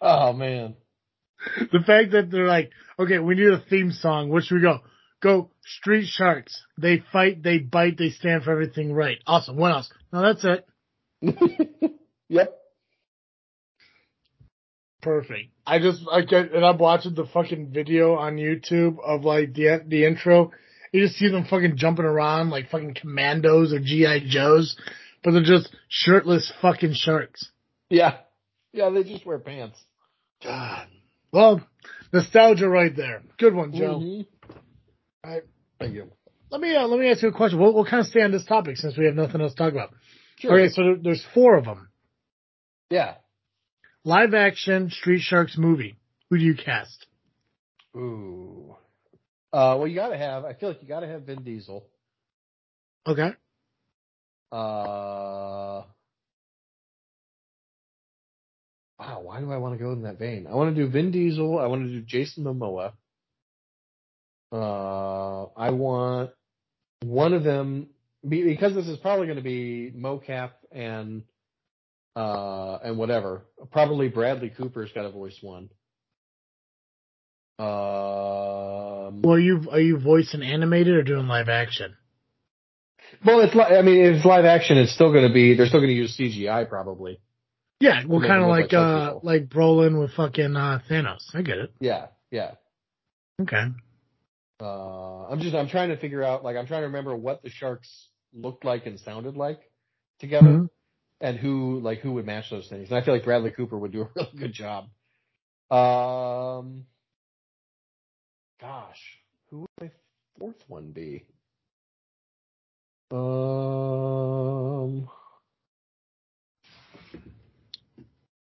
Oh 0.00 0.32
man. 0.32 0.76
The 1.60 1.80
fact 1.86 2.12
that 2.12 2.30
they're 2.30 2.48
like, 2.48 2.70
okay, 2.98 3.18
we 3.18 3.34
need 3.34 3.50
a 3.50 3.60
theme 3.68 3.92
song. 3.92 4.30
Where 4.30 4.40
should 4.40 4.54
we 4.54 4.62
go? 4.62 4.78
Go 5.20 5.50
Street 5.62 6.06
Sharks. 6.06 6.64
They 6.80 7.02
fight, 7.12 7.42
they 7.42 7.58
bite, 7.58 7.98
they 7.98 8.08
stand 8.08 8.44
for 8.44 8.50
everything 8.52 8.94
right. 8.94 9.18
Awesome. 9.26 9.56
What 9.56 9.72
else? 9.72 9.92
No, 10.10 10.22
that's 10.22 10.46
it. 10.46 10.66
yep. 12.30 12.58
Perfect. 15.02 15.50
I 15.66 15.80
just 15.80 16.00
I 16.10 16.22
get 16.22 16.54
and 16.54 16.64
I'm 16.64 16.78
watching 16.78 17.14
the 17.14 17.26
fucking 17.26 17.72
video 17.74 18.14
on 18.14 18.36
YouTube 18.36 18.96
of 19.04 19.22
like 19.22 19.52
the 19.52 19.82
the 19.86 20.06
intro. 20.06 20.52
You 20.92 21.04
just 21.04 21.16
see 21.16 21.28
them 21.28 21.44
fucking 21.44 21.76
jumping 21.76 22.04
around 22.04 22.50
like 22.50 22.70
fucking 22.70 22.94
commandos 22.94 23.72
or 23.72 23.80
GI 23.80 24.28
Joes, 24.28 24.76
but 25.22 25.32
they're 25.32 25.42
just 25.42 25.74
shirtless 25.88 26.52
fucking 26.62 26.94
sharks. 26.94 27.50
Yeah. 27.90 28.16
Yeah, 28.72 28.90
they 28.90 29.04
just 29.04 29.26
wear 29.26 29.38
pants. 29.38 29.78
God. 30.42 30.88
Well, 31.32 31.62
nostalgia 32.12 32.68
right 32.68 32.94
there. 32.94 33.22
Good 33.38 33.54
one, 33.54 33.72
Joe. 33.72 33.98
Mm-hmm. 33.98 34.54
All 35.24 35.30
right. 35.30 35.42
Thank 35.78 35.94
you. 35.94 36.10
Let 36.50 36.60
me 36.60 36.74
uh, 36.74 36.86
let 36.86 36.98
me 36.98 37.10
ask 37.10 37.22
you 37.22 37.28
a 37.28 37.32
question. 37.32 37.58
We'll, 37.58 37.74
we'll 37.74 37.84
kind 37.84 38.00
of 38.00 38.06
stay 38.06 38.22
on 38.22 38.32
this 38.32 38.44
topic 38.44 38.76
since 38.78 38.96
we 38.96 39.04
have 39.04 39.14
nothing 39.14 39.40
else 39.40 39.52
to 39.52 39.58
talk 39.58 39.72
about. 39.72 39.90
Sure. 40.38 40.58
Okay, 40.58 40.72
so 40.72 40.96
there's 41.02 41.24
four 41.34 41.56
of 41.56 41.64
them. 41.64 41.88
Yeah. 42.90 43.14
Live 44.04 44.32
action 44.32 44.90
Street 44.90 45.20
Sharks 45.20 45.58
movie. 45.58 45.96
Who 46.30 46.38
do 46.38 46.44
you 46.44 46.54
cast? 46.54 47.06
Ooh. 47.96 48.67
Uh, 49.52 49.76
well, 49.78 49.86
you 49.86 49.94
gotta 49.94 50.18
have, 50.18 50.44
I 50.44 50.54
feel 50.54 50.68
like 50.68 50.82
you 50.82 50.88
gotta 50.88 51.06
have 51.06 51.22
Vin 51.22 51.42
Diesel. 51.42 51.86
Okay. 53.06 53.30
Uh, 54.52 55.82
wow, 58.98 59.20
why 59.22 59.40
do 59.40 59.50
I 59.50 59.56
want 59.56 59.78
to 59.78 59.82
go 59.82 59.92
in 59.92 60.02
that 60.02 60.18
vein? 60.18 60.46
I 60.46 60.54
want 60.54 60.74
to 60.74 60.82
do 60.82 60.90
Vin 60.90 61.10
Diesel. 61.10 61.58
I 61.58 61.66
want 61.66 61.84
to 61.86 61.90
do 61.90 62.00
Jason 62.02 62.44
Momoa. 62.44 62.92
Uh, 64.50 65.44
I 65.56 65.70
want 65.70 66.30
one 67.02 67.32
of 67.34 67.44
them 67.44 67.88
because 68.26 68.74
this 68.74 68.88
is 68.88 68.98
probably 68.98 69.26
going 69.26 69.36
to 69.36 69.42
be 69.42 69.92
mocap 69.96 70.50
and 70.72 71.22
uh 72.16 72.78
and 72.82 72.98
whatever. 72.98 73.42
Probably 73.70 74.08
Bradley 74.08 74.50
Cooper's 74.50 74.90
got 74.92 75.02
to 75.02 75.10
voice 75.10 75.38
one. 75.40 75.68
Um, 79.08 79.22
Well, 79.22 79.34
are 79.34 79.38
you 79.40 79.68
are 79.70 79.80
you 79.80 79.98
voicing 79.98 80.42
animated 80.42 80.94
or 80.94 81.02
doing 81.02 81.26
live 81.26 81.48
action? 81.48 81.96
well, 83.24 83.40
it's 83.40 83.54
like 83.54 83.72
I 83.72 83.82
mean, 83.82 84.00
if 84.04 84.16
it's 84.16 84.24
live 84.24 84.44
action, 84.44 84.76
it's 84.78 84.92
still 84.92 85.12
going 85.12 85.26
to 85.26 85.32
be 85.32 85.54
they're 85.56 85.66
still 85.66 85.80
going 85.80 85.90
to 85.90 85.94
use 85.96 86.16
CGI 86.16 86.68
probably. 86.68 87.20
Yeah, 87.80 88.02
well, 88.06 88.20
kind 88.20 88.42
of 88.42 88.48
like 88.48 88.72
like 88.72 88.74
uh 88.74 89.14
like 89.22 89.48
Brolin 89.48 90.00
with 90.00 90.12
fucking 90.12 90.56
uh, 90.56 90.80
Thanos. 90.90 91.22
I 91.34 91.42
get 91.42 91.58
it. 91.58 91.72
Yeah, 91.80 92.06
yeah. 92.30 92.52
Okay. 93.40 93.66
Uh, 94.60 95.26
I'm 95.28 95.40
just 95.40 95.54
I'm 95.54 95.68
trying 95.68 95.90
to 95.90 95.96
figure 95.96 96.22
out 96.24 96.42
like 96.42 96.56
I'm 96.56 96.66
trying 96.66 96.82
to 96.82 96.86
remember 96.88 97.14
what 97.16 97.42
the 97.42 97.50
sharks 97.50 98.08
looked 98.34 98.64
like 98.64 98.86
and 98.86 98.98
sounded 98.98 99.36
like 99.36 99.60
together, 100.18 100.48
Mhm. 100.48 100.68
and 101.20 101.38
who 101.38 101.78
like 101.80 102.00
who 102.00 102.12
would 102.14 102.26
match 102.26 102.50
those 102.50 102.68
things. 102.68 102.88
And 102.90 102.98
I 102.98 103.04
feel 103.04 103.14
like 103.14 103.24
Bradley 103.24 103.52
Cooper 103.52 103.78
would 103.78 103.92
do 103.92 104.02
a 104.02 104.08
really 104.16 104.36
good 104.36 104.52
job. 104.52 104.86
Um, 105.70 106.86
gosh, 108.60 109.18
who 109.50 109.60
would 109.60 109.68
my 109.80 109.90
fourth 110.38 110.62
one 110.68 110.90
be? 110.92 111.24
Um, 113.10 115.08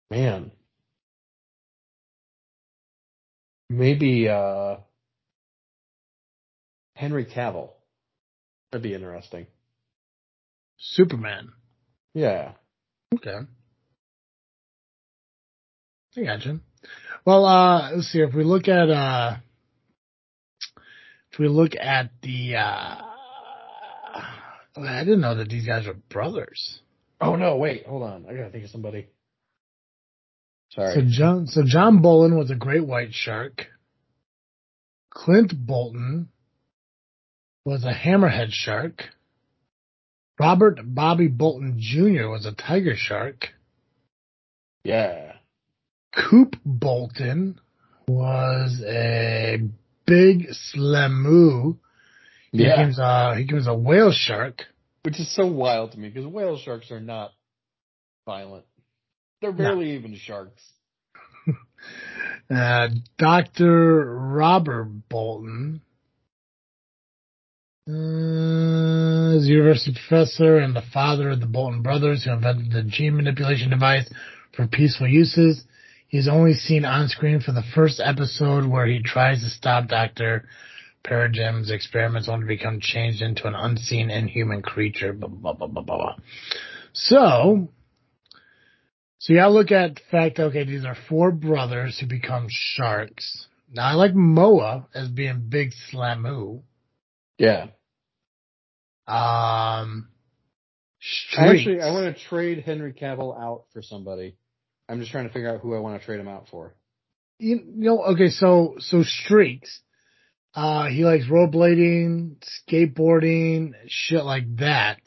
man, 0.09 0.51
maybe 3.69 4.29
uh 4.29 4.77
Henry 6.95 7.25
Cavill. 7.25 7.71
That'd 8.71 8.83
be 8.83 8.93
interesting. 8.93 9.47
Superman. 10.77 11.51
Yeah. 12.13 12.53
Okay. 13.15 13.39
I 16.17 16.21
gotcha. 16.23 16.59
Well, 17.25 17.45
uh, 17.45 17.91
let's 17.95 18.11
see. 18.11 18.19
If 18.19 18.33
we 18.33 18.43
look 18.43 18.67
at, 18.67 18.89
uh, 18.89 19.37
if 21.33 21.39
we 21.39 21.47
look 21.47 21.71
at 21.75 22.11
the, 22.21 22.57
uh, 22.57 22.95
I 24.77 25.03
didn't 25.03 25.21
know 25.21 25.35
that 25.35 25.49
these 25.49 25.65
guys 25.65 25.87
are 25.87 25.95
brothers. 26.09 26.79
Oh 27.19 27.35
no, 27.35 27.57
wait, 27.57 27.87
hold 27.87 28.03
on. 28.03 28.25
I 28.29 28.33
gotta 28.33 28.51
think 28.51 28.65
of 28.65 28.69
somebody. 28.69 29.07
Sorry. 30.71 30.93
So 30.93 31.01
John, 31.07 31.47
so 31.47 31.63
John 31.65 32.01
Bolton 32.01 32.37
was 32.37 32.51
a 32.51 32.55
great 32.55 32.85
white 32.85 33.13
shark. 33.13 33.67
Clint 35.09 35.53
Bolton 35.55 36.29
was 37.65 37.83
a 37.83 37.93
hammerhead 37.93 38.49
shark. 38.51 39.03
Robert 40.39 40.79
Bobby 40.83 41.27
Bolton 41.27 41.77
Jr. 41.79 42.27
was 42.27 42.45
a 42.45 42.51
tiger 42.51 42.95
shark. 42.95 43.49
yeah. 44.83 45.33
Coop 46.29 46.57
Bolton 46.63 47.59
was 48.07 48.83
a 48.85 49.57
Big 50.05 50.47
Slammu. 50.49 51.77
He 52.51 52.63
Yeah. 52.63 52.75
becomes 52.75 52.99
a, 52.99 53.35
he 53.35 53.43
becomes 53.45 53.67
a 53.67 53.73
whale 53.73 54.11
shark. 54.11 54.65
Which 55.03 55.19
is 55.19 55.33
so 55.35 55.45
wild 55.47 55.91
to 55.93 55.99
me 55.99 56.09
because 56.09 56.25
whale 56.27 56.57
sharks 56.57 56.91
are 56.91 56.99
not 56.99 57.31
violent. 58.25 58.65
They're 59.41 59.51
barely 59.51 59.91
even 59.95 60.15
sharks. 60.15 60.63
Uh, 62.53 62.89
Dr. 63.17 64.15
Robert 64.15 64.87
Bolton 65.09 65.81
uh, 67.87 67.91
is 69.37 69.45
a 69.45 69.49
university 69.49 69.93
professor 69.93 70.57
and 70.57 70.75
the 70.75 70.83
father 70.93 71.31
of 71.31 71.39
the 71.39 71.45
Bolton 71.45 71.81
brothers 71.81 72.23
who 72.23 72.31
invented 72.31 72.71
the 72.71 72.83
gene 72.83 73.15
manipulation 73.15 73.69
device 73.69 74.09
for 74.55 74.67
peaceful 74.67 75.07
uses. 75.07 75.63
He's 76.13 76.27
only 76.27 76.53
seen 76.53 76.85
on 76.85 77.07
screen 77.07 77.39
for 77.39 77.53
the 77.53 77.63
first 77.73 77.99
episode 77.99 78.67
where 78.67 78.85
he 78.85 79.01
tries 79.01 79.41
to 79.41 79.49
stop 79.49 79.87
Dr. 79.87 80.47
Paradigm's 81.03 81.71
experiments 81.71 82.29
only 82.29 82.41
to 82.41 82.47
become 82.47 82.79
changed 82.79 83.23
into 83.23 83.47
an 83.47 83.55
unseen 83.55 84.11
inhuman 84.11 84.61
creature. 84.61 85.11
Blah, 85.11 85.29
blah, 85.29 85.53
blah, 85.53 85.65
blah, 85.65 85.81
blah, 85.81 85.97
blah. 85.97 86.15
So, 86.93 87.67
so 89.17 89.33
you 89.33 89.39
gotta 89.39 89.53
look 89.53 89.71
at 89.71 89.95
the 89.95 90.01
fact, 90.11 90.37
okay, 90.37 90.63
these 90.63 90.85
are 90.85 90.95
four 91.09 91.31
brothers 91.31 91.97
who 91.97 92.05
become 92.05 92.45
sharks. 92.47 93.47
Now 93.71 93.87
I 93.87 93.93
like 93.93 94.13
Moa 94.13 94.85
as 94.93 95.07
being 95.07 95.47
Big 95.49 95.71
Slammu. 95.91 96.61
Yeah. 97.39 97.69
Um, 99.07 100.09
I 101.35 101.47
actually 101.47 101.81
I 101.81 101.89
want 101.89 102.15
to 102.15 102.23
trade 102.25 102.59
Henry 102.63 102.93
Cavill 102.93 103.35
out 103.35 103.63
for 103.73 103.81
somebody. 103.81 104.35
I'm 104.93 104.99
just 104.99 105.11
trying 105.11 105.27
to 105.27 105.33
figure 105.33 105.49
out 105.49 105.61
who 105.61 105.75
I 105.75 105.79
want 105.79 105.99
to 105.99 106.05
trade 106.05 106.19
him 106.19 106.27
out 106.27 106.47
for. 106.51 106.75
you, 107.39 107.55
you 107.55 107.63
know, 107.75 108.03
okay, 108.13 108.29
so, 108.29 108.75
so 108.77 108.97
Streex, 109.03 109.61
uh, 110.53 110.85
he 110.85 111.03
likes 111.03 111.25
rollerblading, 111.25 112.35
skateboarding, 112.69 113.73
shit 113.87 114.23
like 114.23 114.57
that. 114.57 114.99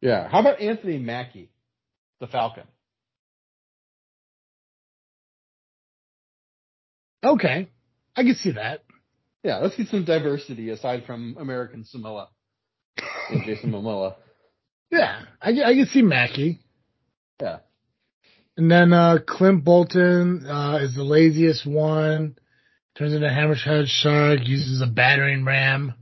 Yeah. 0.00 0.26
How 0.26 0.40
about 0.40 0.60
Anthony 0.62 0.98
Mackie, 0.98 1.50
the 2.18 2.28
Falcon? 2.28 2.64
Okay. 7.22 7.68
I 8.16 8.22
can 8.22 8.34
see 8.34 8.52
that. 8.52 8.82
Yeah, 9.42 9.58
let's 9.58 9.76
get 9.76 9.88
some 9.88 10.06
diversity 10.06 10.70
aside 10.70 11.04
from 11.06 11.36
American 11.38 11.84
Samoa 11.84 12.28
and 13.30 13.44
Jason 13.44 13.70
Momoa. 13.70 14.14
Yeah, 14.92 15.22
I, 15.40 15.50
I 15.50 15.74
can 15.74 15.86
see 15.86 16.02
Mackie. 16.02 16.58
Yeah. 17.40 17.58
And 18.60 18.70
then, 18.70 18.92
uh, 18.92 19.16
Clint 19.26 19.64
Bolton, 19.64 20.46
uh, 20.46 20.80
is 20.82 20.94
the 20.94 21.02
laziest 21.02 21.64
one. 21.66 22.36
Turns 22.94 23.14
into 23.14 23.26
a 23.26 23.30
hammerhead 23.30 23.86
shark, 23.86 24.40
uses 24.46 24.82
a 24.82 24.86
battering 24.86 25.46
ram. 25.46 25.94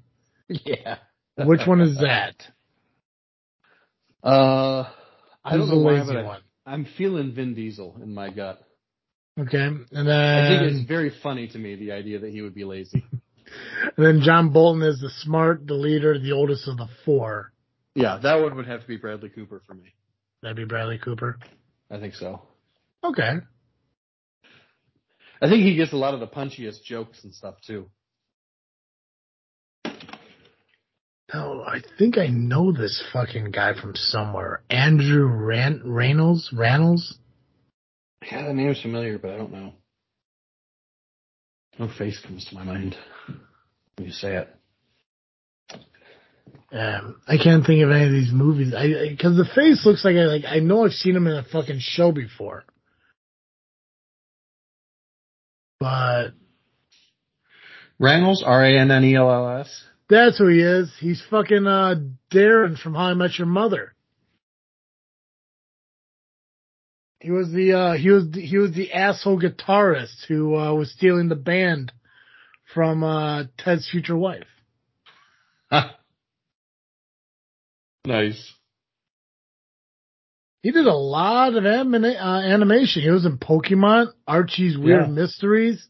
Yeah. 0.48 0.96
Which 1.36 1.60
one 1.68 1.80
is 1.80 1.98
that? 1.98 2.34
Uh, 4.24 4.90
I 5.44 5.52
Who's 5.52 5.68
don't 5.68 5.68
know 5.68 5.84
why, 5.84 5.92
lazy 6.00 6.06
but 6.06 6.16
I, 6.16 6.22
one? 6.24 6.40
I'm 6.66 6.84
feeling 6.96 7.32
Vin 7.32 7.54
Diesel 7.54 7.96
in 8.02 8.12
my 8.12 8.30
gut. 8.30 8.60
Okay. 9.38 9.58
And 9.58 9.86
then, 9.92 10.08
I 10.08 10.48
think 10.48 10.72
it's 10.72 10.88
very 10.88 11.12
funny 11.22 11.46
to 11.46 11.58
me 11.58 11.76
the 11.76 11.92
idea 11.92 12.18
that 12.18 12.30
he 12.30 12.42
would 12.42 12.56
be 12.56 12.64
lazy. 12.64 13.04
and 13.96 14.04
then 14.04 14.20
John 14.20 14.50
Bolton 14.52 14.82
is 14.82 15.00
the 15.00 15.10
smart, 15.18 15.64
the 15.64 15.74
leader, 15.74 16.18
the 16.18 16.32
oldest 16.32 16.66
of 16.66 16.76
the 16.76 16.88
four. 17.04 17.52
Yeah, 17.94 18.18
that 18.20 18.40
one 18.40 18.56
would 18.56 18.66
have 18.66 18.80
to 18.80 18.88
be 18.88 18.96
Bradley 18.96 19.28
Cooper 19.28 19.62
for 19.64 19.74
me. 19.74 19.94
That'd 20.42 20.56
be 20.56 20.64
Bradley 20.64 20.98
Cooper. 20.98 21.38
I 21.88 22.00
think 22.00 22.14
so. 22.14 22.42
Okay. 23.04 23.34
I 25.40 25.48
think 25.48 25.62
he 25.62 25.76
gets 25.76 25.92
a 25.92 25.96
lot 25.96 26.14
of 26.14 26.20
the 26.20 26.26
punchiest 26.26 26.82
jokes 26.82 27.22
and 27.24 27.32
stuff 27.32 27.56
too. 27.66 27.88
No, 31.32 31.62
I 31.62 31.80
think 31.98 32.16
I 32.16 32.28
know 32.28 32.72
this 32.72 33.02
fucking 33.12 33.50
guy 33.50 33.78
from 33.78 33.94
somewhere. 33.94 34.62
Andrew 34.70 35.26
Ran- 35.26 35.82
Reynolds? 35.84 36.50
Reynolds? 36.52 37.18
Yeah, 38.30 38.46
the 38.46 38.54
name's 38.54 38.80
familiar, 38.80 39.18
but 39.18 39.30
I 39.32 39.36
don't 39.36 39.52
know. 39.52 39.72
No 41.78 41.88
face 41.96 42.18
comes 42.26 42.46
to 42.46 42.54
my 42.54 42.64
mind 42.64 42.96
when 43.96 44.06
you 44.06 44.12
say 44.12 44.36
it. 44.36 44.48
Um, 46.72 47.20
I 47.26 47.36
can't 47.36 47.64
think 47.64 47.82
of 47.82 47.90
any 47.90 48.06
of 48.06 48.10
these 48.12 48.32
movies. 48.32 48.74
I 48.74 49.08
because 49.10 49.36
the 49.36 49.48
face 49.54 49.86
looks 49.86 50.04
like 50.04 50.16
I 50.16 50.24
like 50.24 50.44
I 50.46 50.58
know 50.58 50.84
I've 50.84 50.92
seen 50.92 51.16
him 51.16 51.26
in 51.26 51.36
a 51.36 51.42
fucking 51.44 51.78
show 51.78 52.10
before, 52.10 52.64
but 55.80 56.30
Rannells, 58.00 58.42
R 58.44 58.64
A 58.64 58.78
N 58.78 58.90
N 58.90 59.04
E 59.04 59.16
L 59.16 59.30
L 59.30 59.60
S. 59.60 59.84
that's 60.08 60.38
who 60.38 60.48
he 60.48 60.60
is. 60.60 60.90
He's 61.00 61.22
fucking 61.30 61.66
uh 61.66 61.96
Darren 62.32 62.78
from 62.78 62.94
How 62.94 63.06
I 63.06 63.14
Met 63.14 63.38
Your 63.38 63.46
Mother. 63.46 63.94
He 67.20 67.30
was 67.30 67.50
the 67.50 67.72
uh 67.72 67.92
he 67.94 68.10
was 68.10 68.30
the, 68.30 68.40
he 68.40 68.58
was 68.58 68.72
the 68.72 68.92
asshole 68.92 69.40
guitarist 69.40 70.26
who 70.28 70.56
uh 70.56 70.72
was 70.74 70.92
stealing 70.92 71.28
the 71.28 71.36
band 71.36 71.92
from 72.74 73.02
uh 73.02 73.44
Ted's 73.56 73.88
future 73.90 74.16
wife. 74.16 74.46
nice. 78.04 78.54
He 80.62 80.72
did 80.72 80.86
a 80.86 80.94
lot 80.94 81.54
of 81.54 81.64
anima- 81.64 82.08
uh, 82.18 82.40
animation. 82.40 83.02
He 83.02 83.10
was 83.10 83.24
in 83.24 83.38
Pokemon, 83.38 84.12
Archie's 84.26 84.76
Weird 84.76 85.06
Yeah. 85.06 85.12
Mysteries. 85.12 85.86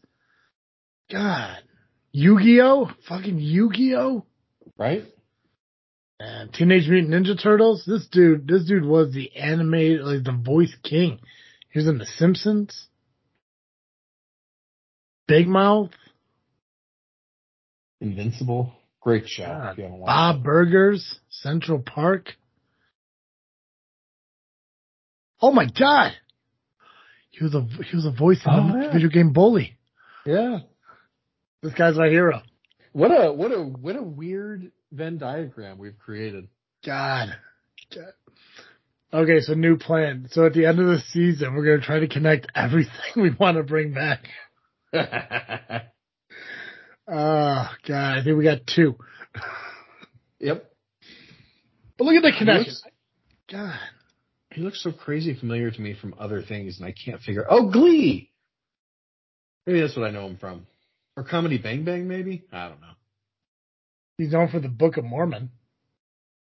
God, 1.11 1.57
Yu-Gi-Oh, 2.11 2.91
fucking 3.07 3.39
Yu-Gi-Oh, 3.39 4.25
Right? 4.77 5.05
and 6.19 6.53
Teenage 6.53 6.87
Mutant 6.87 7.13
Ninja 7.25 7.41
Turtles. 7.41 7.83
This 7.85 8.07
dude, 8.07 8.47
this 8.47 8.65
dude 8.65 8.85
was 8.85 9.11
the 9.11 9.35
animated, 9.35 10.01
like 10.01 10.23
the 10.23 10.31
voice 10.33 10.75
king. 10.83 11.19
He 11.71 11.79
was 11.79 11.87
in 11.87 11.97
The 11.97 12.05
Simpsons, 12.05 12.87
Big 15.27 15.47
Mouth, 15.47 15.91
Invincible. 18.01 18.71
Great 19.01 19.27
show. 19.27 19.43
God, 19.45 19.71
if 19.71 19.77
you 19.77 19.83
haven't 19.83 19.99
watched 19.99 20.07
Bob 20.07 20.43
Burgers, 20.43 21.19
Central 21.29 21.79
Park. 21.79 22.35
Oh 25.41 25.51
my 25.51 25.65
God, 25.65 26.11
he 27.29 27.43
was 27.43 27.55
a 27.55 27.61
he 27.89 27.95
was 27.95 28.05
a 28.05 28.11
voice 28.11 28.41
in 28.45 28.51
Oh, 28.53 28.73
the 28.77 28.85
yeah. 28.85 28.93
video 28.93 29.09
game 29.09 29.31
Bully. 29.33 29.77
Yeah. 30.25 30.59
This 31.61 31.73
guy's 31.73 31.95
my 31.97 32.07
hero. 32.09 32.41
What 32.93 33.09
a 33.11 33.31
what 33.31 33.51
a 33.51 33.59
what 33.61 33.95
a 33.95 34.01
weird 34.03 34.71
Venn 34.91 35.17
diagram 35.17 35.77
we've 35.77 35.97
created. 35.99 36.47
God. 36.85 37.35
God. 37.93 38.13
Okay, 39.11 39.39
so 39.41 39.53
new 39.53 39.77
plan. 39.77 40.27
So 40.31 40.45
at 40.45 40.53
the 40.53 40.65
end 40.65 40.79
of 40.79 40.85
the 40.87 40.99
season, 41.09 41.53
we're 41.55 41.65
gonna 41.65 41.85
try 41.85 41.99
to 41.99 42.07
connect 42.07 42.47
everything 42.55 42.91
we 43.15 43.31
want 43.31 43.57
to 43.57 43.63
bring 43.63 43.93
back. 43.93 44.27
Oh 47.11 47.67
God, 47.87 48.17
I 48.19 48.23
think 48.23 48.37
we 48.37 48.43
got 48.43 48.67
two. 48.67 48.95
yep. 50.39 50.71
But 51.97 52.03
look 52.05 52.15
at 52.15 52.21
the 52.21 52.33
connection. 52.37 52.65
looks, 52.73 52.83
God. 53.51 53.79
He 54.51 54.61
looks 54.61 54.81
so 54.83 54.91
crazy 54.91 55.35
familiar 55.35 55.71
to 55.71 55.81
me 55.81 55.93
from 55.93 56.15
other 56.19 56.41
things, 56.41 56.77
and 56.77 56.85
I 56.85 56.93
can't 56.93 57.21
figure. 57.21 57.45
Oh, 57.49 57.69
Glee. 57.69 58.31
Maybe 59.65 59.81
that's 59.81 59.95
what 59.95 60.07
I 60.07 60.11
know 60.11 60.25
him 60.25 60.37
from, 60.37 60.65
or 61.15 61.23
Comedy 61.23 61.59
Bang 61.59 61.85
Bang. 61.85 62.07
Maybe 62.07 62.45
I 62.51 62.69
don't 62.69 62.81
know. 62.81 62.87
He's 64.17 64.31
known 64.31 64.49
for 64.49 64.59
the 64.59 64.67
Book 64.67 64.97
of 64.97 65.05
Mormon. 65.05 65.51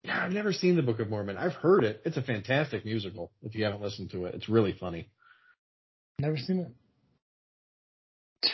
Yeah, 0.04 0.24
I've 0.24 0.32
never 0.32 0.52
seen 0.52 0.76
the 0.76 0.82
Book 0.82 1.00
of 1.00 1.08
Mormon. 1.08 1.36
I've 1.36 1.54
heard 1.54 1.82
it. 1.82 2.02
It's 2.04 2.16
a 2.16 2.22
fantastic 2.22 2.84
musical. 2.84 3.32
If 3.42 3.54
you 3.54 3.64
haven't 3.64 3.82
listened 3.82 4.10
to 4.10 4.26
it, 4.26 4.34
it's 4.34 4.48
really 4.48 4.76
funny. 4.78 5.08
Never 6.18 6.36
seen 6.36 6.60
it. 6.60 6.68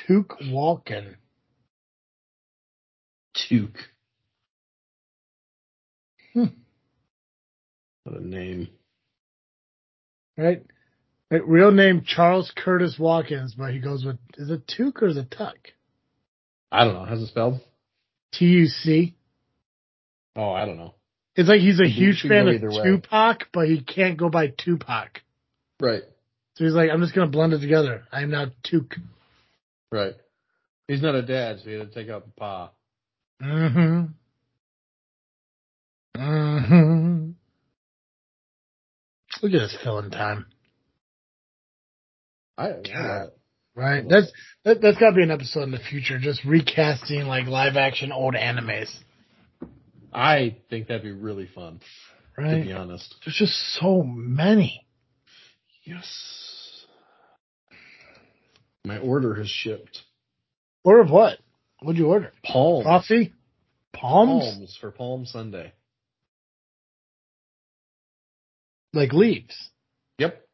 Tuke 0.09 0.41
Walken. 0.45 1.17
Tuke. 3.37 3.77
Hmm. 6.33 6.45
What 8.05 8.17
a 8.17 8.27
name. 8.27 8.69
Right? 10.43 10.63
Right, 11.31 11.47
Real 11.47 11.71
name 11.71 12.03
Charles 12.07 12.53
Curtis 12.55 12.97
Watkins, 12.99 13.55
but 13.55 13.73
he 13.73 13.79
goes 13.79 14.05
with 14.05 14.19
is 14.37 14.51
it 14.51 14.67
Tuke 14.67 15.03
or 15.03 15.09
is 15.09 15.17
it 15.17 15.31
Tuck? 15.31 15.57
I 16.71 16.85
don't 16.85 16.95
know. 16.95 17.05
How's 17.05 17.23
it 17.23 17.29
spelled? 17.29 17.61
T 18.33 18.47
U 18.47 18.67
C. 18.67 19.15
Oh, 20.35 20.51
I 20.51 20.65
don't 20.65 20.79
know. 20.79 20.95
It's 21.37 21.49
like 21.49 21.61
he's 21.61 21.79
a 21.79 21.85
Could 21.85 21.93
huge 21.93 22.23
fan 22.23 22.49
of 22.49 22.55
either 22.55 22.71
way. 22.71 22.83
Tupac, 22.83 23.49
but 23.53 23.69
he 23.69 23.83
can't 23.83 24.19
go 24.19 24.29
by 24.29 24.49
Tupac. 24.49 25.23
Right. 25.81 26.03
So 26.57 26.65
he's 26.65 26.75
like, 26.75 26.91
I'm 26.91 27.01
just 27.01 27.15
gonna 27.15 27.31
blend 27.31 27.53
it 27.53 27.61
together. 27.61 28.03
I 28.11 28.23
am 28.23 28.31
now 28.31 28.47
Tuke. 28.65 28.97
Right. 29.91 30.15
He's 30.89 31.03
not 31.03 31.15
a 31.15 31.23
dad, 31.23 31.61
so 31.61 31.71
he 31.71 31.77
had 31.77 31.93
to 31.93 31.95
take 31.95 32.11
out 32.11 32.25
the 32.25 32.33
pa. 32.33 32.71
Mm-hmm. 33.43 34.05
Mm-hmm. 36.21 37.02
Look 39.43 39.53
at 39.53 39.59
this 39.59 39.77
filling 39.83 40.11
time, 40.11 40.47
I, 42.57 42.69
I 42.69 42.73
love 42.95 43.31
right? 43.75 44.05
That's 44.09 44.31
that, 44.65 44.81
that's 44.81 44.99
got 44.99 45.11
to 45.11 45.17
be 45.17 45.23
an 45.23 45.31
episode 45.31 45.63
in 45.65 45.71
the 45.73 45.79
future, 45.79 46.19
just 46.19 46.45
recasting 46.45 47.23
like 47.27 47.47
live 47.47 47.77
action 47.77 48.13
old 48.13 48.35
animes, 48.35 48.89
I 50.13 50.57
think 50.71 50.89
that'd 50.89 51.03
be 51.03 51.11
really 51.11 51.49
fun, 51.55 51.81
Right. 52.37 52.59
to 52.59 52.65
be 52.65 52.73
honest. 52.73 53.15
There's 53.25 53.37
just 53.37 53.55
so 53.81 54.03
many. 54.03 54.87
Yes. 55.85 56.85
My 58.85 58.99
order 58.99 59.35
has 59.35 59.49
shipped. 59.49 60.01
Order 60.85 61.03
of 61.03 61.11
what? 61.11 61.39
What'd 61.81 61.99
you 61.99 62.09
order? 62.09 62.33
Palms. 62.45 62.85
Coffee? 62.85 63.33
Palms? 63.93 64.45
Palms 64.45 64.79
for 64.81 64.91
Palm 64.91 65.25
Sunday. 65.27 65.73
Like 68.93 69.13
leaves. 69.13 69.71
Yep. 70.19 70.45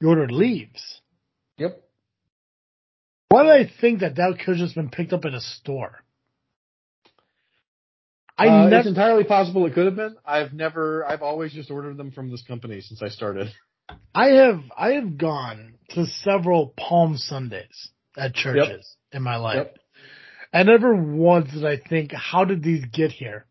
You 0.00 0.08
ordered 0.08 0.30
leaves. 0.30 1.00
Yep. 1.58 1.82
Why 3.28 3.42
did 3.42 3.52
I 3.52 3.70
think 3.80 4.00
that 4.00 4.16
that 4.16 4.38
could 4.38 4.56
have 4.56 4.66
just 4.66 4.74
been 4.74 4.90
picked 4.90 5.12
up 5.12 5.24
at 5.24 5.34
a 5.34 5.40
store? 5.40 6.04
I 8.36 8.48
Uh, 8.48 8.64
never. 8.64 8.76
It's 8.76 8.88
entirely 8.88 9.24
possible 9.24 9.64
it 9.66 9.74
could 9.74 9.86
have 9.86 9.96
been. 9.96 10.16
I've 10.24 10.52
never. 10.52 11.04
I've 11.06 11.22
always 11.22 11.52
just 11.52 11.70
ordered 11.70 11.96
them 11.96 12.10
from 12.10 12.30
this 12.30 12.42
company 12.42 12.80
since 12.80 13.02
I 13.02 13.08
started. 13.08 13.52
I 14.14 14.28
have 14.28 14.60
I 14.76 14.92
have 14.92 15.18
gone 15.18 15.74
to 15.90 16.06
several 16.06 16.74
Palm 16.76 17.16
Sundays 17.16 17.90
at 18.16 18.34
churches 18.34 18.96
in 19.12 19.22
my 19.22 19.36
life. 19.36 19.56
Yep. 19.56 19.76
And 20.52 20.68
never 20.68 20.94
once 20.94 21.52
did 21.52 21.64
I 21.64 21.76
think, 21.76 22.12
how 22.12 22.44
did 22.44 22.62
these 22.62 22.84
get 22.92 23.10
here? 23.10 23.46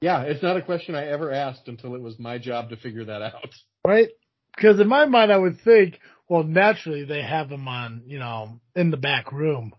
Yeah, 0.00 0.22
it's 0.22 0.42
not 0.42 0.56
a 0.56 0.62
question 0.62 0.94
I 0.94 1.06
ever 1.06 1.32
asked 1.32 1.68
until 1.68 1.94
it 1.94 2.02
was 2.02 2.18
my 2.18 2.38
job 2.38 2.70
to 2.70 2.76
figure 2.76 3.06
that 3.06 3.22
out. 3.22 3.50
Right? 3.86 4.08
Because 4.54 4.80
in 4.80 4.88
my 4.88 5.06
mind 5.06 5.32
I 5.32 5.38
would 5.38 5.60
think, 5.60 6.00
well 6.28 6.42
naturally 6.42 7.04
they 7.04 7.22
have 7.22 7.48
them 7.48 7.68
on, 7.68 8.02
you 8.06 8.18
know, 8.18 8.60
in 8.74 8.90
the 8.90 8.96
back 8.96 9.32
room. 9.32 9.72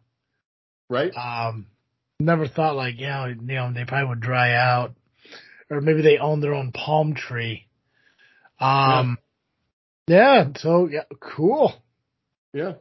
Right? 0.89 1.11
Um 1.15 1.68
never 2.20 2.47
thought 2.47 2.76
like, 2.76 2.95
yeah, 2.99 3.28
you 3.28 3.36
know, 3.36 3.72
they 3.74 3.86
probably 3.86 4.09
would 4.09 4.22
dry 4.22 4.53
out. 4.53 4.95
Or 5.70 5.82
maybe 5.82 6.01
they 6.01 6.18
own 6.18 6.39
their 6.39 6.53
own 6.53 6.72
palm 6.72 7.13
tree. 7.13 7.68
Um 8.59 9.18
yeah, 10.07 10.45
so 10.55 10.88
yeah, 10.88 11.03
cool. 11.20 11.74
Yeah. 12.53 12.74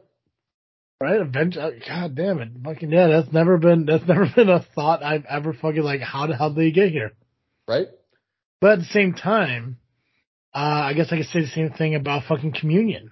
Right, 0.99 1.21
eventually, 1.21 1.79
God 1.87 2.15
damn 2.15 2.39
it, 2.39 2.49
fucking 2.63 2.91
yeah. 2.91 3.07
That's 3.07 3.31
never 3.31 3.57
been 3.59 3.85
that's 3.85 4.03
never 4.07 4.27
been 4.35 4.49
a 4.49 4.65
thought 4.73 5.03
I've 5.03 5.25
ever 5.25 5.53
fucking 5.53 5.83
like. 5.83 6.01
How 6.01 6.25
the 6.25 6.35
hell 6.35 6.49
did 6.49 6.57
they 6.57 6.71
get 6.71 6.89
here? 6.89 7.11
Right? 7.67 7.87
But 8.61 8.71
at 8.71 8.79
the 8.79 8.85
same 8.85 9.13
time, 9.13 9.77
uh, 10.53 10.57
I 10.57 10.93
guess 10.93 11.07
I 11.11 11.17
could 11.17 11.27
say 11.27 11.41
the 11.41 11.47
same 11.47 11.71
thing 11.71 11.95
about 11.95 12.23
fucking 12.27 12.53
communion. 12.59 13.11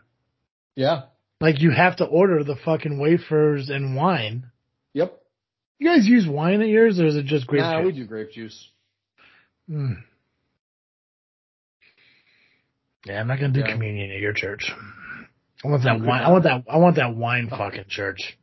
Yeah. 0.76 1.04
Like 1.42 1.62
you 1.62 1.72
have 1.72 1.98
to 1.98 2.06
order 2.06 2.44
the 2.44 2.56
fucking 2.56 3.00
wafers 3.00 3.70
and 3.70 3.96
wine. 3.96 4.52
Yep. 4.94 5.20
You 5.78 5.90
guys 5.90 6.08
use 6.08 6.26
wine 6.28 6.62
at 6.62 6.70
yours, 6.70 7.00
or 7.00 7.06
is 7.06 7.18
it 7.18 7.26
just 7.26 7.48
grape 7.48 7.62
nah, 7.62 7.82
juice? 7.82 7.94
we 7.94 8.00
do 8.00 8.06
grape 8.08 8.32
juice. 8.32 8.70
Mm. 9.70 9.98
Yeah, 13.06 13.20
I'm 13.20 13.28
not 13.28 13.40
gonna 13.40 13.54
do 13.54 13.60
Yeah. 13.60 13.72
communion 13.72 14.12
at 14.12 14.20
your 14.20 14.34
church. 14.34 14.72
I 15.64 15.68
want 15.68 15.84
that 15.84 16.00
wine. 16.00 16.22
I 16.24 16.30
want 16.32 16.44
that. 16.44 16.64
I 16.70 16.78
want 16.78 16.96
that 16.96 17.16
wine 17.16 17.50
fucking 17.50 17.86
church. 17.90 18.38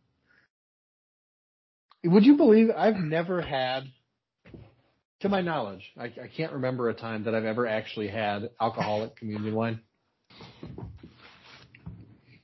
Would 2.05 2.25
you 2.25 2.37
believe 2.37 2.71
I've 2.77 2.97
never 2.97 3.41
had, 3.41 3.85
to 5.23 5.29
my 5.29 5.41
knowledge, 5.41 5.83
I, 5.99 6.05
I 6.05 6.29
can't 6.37 6.53
remember 6.53 6.89
a 6.89 6.95
time 6.95 7.25
that 7.25 7.35
I've 7.35 7.45
ever 7.45 7.67
actually 7.67 8.09
had 8.09 8.51
alcoholic 8.61 9.17
communion 9.17 9.55
wine. 9.55 9.81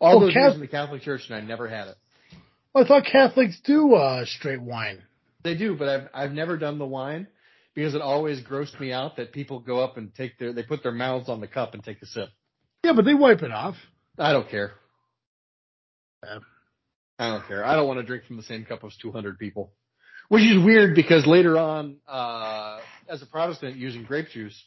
All 0.00 0.16
Oh, 0.16 0.20
those 0.20 0.32
Cath- 0.32 0.42
years 0.42 0.54
in 0.54 0.60
the 0.60 0.68
Catholic 0.68 1.02
Church, 1.02 1.22
and 1.28 1.36
I 1.36 1.40
never 1.40 1.68
had 1.68 1.88
it. 1.88 1.96
Well, 2.72 2.84
I 2.84 2.88
thought 2.88 3.04
Catholics 3.04 3.60
do 3.64 3.94
uh, 3.94 4.24
straight 4.26 4.60
wine. 4.62 5.02
They 5.42 5.56
do, 5.56 5.76
but 5.76 5.88
I've 5.88 6.08
I've 6.14 6.32
never 6.32 6.56
done 6.56 6.78
the 6.78 6.86
wine 6.86 7.26
because 7.74 7.94
it 7.94 8.00
always 8.02 8.40
grossed 8.42 8.78
me 8.78 8.92
out 8.92 9.16
that 9.16 9.32
people 9.32 9.60
go 9.60 9.80
up 9.80 9.96
and 9.96 10.14
take 10.14 10.38
their 10.38 10.52
they 10.52 10.62
put 10.62 10.82
their 10.82 10.92
mouths 10.92 11.28
on 11.28 11.40
the 11.40 11.46
cup 11.48 11.74
and 11.74 11.82
take 11.82 12.02
a 12.02 12.06
sip. 12.06 12.28
Yeah, 12.84 12.92
but 12.94 13.04
they 13.04 13.14
wipe 13.14 13.42
it 13.42 13.50
off. 13.52 13.76
I 14.18 14.32
don't 14.32 14.48
care. 14.48 14.72
Yeah. 16.24 16.38
I 17.18 17.30
don't 17.30 17.46
care. 17.48 17.64
I 17.64 17.74
don't 17.74 17.88
want 17.88 17.98
to 18.00 18.06
drink 18.06 18.24
from 18.26 18.36
the 18.36 18.42
same 18.44 18.64
cup 18.64 18.84
as 18.84 18.96
200 19.02 19.38
people. 19.38 19.72
Which 20.28 20.42
is 20.42 20.62
weird 20.62 20.94
because 20.94 21.26
later 21.26 21.56
on, 21.56 21.96
uh, 22.06 22.80
as 23.08 23.22
a 23.22 23.26
Protestant 23.26 23.76
using 23.76 24.04
grape 24.04 24.28
juice, 24.28 24.62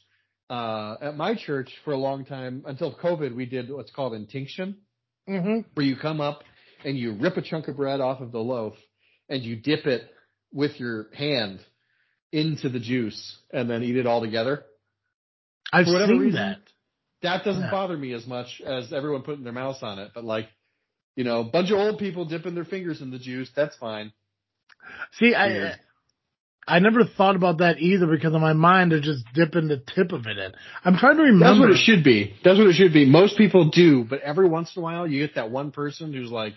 uh, 0.49 0.95
at 1.01 1.15
my 1.15 1.35
church 1.35 1.71
for 1.85 1.93
a 1.93 1.97
long 1.97 2.25
time, 2.25 2.63
until 2.65 2.93
COVID, 2.95 3.35
we 3.35 3.45
did 3.45 3.69
what's 3.71 3.91
called 3.91 4.13
intinction, 4.13 4.77
Mm-hmm. 5.29 5.59
where 5.75 5.85
you 5.85 5.95
come 5.95 6.19
up 6.19 6.43
and 6.83 6.97
you 6.97 7.13
rip 7.13 7.37
a 7.37 7.43
chunk 7.43 7.67
of 7.67 7.77
bread 7.77 8.01
off 8.01 8.21
of 8.21 8.31
the 8.31 8.39
loaf 8.39 8.73
and 9.29 9.43
you 9.43 9.55
dip 9.55 9.85
it 9.85 10.01
with 10.51 10.79
your 10.79 11.07
hand 11.13 11.59
into 12.31 12.69
the 12.69 12.79
juice 12.79 13.37
and 13.53 13.69
then 13.69 13.83
eat 13.83 13.95
it 13.95 14.07
all 14.07 14.19
together. 14.19 14.63
I've 15.71 15.85
For 15.85 15.93
whatever 15.93 16.13
seen 16.13 16.21
reason, 16.21 16.39
that. 16.39 16.59
That 17.21 17.43
doesn't 17.45 17.61
Yeah. 17.61 17.71
bother 17.71 17.95
me 17.95 18.13
as 18.13 18.25
much 18.25 18.61
as 18.65 18.91
everyone 18.91 19.21
putting 19.21 19.43
their 19.43 19.53
mouths 19.53 19.83
on 19.83 19.99
it, 19.99 20.11
but 20.15 20.23
like, 20.25 20.49
you 21.15 21.23
know, 21.23 21.41
a 21.41 21.43
bunch 21.43 21.69
of 21.69 21.77
old 21.77 21.99
people 21.99 22.25
dipping 22.25 22.55
their 22.55 22.65
fingers 22.65 22.99
in 22.99 23.11
the 23.11 23.19
juice, 23.19 23.49
that's 23.55 23.75
fine. 23.77 24.11
See, 25.19 25.35
I 25.35 25.75
I 26.67 26.79
never 26.79 27.05
thought 27.05 27.35
about 27.35 27.57
that 27.57 27.79
either 27.79 28.07
because 28.07 28.33
in 28.33 28.41
my 28.41 28.53
mind 28.53 28.91
they're 28.91 29.01
just 29.01 29.25
dipping 29.33 29.67
the 29.67 29.77
tip 29.77 30.11
of 30.11 30.27
it 30.27 30.37
in. 30.37 30.51
I'm 30.85 30.95
trying 30.95 31.17
to 31.17 31.23
remember. 31.23 31.45
That's 31.45 31.59
what 31.59 31.71
it 31.71 31.83
should 31.83 32.03
be. 32.03 32.35
That's 32.43 32.57
what 32.57 32.67
it 32.67 32.73
should 32.73 32.93
be. 32.93 33.05
Most 33.05 33.37
people 33.37 33.69
do, 33.69 34.03
but 34.03 34.21
every 34.21 34.47
once 34.47 34.75
in 34.75 34.81
a 34.81 34.83
while 34.83 35.07
you 35.07 35.19
get 35.25 35.35
that 35.35 35.51
one 35.51 35.71
person 35.71 36.13
who's 36.13 36.31
like 36.31 36.53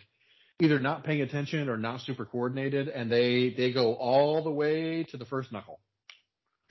either 0.60 0.78
not 0.78 1.04
paying 1.04 1.20
attention 1.20 1.68
or 1.68 1.76
not 1.76 2.00
super 2.00 2.24
coordinated 2.24 2.88
and 2.88 3.10
they, 3.10 3.54
they 3.56 3.72
go 3.72 3.94
all 3.94 4.44
the 4.44 4.50
way 4.50 5.04
to 5.10 5.16
the 5.16 5.24
first 5.24 5.50
knuckle. 5.50 5.80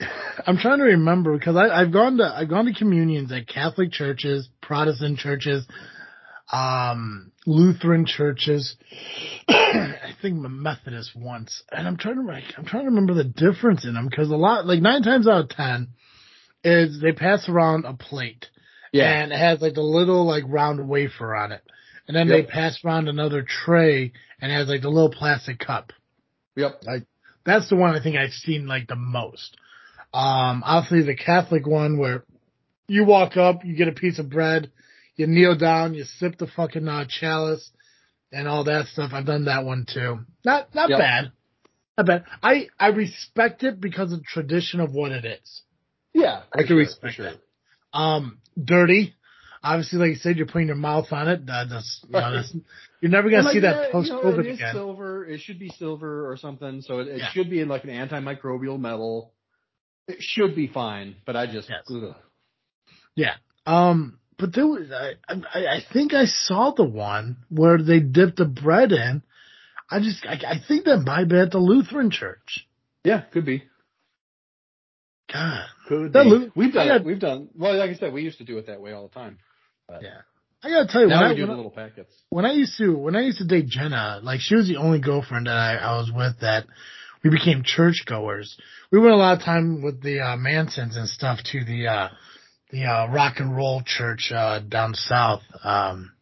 I'm 0.46 0.56
trying 0.56 0.78
to 0.78 0.84
remember 0.84 1.36
because 1.36 1.56
I, 1.56 1.68
I've 1.68 1.92
gone 1.92 2.16
to 2.18 2.24
I've 2.24 2.48
gone 2.48 2.66
to 2.66 2.72
communions 2.72 3.30
at 3.30 3.46
Catholic 3.46 3.92
churches, 3.92 4.48
Protestant 4.62 5.18
churches, 5.18 5.66
um, 6.52 7.32
Lutheran 7.46 8.06
churches. 8.06 8.76
I 9.48 10.12
think 10.22 10.36
Methodist 10.36 11.12
once, 11.16 11.62
and 11.70 11.86
I'm 11.86 11.96
trying 11.96 12.16
to 12.16 12.22
like, 12.22 12.44
I'm 12.56 12.64
trying 12.64 12.84
to 12.84 12.90
remember 12.90 13.14
the 13.14 13.24
difference 13.24 13.84
in 13.84 13.94
them 13.94 14.08
because 14.08 14.30
a 14.30 14.36
lot 14.36 14.66
like 14.66 14.80
nine 14.80 15.02
times 15.02 15.26
out 15.26 15.44
of 15.44 15.48
ten 15.50 15.88
is 16.62 17.00
they 17.00 17.12
pass 17.12 17.48
around 17.48 17.84
a 17.84 17.94
plate 17.94 18.46
yeah, 18.94 19.22
and 19.22 19.32
it 19.32 19.38
has 19.38 19.60
like 19.60 19.74
the 19.74 19.82
little 19.82 20.24
like 20.24 20.44
round 20.46 20.88
wafer 20.88 21.34
on 21.34 21.50
it, 21.50 21.62
and 22.06 22.16
then 22.16 22.28
Yep. 22.28 22.46
they 22.46 22.50
pass 22.52 22.78
around 22.84 23.08
another 23.08 23.42
tray 23.42 24.12
and 24.40 24.52
it 24.52 24.54
has 24.54 24.68
like 24.68 24.82
the 24.82 24.88
little 24.88 25.10
plastic 25.10 25.58
cup. 25.58 25.92
Yep. 26.54 26.84
That's 27.44 27.68
the 27.68 27.76
one 27.76 27.96
I 27.96 28.02
think 28.02 28.16
I've 28.16 28.30
seen 28.32 28.68
like 28.68 28.86
the 28.86 28.94
most. 28.96 29.56
Um, 30.12 30.62
obviously 30.64 31.02
the 31.02 31.16
Catholic 31.16 31.66
one 31.66 31.98
where 31.98 32.24
you 32.86 33.04
walk 33.04 33.36
up, 33.36 33.64
you 33.64 33.74
get 33.74 33.88
a 33.88 33.92
piece 33.92 34.20
of 34.20 34.30
bread, 34.30 34.70
you 35.16 35.26
kneel 35.26 35.56
down, 35.56 35.94
you 35.94 36.04
sip 36.04 36.38
the 36.38 36.46
fucking 36.46 36.88
uh, 36.88 37.04
chalice 37.08 37.70
and 38.32 38.48
all 38.48 38.64
that 38.64 38.86
stuff. 38.86 39.10
I've 39.12 39.26
done 39.26 39.44
that 39.46 39.64
one 39.64 39.86
too. 39.92 40.20
Not, 40.44 40.74
not 40.74 40.90
Yep. 40.90 40.98
bad. 40.98 41.32
Not 41.96 42.06
bad. 42.06 42.24
I, 42.42 42.68
I 42.78 42.88
respect 42.88 43.62
it 43.62 43.80
because 43.80 44.12
of 44.12 44.18
the 44.20 44.24
tradition 44.24 44.80
of 44.80 44.92
what 44.92 45.12
it 45.12 45.24
is. 45.24 45.62
Yeah. 46.12 46.42
I 46.52 46.58
can 46.58 46.66
sure, 46.68 46.76
respect 46.78 47.00
for 47.00 47.10
sure. 47.10 47.30
that. 47.32 47.98
Um, 47.98 48.38
dirty. 48.62 49.14
Obviously, 49.62 49.98
like 49.98 50.08
you 50.10 50.16
said, 50.16 50.36
you're 50.36 50.46
putting 50.46 50.66
your 50.66 50.76
mouth 50.76 51.06
on 51.10 51.26
it. 51.28 51.40
Uh, 51.48 51.64
that's, 51.64 52.04
you 52.06 52.12
know, 52.12 52.34
that's, 52.34 52.54
you're 53.00 53.10
never 53.10 53.30
gonna 53.30 53.48
And, 53.48 53.52
see 53.52 53.60
like, 53.60 53.74
that 53.74 53.82
yeah, 53.86 53.92
post 53.92 54.08
you 54.08 54.14
know, 54.22 54.38
it 54.40 54.46
is 54.46 54.56
again. 54.58 54.74
silver. 54.74 55.24
It 55.24 55.40
should 55.40 55.58
be 55.58 55.70
silver 55.70 56.30
or 56.30 56.36
something. 56.36 56.82
So 56.82 56.98
it, 56.98 57.08
it 57.08 57.18
Yeah. 57.18 57.30
should 57.30 57.48
be 57.48 57.60
in 57.60 57.68
like 57.68 57.84
an 57.84 57.90
antimicrobial 57.90 58.78
metal. 58.78 59.32
It 60.06 60.18
should 60.20 60.54
be 60.54 60.66
fine, 60.66 61.16
but 61.24 61.34
I 61.36 61.46
just, 61.46 61.70
Yes. 61.70 61.84
Yeah. 63.16 63.34
Um, 63.64 64.18
but 64.38 64.54
there 64.54 64.66
was, 64.66 64.90
I, 64.92 65.12
I, 65.28 65.66
I 65.76 65.78
think 65.92 66.12
I 66.14 66.24
saw 66.26 66.72
the 66.72 66.84
one 66.84 67.38
where 67.50 67.78
they 67.82 68.00
dipped 68.00 68.36
the 68.36 68.44
bread 68.44 68.92
in. 68.92 69.22
I 69.90 70.00
just, 70.00 70.24
I, 70.26 70.34
I 70.46 70.54
think 70.66 70.84
that 70.86 70.98
might 70.98 71.28
be 71.28 71.38
at 71.38 71.50
the 71.50 71.58
Lutheran 71.58 72.10
church. 72.10 72.66
yeah, 73.04 73.22
could 73.32 73.44
be. 73.44 73.64
God. 75.32 75.64
Could 75.88 76.12
That 76.12 76.24
be. 76.24 76.30
Lu- 76.30 76.52
we've 76.54 76.72
done 76.72 76.86
it. 76.86 76.90
got- 76.98 77.04
We've 77.04 77.18
done, 77.18 77.48
well, 77.56 77.76
like 77.76 77.90
I 77.90 77.94
said, 77.94 78.12
we 78.12 78.22
used 78.22 78.38
to 78.38 78.44
do 78.44 78.58
it 78.58 78.66
that 78.66 78.80
way 78.80 78.92
all 78.92 79.08
the 79.08 79.14
time. 79.14 79.38
But 79.88 80.02
Yeah. 80.02 80.20
I 80.62 80.70
gotta 80.70 80.88
tell 80.88 81.02
you, 81.02 81.08
when 81.08 81.16
now 81.18 81.26
I, 81.26 81.28
we 81.30 81.34
do 81.36 81.42
when, 81.42 81.50
the 81.50 81.56
little 81.56 81.70
packets. 81.70 82.14
when 82.30 82.46
I 82.46 82.52
used 82.52 82.78
to, 82.78 82.96
when 82.96 83.14
I 83.16 83.20
used 83.20 83.36
to 83.38 83.44
date 83.46 83.66
Jenna, 83.66 84.20
like 84.22 84.40
she 84.40 84.54
was 84.54 84.66
the 84.66 84.76
only 84.78 84.98
girlfriend 84.98 85.46
that 85.46 85.56
I, 85.56 85.74
I 85.76 85.96
was 85.98 86.10
with 86.14 86.40
that 86.40 86.64
we 87.22 87.28
became 87.30 87.62
churchgoers. 87.64 88.56
We 88.90 88.98
went 88.98 89.12
a 89.12 89.16
lot 89.16 89.36
of 89.38 89.44
time 89.44 89.82
with 89.82 90.02
the, 90.02 90.20
uh, 90.20 90.36
Mansons 90.38 90.96
and 90.96 91.06
stuff 91.08 91.40
to 91.52 91.64
the, 91.64 91.86
uh, 91.88 92.08
the, 92.74 92.84
uh, 92.84 93.06
rock 93.08 93.34
and 93.38 93.54
roll 93.56 93.82
church, 93.84 94.32
uh, 94.34 94.58
down 94.60 94.94
south. 94.94 95.42
Um, 95.62 96.12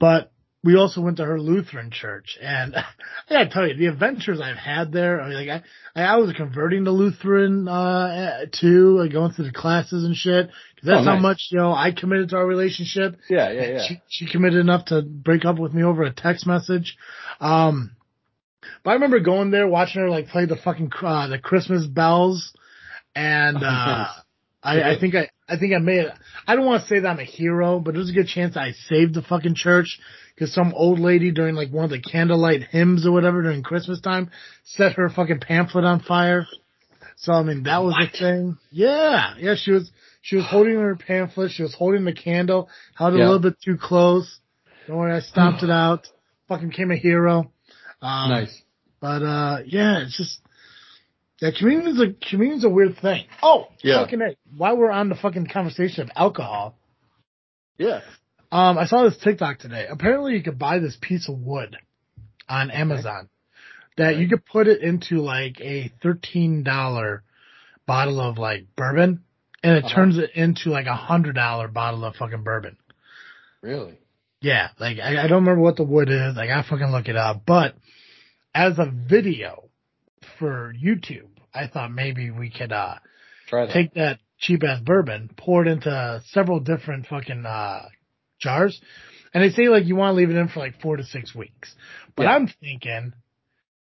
but 0.00 0.32
we 0.64 0.76
also 0.76 1.00
went 1.00 1.18
to 1.18 1.24
her 1.24 1.40
Lutheran 1.40 1.90
church 1.90 2.36
and 2.42 2.74
I 2.76 2.84
gotta 3.30 3.48
tell 3.48 3.66
you, 3.66 3.76
the 3.76 3.86
adventures 3.86 4.40
I've 4.40 4.56
had 4.56 4.92
there, 4.92 5.20
I 5.20 5.28
mean, 5.28 5.46
like 5.48 5.62
I, 5.94 6.02
I 6.02 6.16
was 6.16 6.32
converting 6.36 6.84
to 6.84 6.90
Lutheran, 6.90 7.68
uh, 7.68 8.46
too, 8.52 8.98
like 8.98 9.12
going 9.12 9.32
through 9.32 9.46
the 9.46 9.52
classes 9.52 10.04
and 10.04 10.16
shit. 10.16 10.50
That's 10.82 11.00
Oh, 11.00 11.04
how 11.04 11.18
much, 11.18 11.48
you 11.50 11.58
know, 11.58 11.72
I 11.72 11.92
committed 11.92 12.30
to 12.30 12.36
our 12.36 12.46
relationship. 12.46 13.16
Yeah, 13.28 13.50
yeah, 13.50 13.66
yeah. 13.68 13.86
She, 13.86 14.00
she 14.08 14.30
committed 14.30 14.60
enough 14.60 14.86
to 14.86 15.02
break 15.02 15.44
up 15.44 15.58
with 15.58 15.72
me 15.74 15.82
over 15.82 16.02
a 16.04 16.12
text 16.12 16.46
message. 16.46 16.96
Um, 17.40 17.96
but 18.84 18.90
I 18.90 18.94
remember 18.94 19.20
going 19.20 19.50
there, 19.50 19.66
watching 19.66 20.00
her 20.02 20.10
like 20.10 20.28
play 20.28 20.46
the 20.46 20.56
fucking, 20.56 20.90
uh, 21.02 21.28
the 21.28 21.38
Christmas 21.38 21.86
bells. 21.86 22.52
And, 23.14 23.56
uh, 23.64 24.06
Nice. 24.06 24.08
I, 24.62 24.94
I 24.94 24.98
think 25.00 25.14
I, 25.14 25.28
I 25.48 25.56
think 25.56 25.72
I 25.72 25.78
made. 25.78 26.06
I 26.46 26.56
don't 26.56 26.66
want 26.66 26.82
to 26.82 26.88
say 26.88 26.98
that 27.00 27.08
I'm 27.08 27.20
a 27.20 27.24
hero, 27.24 27.78
but 27.78 27.94
there's 27.94 28.10
a 28.10 28.14
good 28.14 28.26
chance 28.26 28.56
I 28.56 28.72
saved 28.88 29.14
the 29.14 29.22
fucking 29.22 29.54
church 29.54 30.00
because 30.34 30.52
some 30.52 30.72
old 30.74 30.98
lady 30.98 31.30
during 31.30 31.54
like 31.54 31.70
one 31.70 31.84
of 31.84 31.90
the 31.90 32.00
candlelight 32.00 32.64
hymns 32.64 33.06
or 33.06 33.12
whatever 33.12 33.42
during 33.42 33.62
Christmas 33.62 34.00
time 34.00 34.30
set 34.64 34.94
her 34.94 35.08
fucking 35.08 35.40
pamphlet 35.40 35.84
on 35.84 36.00
fire. 36.00 36.46
So 37.16 37.32
I 37.32 37.42
mean 37.42 37.62
that 37.64 37.78
was 37.82 37.94
a 38.00 38.10
thing. 38.16 38.58
Yeah, 38.70 39.34
yeah. 39.38 39.54
She 39.56 39.70
was 39.72 39.90
she 40.22 40.36
was 40.36 40.44
holding 40.46 40.74
her 40.74 40.96
pamphlet. 40.96 41.52
She 41.52 41.62
was 41.62 41.74
holding 41.74 42.04
the 42.04 42.12
candle. 42.12 42.68
Held 42.96 43.14
it 43.14 43.18
Yeah. 43.18 43.24
a 43.24 43.26
little 43.30 43.38
bit 43.50 43.60
too 43.64 43.76
close. 43.80 44.40
Don't 44.86 44.96
worry, 44.96 45.12
I 45.12 45.20
stomped 45.20 45.62
it 45.62 45.70
out. 45.70 46.08
Fucking 46.48 46.70
became 46.70 46.90
a 46.90 46.96
hero. 46.96 47.52
Um, 48.02 48.30
nice. 48.30 48.62
But 49.00 49.22
uh, 49.22 49.58
yeah, 49.66 50.00
it's 50.02 50.16
just 50.16 50.40
yeah. 51.40 51.50
Communion's 51.58 52.00
a 52.00 52.12
communion's 52.30 52.64
a 52.64 52.68
weird 52.68 52.98
thing. 52.98 53.26
Oh, 53.42 53.68
Yeah. 53.82 54.02
fucking 54.02 54.20
A. 54.22 54.36
While 54.56 54.76
we're 54.76 54.90
on 54.90 55.08
the 55.08 55.14
fucking 55.14 55.46
conversation 55.48 56.02
of 56.04 56.10
alcohol, 56.16 56.76
Yeah. 57.78 58.00
um, 58.52 58.78
I 58.78 58.86
saw 58.86 59.04
this 59.04 59.18
TikTok 59.18 59.58
today. 59.58 59.86
Apparently, 59.88 60.34
you 60.34 60.42
could 60.42 60.58
buy 60.58 60.78
this 60.78 60.96
piece 61.00 61.28
of 61.28 61.38
wood 61.38 61.76
on 62.48 62.70
Amazon 62.70 63.28
that 63.96 64.16
you 64.16 64.28
could 64.28 64.44
put 64.46 64.66
it 64.68 64.80
into 64.82 65.20
like 65.20 65.60
a 65.60 65.92
thirteen 66.02 66.62
dollar 66.62 67.22
bottle 67.86 68.20
of 68.20 68.38
like 68.38 68.66
bourbon, 68.76 69.24
and 69.62 69.76
it 69.76 69.84
Uh-huh. 69.84 69.94
turns 69.94 70.18
it 70.18 70.30
into 70.34 70.70
like 70.70 70.86
a 70.86 70.94
hundred 70.94 71.34
dollar 71.34 71.68
bottle 71.68 72.04
of 72.04 72.16
fucking 72.16 72.42
bourbon. 72.44 72.76
Really? 73.62 73.98
Yeah, 74.40 74.68
like 74.78 74.98
I, 75.00 75.24
I 75.24 75.26
don't 75.26 75.42
remember 75.44 75.60
what 75.62 75.76
the 75.76 75.82
wood 75.84 76.08
is. 76.10 76.36
Like 76.36 76.48
I 76.50 76.54
gotta 76.60 76.68
fucking 76.68 76.92
look 76.92 77.08
it 77.08 77.16
up. 77.16 77.42
But 77.44 77.74
as 78.54 78.78
a 78.78 78.86
video 78.86 79.67
for 80.38 80.72
YouTube, 80.74 81.28
I 81.54 81.66
thought 81.66 81.92
maybe 81.92 82.30
we 82.30 82.50
could 82.50 82.72
uh 82.72 82.96
Try 83.48 83.66
that. 83.66 83.72
take 83.72 83.94
that 83.94 84.18
cheap 84.38 84.62
ass 84.64 84.80
bourbon, 84.80 85.30
pour 85.36 85.62
it 85.66 85.68
into 85.68 86.22
several 86.30 86.60
different 86.60 87.06
fucking 87.06 87.44
uh 87.46 87.88
jars, 88.40 88.80
and 89.34 89.42
they 89.42 89.50
say 89.50 89.68
like 89.68 89.84
you 89.86 89.96
want 89.96 90.12
to 90.12 90.16
leave 90.16 90.30
it 90.30 90.36
in 90.36 90.48
for 90.48 90.60
like 90.60 90.80
four 90.80 90.96
to 90.96 91.04
six 91.04 91.34
weeks. 91.34 91.74
But 92.16 92.24
Yeah. 92.24 92.34
I'm 92.36 92.48
thinking 92.60 93.12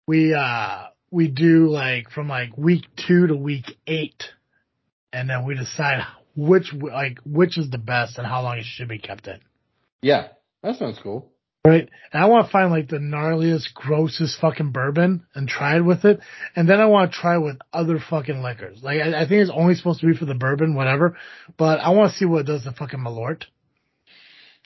we 0.07 0.35
uh 0.35 0.85
we 1.11 1.28
do 1.28 1.68
like 1.68 2.11
from 2.11 2.28
like 2.28 2.57
week 2.59 2.85
two 3.07 3.26
to 3.28 3.37
week 3.37 3.76
eight, 3.87 4.24
and 5.12 5.30
then 5.30 5.45
we 5.47 5.55
decide 5.55 6.03
which 6.37 6.72
like 6.74 7.18
which 7.24 7.57
is 7.57 7.70
the 7.70 7.78
best 7.78 8.18
and 8.18 8.26
how 8.26 8.43
long 8.43 8.59
it 8.59 8.64
should 8.64 8.89
be 8.89 8.99
kept 8.99 9.26
in. 9.28 9.39
yeah. 10.03 10.28
That 10.62 10.76
sounds 10.78 10.99
cool. 11.03 11.30
Right. 11.67 11.89
And 12.12 12.23
I 12.23 12.27
want 12.27 12.47
to 12.47 12.53
find 12.53 12.71
like 12.71 12.89
the 12.89 12.99
gnarliest, 12.99 13.73
grossest 13.73 14.39
fucking 14.39 14.73
bourbon 14.73 15.27
and 15.35 15.49
try 15.49 15.77
it 15.77 15.81
with 15.81 16.05
it. 16.05 16.21
And 16.55 16.69
then 16.69 16.79
I 16.79 16.87
want 16.87 17.11
to 17.11 17.19
try 17.19 17.37
it 17.37 17.41
with 17.41 17.57
other 17.73 17.99
fucking 17.99 18.43
liquors. 18.43 18.81
Like 18.83 19.01
I, 19.01 19.23
I 19.23 19.29
think 19.29 19.41
it's 19.41 19.51
only 19.53 19.75
supposed 19.75 20.01
to 20.01 20.07
be 20.07 20.17
for 20.17 20.27
the 20.27 20.35
bourbon, 20.35 20.75
whatever. 20.75 21.17
But 21.57 21.81
I 21.81 21.91
want 21.91 22.12
to 22.12 22.19
see 22.19 22.27
what 22.27 22.41
it 22.41 22.47
does 22.47 22.65
to 22.65 22.73
fucking 22.73 23.01
Malort. 23.01 23.45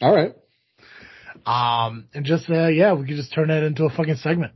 All 0.00 0.12
right. 0.12 0.34
Um, 1.46 2.08
and 2.14 2.24
just, 2.24 2.50
uh, 2.50 2.66
yeah, 2.66 2.94
we 2.94 3.06
could 3.06 3.16
just 3.16 3.32
turn 3.32 3.48
that 3.48 3.62
into 3.62 3.84
a 3.84 3.90
fucking 3.90 4.16
segment. 4.16 4.52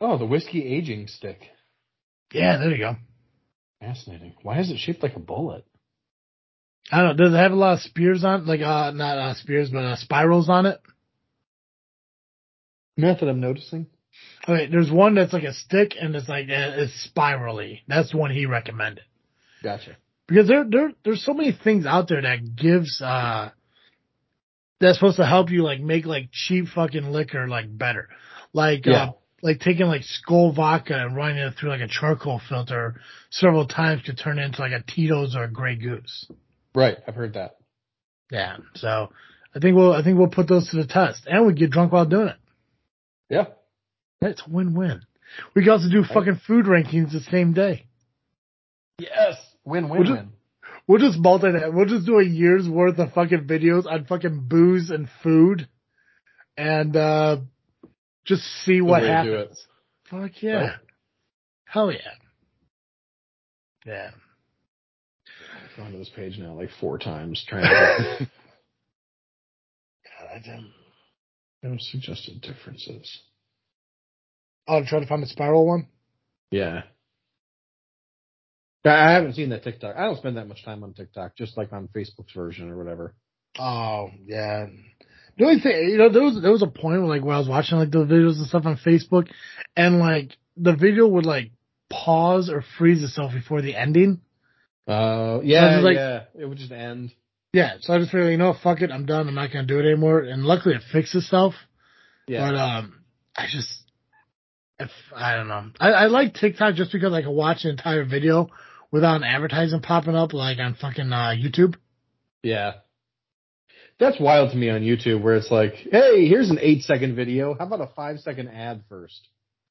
Oh, 0.00 0.18
the 0.18 0.26
whiskey 0.26 0.64
aging 0.64 1.06
stick. 1.06 1.40
Yeah, 2.32 2.58
there 2.58 2.72
you 2.72 2.78
go. 2.78 2.96
Fascinating. 3.80 4.34
Why 4.42 4.58
is 4.58 4.70
it 4.70 4.78
shaped 4.78 5.04
like 5.04 5.14
a 5.14 5.20
bullet? 5.20 5.64
I 6.90 6.98
don't 6.98 7.16
know. 7.16 7.24
Does 7.24 7.34
it 7.34 7.36
have 7.36 7.52
a 7.52 7.56
lot 7.56 7.74
of 7.74 7.80
spears 7.80 8.24
on, 8.24 8.44
like, 8.46 8.60
uh, 8.60 8.90
not 8.90 9.18
uh, 9.18 9.34
spears, 9.34 9.70
but 9.70 9.84
uh, 9.84 9.96
spirals 9.96 10.48
on 10.48 10.66
it? 10.66 10.80
Not 12.96 13.20
that 13.20 13.28
I'm 13.28 13.40
noticing. 13.40 13.86
Okay, 14.48 14.66
there's 14.66 14.90
one 14.90 15.14
that's 15.14 15.32
like 15.32 15.44
a 15.44 15.54
stick 15.54 15.92
and 16.00 16.14
it's 16.14 16.28
like 16.28 16.46
uh, 16.48 16.82
it's 16.82 16.92
spirally. 17.04 17.82
That's 17.88 18.10
the 18.12 18.18
one 18.18 18.30
he 18.30 18.44
recommended 18.46 19.04
Gotcha. 19.62 19.96
because 20.28 20.48
there 20.48 20.64
there 20.68 20.92
there's 21.04 21.24
so 21.24 21.32
many 21.32 21.52
things 21.52 21.86
out 21.86 22.08
there 22.08 22.20
that 22.22 22.54
gives 22.56 23.00
uh 23.00 23.50
that's 24.80 24.98
supposed 24.98 25.16
to 25.16 25.26
help 25.26 25.50
you 25.50 25.62
like 25.62 25.80
make 25.80 26.04
like 26.06 26.28
cheap 26.32 26.66
fucking 26.74 27.04
liquor 27.12 27.48
like 27.48 27.66
better. 27.76 28.08
Like 28.52 28.84
Yeah. 28.86 29.04
uh 29.04 29.12
like 29.44 29.58
taking 29.60 29.86
like 29.86 30.02
Skol 30.02 30.54
vodka 30.54 30.94
and 30.94 31.16
running 31.16 31.38
it 31.38 31.54
through 31.58 31.70
like 31.70 31.80
a 31.80 31.88
charcoal 31.88 32.40
filter 32.48 33.00
several 33.30 33.66
times 33.66 34.02
could 34.04 34.16
turn 34.18 34.38
into 34.38 34.60
like 34.60 34.72
a 34.72 34.82
Tito's 34.86 35.34
or 35.34 35.44
a 35.44 35.50
Grey 35.50 35.74
Goose. 35.76 36.28
Right. 36.74 36.96
I've 37.08 37.14
heard 37.16 37.34
that. 37.34 37.56
Yeah. 38.30 38.58
So 38.74 39.10
I 39.54 39.58
think 39.58 39.76
we'll 39.76 39.92
I 39.92 40.02
think 40.04 40.18
we'll 40.18 40.28
put 40.28 40.48
those 40.48 40.68
to 40.70 40.76
the 40.76 40.86
test. 40.86 41.22
And 41.26 41.46
we 41.46 41.54
get 41.54 41.70
drunk 41.70 41.92
while 41.92 42.04
doing 42.06 42.28
it. 42.28 42.36
Yeah. 43.32 43.46
That's 44.20 44.42
a 44.46 44.50
win 44.50 44.74
win. 44.74 45.00
We 45.54 45.64
got 45.64 45.78
to 45.80 45.90
do 45.90 46.04
fucking 46.04 46.40
food 46.46 46.66
rankings 46.66 47.12
the 47.12 47.20
same 47.30 47.54
day. 47.54 47.86
Yes. 48.98 49.34
Win 49.64 49.88
win 49.88 49.98
We'll 50.00 50.06
ju- 50.08 50.12
win. 50.14 50.32
We'll 50.86 50.98
just 50.98 51.18
multi 51.18 51.50
that. 51.52 51.72
We'll 51.72 51.86
just 51.86 52.04
do 52.06 52.18
a 52.18 52.24
year's 52.24 52.68
worth 52.68 52.98
of 52.98 53.12
fucking 53.14 53.46
videos 53.46 53.86
on 53.86 54.04
fucking 54.04 54.46
booze 54.48 54.90
and 54.90 55.08
food, 55.22 55.66
and 56.56 56.94
uh 56.96 57.38
just 58.26 58.42
see 58.64 58.80
what 58.80 59.02
way 59.02 59.08
to 59.08 59.22
do 59.24 59.32
happens. 59.32 59.66
Fuck 60.10 60.42
yeah, 60.42 60.52
Right. 60.54 60.72
hell 61.64 61.90
yeah, 61.90 61.98
yeah. 63.86 64.10
I've 65.70 65.76
gone 65.76 65.92
to 65.92 65.98
this 65.98 66.10
page 66.14 66.36
now 66.38 66.52
like 66.54 66.70
four 66.80 66.98
times 66.98 67.42
trying 67.48 67.62
to 67.62 68.18
God, 70.04 70.28
I 70.34 70.38
didn't- 70.38 70.72
no 71.62 71.76
suggested 71.78 72.40
differences. 72.40 73.20
Oh, 74.68 74.82
try 74.86 75.00
to 75.00 75.06
find 75.06 75.22
the 75.22 75.26
spiral 75.26 75.66
one. 75.66 75.88
Yeah. 76.50 76.82
I 78.84 79.12
haven't 79.12 79.34
seen 79.34 79.50
that 79.50 79.62
TikTok. 79.62 79.96
I 79.96 80.04
don't 80.06 80.16
spend 80.18 80.36
that 80.36 80.48
much 80.48 80.64
time 80.64 80.82
on 80.82 80.92
TikTok, 80.92 81.36
just 81.36 81.56
like 81.56 81.72
on 81.72 81.88
Facebook's 81.94 82.32
version 82.34 82.68
or 82.70 82.76
whatever. 82.76 83.14
Oh 83.58 84.10
yeah. 84.26 84.66
The 85.38 85.44
only 85.44 85.60
thing, 85.60 85.88
you 85.90 85.98
know, 85.98 86.08
there 86.10 86.22
was 86.22 86.40
there 86.42 86.50
was 86.50 86.62
a 86.62 86.66
point 86.66 87.00
where 87.00 87.08
like 87.08 87.22
where 87.24 87.34
I 87.36 87.38
was 87.38 87.48
watching 87.48 87.78
like 87.78 87.90
the 87.90 87.98
videos 88.04 88.38
and 88.38 88.46
stuff 88.46 88.66
on 88.66 88.76
Facebook, 88.76 89.28
and 89.76 89.98
like 89.98 90.36
the 90.56 90.74
video 90.74 91.06
would 91.06 91.26
like 91.26 91.52
pause 91.90 92.50
or 92.50 92.64
freeze 92.78 93.02
itself 93.04 93.32
before 93.32 93.62
the 93.62 93.76
ending. 93.76 94.20
Uh, 94.88 95.38
yeah, 95.44 95.76
was 95.76 95.84
like- 95.84 95.94
yeah. 95.96 96.24
It 96.34 96.46
would 96.46 96.58
just 96.58 96.72
end. 96.72 97.12
Yeah, 97.52 97.74
so 97.80 97.92
I 97.92 97.98
just 97.98 98.10
figured, 98.10 98.30
you 98.30 98.38
know, 98.38 98.54
fuck 98.62 98.80
it, 98.80 98.90
I'm 98.90 99.04
done. 99.04 99.28
I'm 99.28 99.34
not 99.34 99.52
gonna 99.52 99.66
do 99.66 99.78
it 99.78 99.84
anymore. 99.84 100.20
And 100.20 100.42
luckily, 100.44 100.74
it 100.74 100.82
fixed 100.90 101.14
itself. 101.14 101.54
Yeah. 102.26 102.50
But 102.50 102.56
um, 102.56 103.02
I 103.36 103.46
just, 103.50 103.82
if 104.78 104.90
I 105.14 105.36
don't 105.36 105.48
know, 105.48 105.70
I, 105.78 105.90
I 105.90 106.06
like 106.06 106.34
TikTok 106.34 106.74
just 106.76 106.92
because 106.92 107.12
I 107.12 107.22
can 107.22 107.32
watch 107.32 107.64
an 107.64 107.70
entire 107.70 108.04
video 108.04 108.48
without 108.90 109.16
an 109.16 109.24
advertising 109.24 109.80
popping 109.80 110.14
up 110.14 110.32
like 110.32 110.58
on 110.58 110.74
fucking 110.74 111.12
uh, 111.12 111.34
YouTube. 111.36 111.74
yeah. 112.42 112.74
That's 114.00 114.18
wild 114.18 114.50
to 114.50 114.56
me 114.56 114.68
on 114.68 114.80
YouTube 114.80 115.22
where 115.22 115.36
it's 115.36 115.50
like, 115.50 115.74
hey, 115.74 116.26
here's 116.26 116.50
an 116.50 116.58
eight 116.60 116.82
second 116.82 117.14
video. 117.14 117.54
How 117.56 117.66
about 117.66 117.82
a 117.82 117.90
five 117.94 118.18
second 118.18 118.48
ad 118.48 118.82
first? 118.88 119.28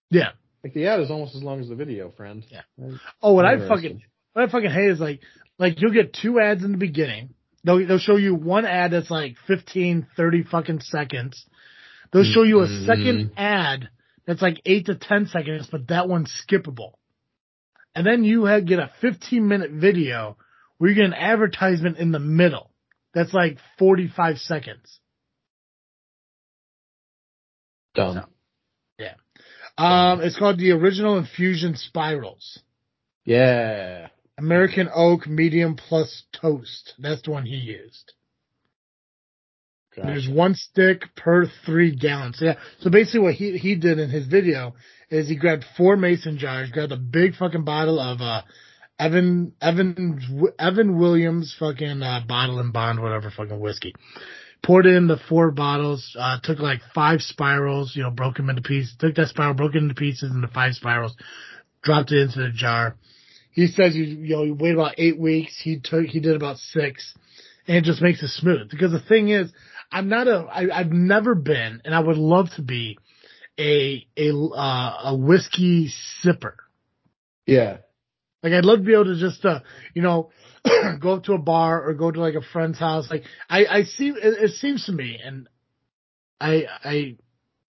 Yeah. 0.10 0.30
Like 0.64 0.74
the 0.74 0.88
ad 0.88 1.02
is 1.02 1.12
almost 1.12 1.36
as 1.36 1.44
long 1.44 1.60
as 1.60 1.68
the 1.68 1.76
video, 1.76 2.12
friend. 2.12 2.46
Yeah. 2.50 2.62
Right? 2.78 3.00
Oh, 3.22 3.34
what 3.34 3.46
I 3.46 3.68
fucking 3.68 4.04
what 4.32 4.48
I 4.48 4.52
fucking 4.52 4.70
hate 4.70 4.92
is 4.92 5.00
like 5.02 5.20
like 5.58 5.82
you'll 5.82 5.92
get 5.92 6.14
two 6.14 6.40
ads 6.40 6.64
in 6.64 6.72
the 6.72 6.78
beginning. 6.78 7.34
They'll 7.64 7.86
they'll 7.86 8.00
show 8.00 8.16
you 8.16 8.36
one 8.36 8.66
ad 8.66 8.92
that's 8.92 9.12
like 9.12 9.38
15, 9.48 10.08
30 10.16 10.44
fucking 10.44 10.80
seconds. 10.82 11.46
They'll 12.12 12.24
show 12.24 12.44
you 12.44 12.62
a 12.62 12.68
Mhm. 12.68 12.86
second 12.86 13.32
ad 13.38 13.90
that's 14.26 14.42
like 14.42 14.62
eight 14.66 14.88
to 14.88 14.96
ten 14.96 15.28
seconds, 15.28 15.68
but 15.72 15.88
that 15.88 16.08
one's 16.10 16.32
skippable. 16.32 16.94
And 17.96 18.06
then 18.06 18.24
you 18.24 18.46
have, 18.46 18.66
get 18.66 18.80
a 18.80 18.92
15 19.02 19.48
minute 19.48 19.72
video 19.72 20.38
where 20.78 20.90
you 20.90 20.96
get 20.96 21.06
an 21.06 21.14
advertisement 21.14 21.98
in 21.98 22.12
the 22.12 22.20
middle. 22.20 22.72
That's 23.14 23.34
like 23.34 23.60
45 23.78 24.40
seconds. 24.40 25.00
Dumb. 27.94 28.26
Um, 29.78 30.22
it's 30.22 30.38
called 30.38 30.60
the 30.60 30.72
original 30.72 31.18
infusion 31.18 31.76
spirals. 31.76 32.60
Yeah. 33.26 34.10
American 34.42 34.90
oak 34.94 35.28
medium 35.28 35.76
plus 35.76 36.24
toast. 36.34 36.94
That's 37.00 37.22
the 37.22 37.32
one 37.32 37.46
he 37.46 37.56
used. 37.56 38.14
There's 39.96 40.30
one 40.30 40.56
stick 40.56 41.04
per 41.16 41.46
three 41.66 41.96
gallons. 41.96 42.40
So 42.40 42.46
yeah. 42.46 42.56
So 42.80 42.90
basically 42.90 43.20
what 43.20 43.34
he, 43.34 43.58
he 43.58 43.76
did 43.76 44.00
in 44.00 44.10
his 44.10 44.26
video 44.26 44.74
is 45.10 45.28
he 45.28 45.36
grabbed 45.36 45.66
four 45.78 45.98
mason 45.98 46.38
jars, 46.38 46.72
grabbed 46.72 46.94
a 46.94 46.98
big 46.98 47.36
fucking 47.36 47.66
bottle 47.66 48.00
of, 48.00 48.22
uh, 48.22 48.44
Evan, 48.98 49.54
Evan, 49.62 50.20
Evan 50.60 50.98
Williams 50.98 51.56
fucking, 51.60 52.02
uh, 52.04 52.22
bottle 52.28 52.60
and 52.60 52.72
bond, 52.72 53.02
whatever 53.02 53.32
fucking 53.36 53.60
whiskey. 53.60 53.94
Poured 54.64 54.86
in 54.86 55.08
the 55.08 55.18
four 55.28 55.52
bottles, 55.52 56.16
uh, 56.18 56.38
took 56.42 56.60
like 56.60 56.80
five 56.94 57.22
spirals, 57.22 57.94
you 57.96 58.04
know, 58.04 58.12
broke 58.12 58.38
them 58.38 58.50
into 58.50 58.62
pieces, 58.62 58.96
took 58.98 59.16
that 59.16 59.28
spiral, 59.28 59.56
broke 59.56 59.76
it 59.76 59.80
into 59.80 59.96
pieces 59.96 60.32
into 60.34 60.48
five 60.48 60.74
spirals, 60.74 61.16
dropped 61.82 62.12
it 62.12 62.22
into 62.22 62.40
the 62.40 62.52
jar. 62.52 62.96
He 63.52 63.68
says 63.68 63.96
you, 63.96 64.04
you 64.04 64.36
know, 64.36 64.44
you 64.44 64.54
wait 64.54 64.74
about 64.74 64.96
eight 64.98 65.20
weeks. 65.20 65.60
He 65.62 65.80
took, 65.80 66.06
he 66.06 66.20
did 66.20 66.36
about 66.36 66.58
six 66.58 67.14
and 67.68 67.78
it 67.78 67.84
just 67.84 68.02
makes 68.02 68.22
it 68.24 68.30
smooth. 68.30 68.70
Because 68.70 68.92
the 68.92 69.00
thing 69.00 69.30
is, 69.30 69.52
I'm 69.92 70.10
not 70.10 70.28
a, 70.28 70.48
I, 70.52 70.80
I've 70.80 70.92
never 70.92 71.36
been, 71.36 71.82
and 71.86 71.94
I 71.94 72.00
would 72.00 72.18
love 72.18 72.50
to 72.56 72.62
be 72.62 72.98
a, 73.58 74.08
a, 74.18 74.34
uh, 74.34 75.00
a 75.06 75.16
whiskey 75.16 75.90
sipper. 76.24 76.56
Yeah. 77.46 77.78
Like 78.42 78.54
I'd 78.54 78.66
love 78.66 78.80
to 78.80 78.86
be 78.86 78.94
able 78.94 79.06
to 79.06 79.20
just, 79.20 79.46
uh, 79.46 79.60
you 79.94 80.02
know, 80.02 80.32
go 81.00 81.14
up 81.14 81.24
to 81.26 81.34
a 81.34 81.38
bar 81.38 81.88
or 81.88 81.94
go 81.94 82.10
to 82.10 82.20
like 82.20 82.36
a 82.36 82.42
friend's 82.42 82.80
house. 82.80 83.10
Like 83.10 83.24
I, 83.50 83.66
I 83.66 83.84
see, 83.84 84.10
it, 84.10 84.18
it 84.22 84.52
seems 84.56 84.86
to 84.86 84.92
me, 84.92 85.20
and 85.24 85.48
I, 86.40 86.66
I, 86.84 87.18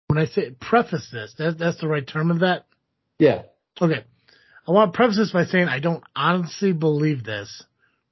when 0.08 0.18
I 0.18 0.26
say 0.26 0.52
preface 0.60 1.10
this, 1.12 1.36
that, 1.38 1.58
that's 1.58 1.80
the 1.82 1.88
right 1.88 2.08
term 2.08 2.32
of 2.32 2.40
that. 2.40 2.66
Yeah. 3.20 3.44
Okay. 3.80 4.06
I 4.68 4.72
want 4.72 4.94
to 4.94 4.98
preface 4.98 5.18
this 5.18 5.32
by 5.32 5.46
saying 5.46 5.68
I 5.68 5.80
don't 5.80 6.04
honestly 6.16 6.74
believe 6.74 7.24
this, 7.24 7.64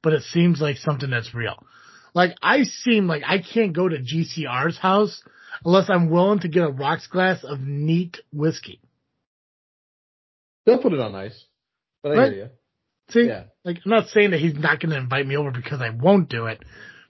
but 0.01 0.13
it 0.13 0.23
seems 0.23 0.61
like 0.61 0.77
something 0.77 1.09
that's 1.09 1.33
real. 1.33 1.65
Like 2.13 2.35
I 2.41 2.63
seem 2.63 3.07
like 3.07 3.23
I 3.25 3.39
can't 3.39 3.73
go 3.73 3.89
to 3.89 3.97
GCR's 3.97 4.77
house 4.77 5.23
unless 5.65 5.89
I'm 5.89 6.09
willing 6.09 6.39
to 6.39 6.47
get 6.47 6.63
a 6.63 6.71
rocks 6.71 7.07
glass 7.07 7.43
of 7.43 7.59
neat 7.61 8.17
whiskey. 8.31 8.81
They'll 10.65 10.81
put 10.81 10.93
it 10.93 10.99
on 10.99 11.15
ice. 11.15 11.43
But 12.03 12.11
I 12.11 12.15
Right. 12.15 12.33
hear 12.33 12.43
you. 12.43 12.49
See, 13.09 13.27
Yeah. 13.27 13.45
like 13.65 13.79
I'm 13.83 13.91
not 13.91 14.09
saying 14.09 14.31
that 14.31 14.39
he's 14.39 14.55
not 14.55 14.79
going 14.79 14.91
to 14.91 14.97
invite 14.97 15.25
me 15.25 15.35
over 15.37 15.51
because 15.51 15.81
I 15.81 15.89
won't 15.89 16.29
do 16.29 16.45
it, 16.47 16.63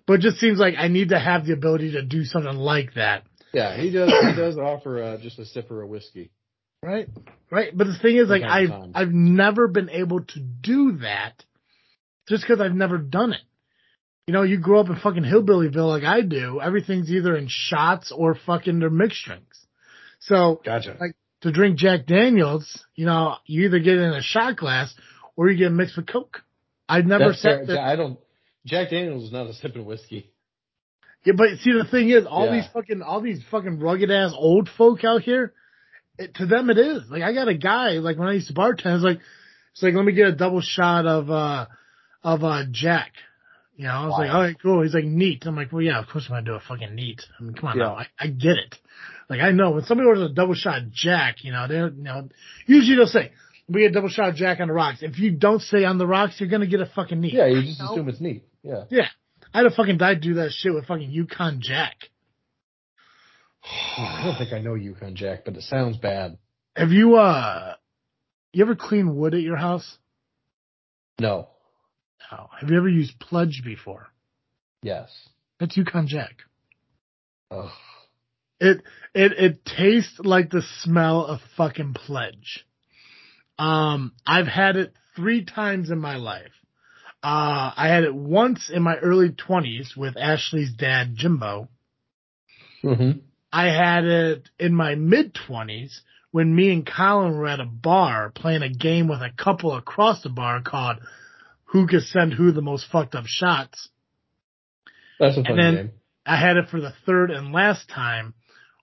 but 0.06 0.14
it 0.14 0.22
just 0.22 0.38
seems 0.38 0.58
like 0.60 0.76
I 0.78 0.88
need 0.88 1.10
to 1.10 1.20
have 1.20 1.46
the 1.46 1.54
ability 1.54 1.92
to 1.92 2.02
do 2.02 2.24
something 2.24 2.56
like 2.56 2.94
that. 2.94 3.24
Yeah, 3.54 3.76
he 3.76 3.92
does. 3.92 4.10
He 4.10 4.36
does 4.36 4.58
offer 4.58 5.02
uh, 5.02 5.18
just 5.18 5.38
a 5.38 5.44
sipper 5.44 5.84
of 5.84 5.90
whiskey. 5.90 6.32
Right. 6.84 7.08
Right. 7.50 7.76
But 7.76 7.88
the 7.88 7.98
thing 8.02 8.18
is, 8.18 8.30
like, 8.30 8.44
I've, 8.44 8.70
time. 8.70 8.92
I've 8.96 9.12
never 9.12 9.68
been 9.68 9.90
able 9.90 10.22
to 10.24 10.40
do 10.40 10.98
that 11.02 11.44
just 12.28 12.44
because 12.44 12.60
I've 12.60 12.74
never 12.76 12.98
done 12.98 13.34
it. 13.34 13.42
You 14.28 14.34
know, 14.34 14.44
you 14.44 14.58
grow 14.60 14.80
up 14.80 14.90
in 14.90 14.96
fucking 14.96 15.24
Hillbillyville 15.24 15.88
like 15.88 16.04
I 16.04 16.22
do. 16.22 16.62
Everything's 16.62 17.12
either 17.12 17.36
in 17.36 17.48
shots 17.50 18.12
or 18.16 18.36
fucking 18.36 18.80
their 18.80 18.90
mixed 18.90 19.26
drinks. 19.26 19.66
So 20.20 20.62
Gotcha. 20.64 20.98
Like- 21.00 21.16
to 21.42 21.52
drink 21.52 21.78
Jack 21.78 22.06
Daniels, 22.06 22.86
you 22.96 23.06
know, 23.06 23.36
you 23.46 23.66
either 23.66 23.80
get 23.80 23.96
it 23.98 24.02
in 24.02 24.14
a 24.14 24.22
shot 24.22 24.56
glass 24.56 24.96
or 25.36 25.50
you 25.50 25.58
get 25.58 25.68
it 25.68 25.76
mixed 25.76 25.98
with 25.98 26.08
Coke. 26.08 26.42
I've 26.88 27.06
never 27.06 27.30
That's 27.30 27.42
said 27.42 27.68
that. 27.68 27.80
I 27.80 27.98
don't. 27.98 28.18
Jack 28.66 28.92
Daniels 28.92 29.26
is 29.26 29.32
not 29.34 29.48
a 29.48 29.54
sipping 29.54 29.84
whiskey. 29.84 30.32
Yeah, 31.26 31.34
but 31.36 31.50
see, 31.60 31.74
the 31.74 31.84
thing 31.90 32.10
is, 32.10 32.26
all 32.26 32.46
Yeah. 32.46 32.62
these 32.62 32.68
fucking, 32.72 33.02
all 33.02 33.20
these 33.20 33.44
fucking 33.52 33.80
rugged 33.80 34.10
ass 34.10 34.32
old 34.34 34.70
folk 34.70 35.04
out 35.04 35.22
here, 35.24 35.54
it, 36.18 36.36
to 36.36 36.46
them 36.46 36.70
it 36.70 36.78
is. 36.78 37.04
Like, 37.10 37.24
I 37.24 37.34
got 37.34 37.48
a 37.48 37.54
guy, 37.58 37.94
like, 37.94 38.18
when 38.18 38.28
I 38.28 38.34
used 38.34 38.48
to 38.48 38.54
bartend, 38.54 38.96
it's 38.96 39.04
like, 39.04 39.20
it's 39.74 39.84
like, 39.84 39.94
let 39.94 40.06
me 40.06 40.14
get 40.14 40.28
a 40.28 40.36
double 40.36 40.62
shot 40.62 41.06
of, 41.06 41.30
uh, 41.30 41.66
of, 42.24 42.44
uh, 42.44 42.64
Jack. 42.72 43.12
You 43.76 43.86
know, 43.86 43.92
I 43.94 44.06
was 44.06 44.16
like, 44.20 44.30
all 44.30 44.42
right, 44.42 44.56
cool. 44.62 44.84
He's 44.84 44.94
like, 44.94 45.04
neat. 45.04 45.46
I'm 45.48 45.56
like, 45.56 45.72
well, 45.72 45.82
yeah, 45.82 46.00
of 46.00 46.08
course 46.08 46.26
I'm 46.30 46.36
gonna 46.36 46.46
do 46.46 46.54
a 46.54 46.60
fucking 46.60 46.94
neat. 46.94 47.24
I 47.40 47.44
mean, 47.44 47.56
come 47.56 47.70
on 47.70 47.78
Yeah. 47.80 47.86
now. 47.86 47.96
I, 47.96 48.08
I 48.20 48.28
get 48.28 48.58
it. 48.58 48.76
Like, 49.30 49.40
I 49.42 49.50
know 49.52 49.72
when 49.72 49.84
somebody 49.84 50.08
orders 50.08 50.30
a 50.30 50.34
double 50.34 50.54
shot 50.54 50.84
Jack, 50.92 51.44
you 51.44 51.52
know, 51.52 51.68
they're, 51.68 51.90
you 51.90 52.04
know, 52.04 52.30
usually 52.68 52.98
they'll 52.98 53.08
say, 53.08 53.32
we 53.68 53.82
get 53.82 53.90
a 53.92 53.94
double 53.96 54.10
shot 54.10 54.36
Jack 54.36 54.60
on 54.60 54.68
the 54.68 54.74
rocks. 54.76 55.00
If 55.02 55.18
you 55.18 55.32
don't 55.32 55.60
say 55.62 55.86
on 55.86 55.98
the 55.98 56.06
rocks, 56.06 56.40
you're 56.40 56.50
gonna 56.50 56.68
get 56.68 56.82
a 56.82 56.86
fucking 56.86 57.20
neat. 57.20 57.34
Yeah, 57.34 57.48
you 57.48 57.64
just 57.64 57.82
assume 57.82 58.10
it's 58.10 58.22
neat. 58.22 58.44
Yeah. 58.62 58.84
Yeah. 58.92 59.08
I'd 59.56 59.64
have 59.66 59.74
fucking 59.74 59.98
died 59.98 60.22
to 60.22 60.28
do 60.28 60.34
that 60.36 60.52
shit 60.52 60.74
with 60.74 60.86
fucking 60.86 61.10
Yukon 61.10 61.60
Jack. 61.62 61.96
I 63.98 64.22
don't 64.24 64.38
think 64.38 64.54
I 64.54 64.60
know 64.60 64.76
Yukon 64.76 65.16
Jack, 65.16 65.46
but 65.46 65.56
it 65.56 65.64
sounds 65.64 65.98
bad. 65.98 66.38
Have 66.76 66.92
you 66.92 67.16
uh 67.16 67.76
you 68.52 68.64
ever 68.64 68.76
clean 68.76 69.16
wood 69.16 69.34
at 69.34 69.42
your 69.42 69.58
house? 69.58 69.98
No. 71.20 71.50
No. 72.32 72.50
Have 72.60 72.70
you 72.70 72.78
ever 72.78 72.90
used 72.90 73.20
pledge 73.20 73.62
before? 73.64 74.08
Yes. 74.82 75.10
That's 75.60 75.78
Yukon 75.78 76.08
Jack. 76.08 76.36
Ugh. 77.52 77.70
It 78.60 78.82
it 79.14 79.32
it 79.34 79.66
tastes 79.66 80.20
like 80.20 80.50
the 80.50 80.64
smell 80.82 81.26
of 81.26 81.40
fucking 81.58 81.94
pledge. 81.94 82.66
Um, 83.60 84.14
I've 84.26 84.48
had 84.48 84.78
it 84.78 84.94
three 85.16 85.46
times 85.46 85.92
in 85.92 86.00
my 86.00 86.16
life. 86.16 86.52
Uh, 87.24 87.72
I 87.76 87.88
had 87.88 88.04
it 88.04 88.14
once 88.14 88.70
in 88.74 88.84
my 88.84 88.98
early 88.98 89.30
twenties 89.30 89.94
with 89.96 90.18
Ashley's 90.18 90.74
dad, 90.74 91.16
Jimbo. 91.16 91.70
Mm-hmm. 92.84 93.20
I 93.54 93.66
had 93.68 94.04
it 94.06 94.50
in 94.60 94.74
my 94.74 94.96
mid 94.96 95.36
twenties 95.48 96.02
when 96.32 96.56
me 96.56 96.74
and 96.74 96.86
Colin 96.86 97.38
were 97.38 97.48
at 97.48 97.60
a 97.60 97.66
bar 97.66 98.32
playing 98.34 98.64
a 98.64 98.70
game 98.70 99.08
with 99.08 99.22
a 99.22 99.30
couple 99.38 99.76
across 99.76 100.24
the 100.24 100.30
bar 100.30 100.62
called 100.64 100.98
Who 101.66 101.86
Can 101.86 102.02
Send 102.02 102.34
Who 102.34 102.52
the 102.52 102.64
Most 102.64 102.88
Fucked 102.92 103.14
Up 103.14 103.26
Shots. 103.28 103.90
That's 105.20 105.38
a 105.38 105.44
fun 105.44 105.52
And 105.52 105.60
then- 105.60 105.76
game. 105.76 105.92
I 106.26 106.38
had 106.38 106.58
it 106.58 106.70
for 106.70 106.80
the 106.82 106.94
third 107.06 107.32
and 107.32 107.52
last 107.52 107.90
time 107.90 108.34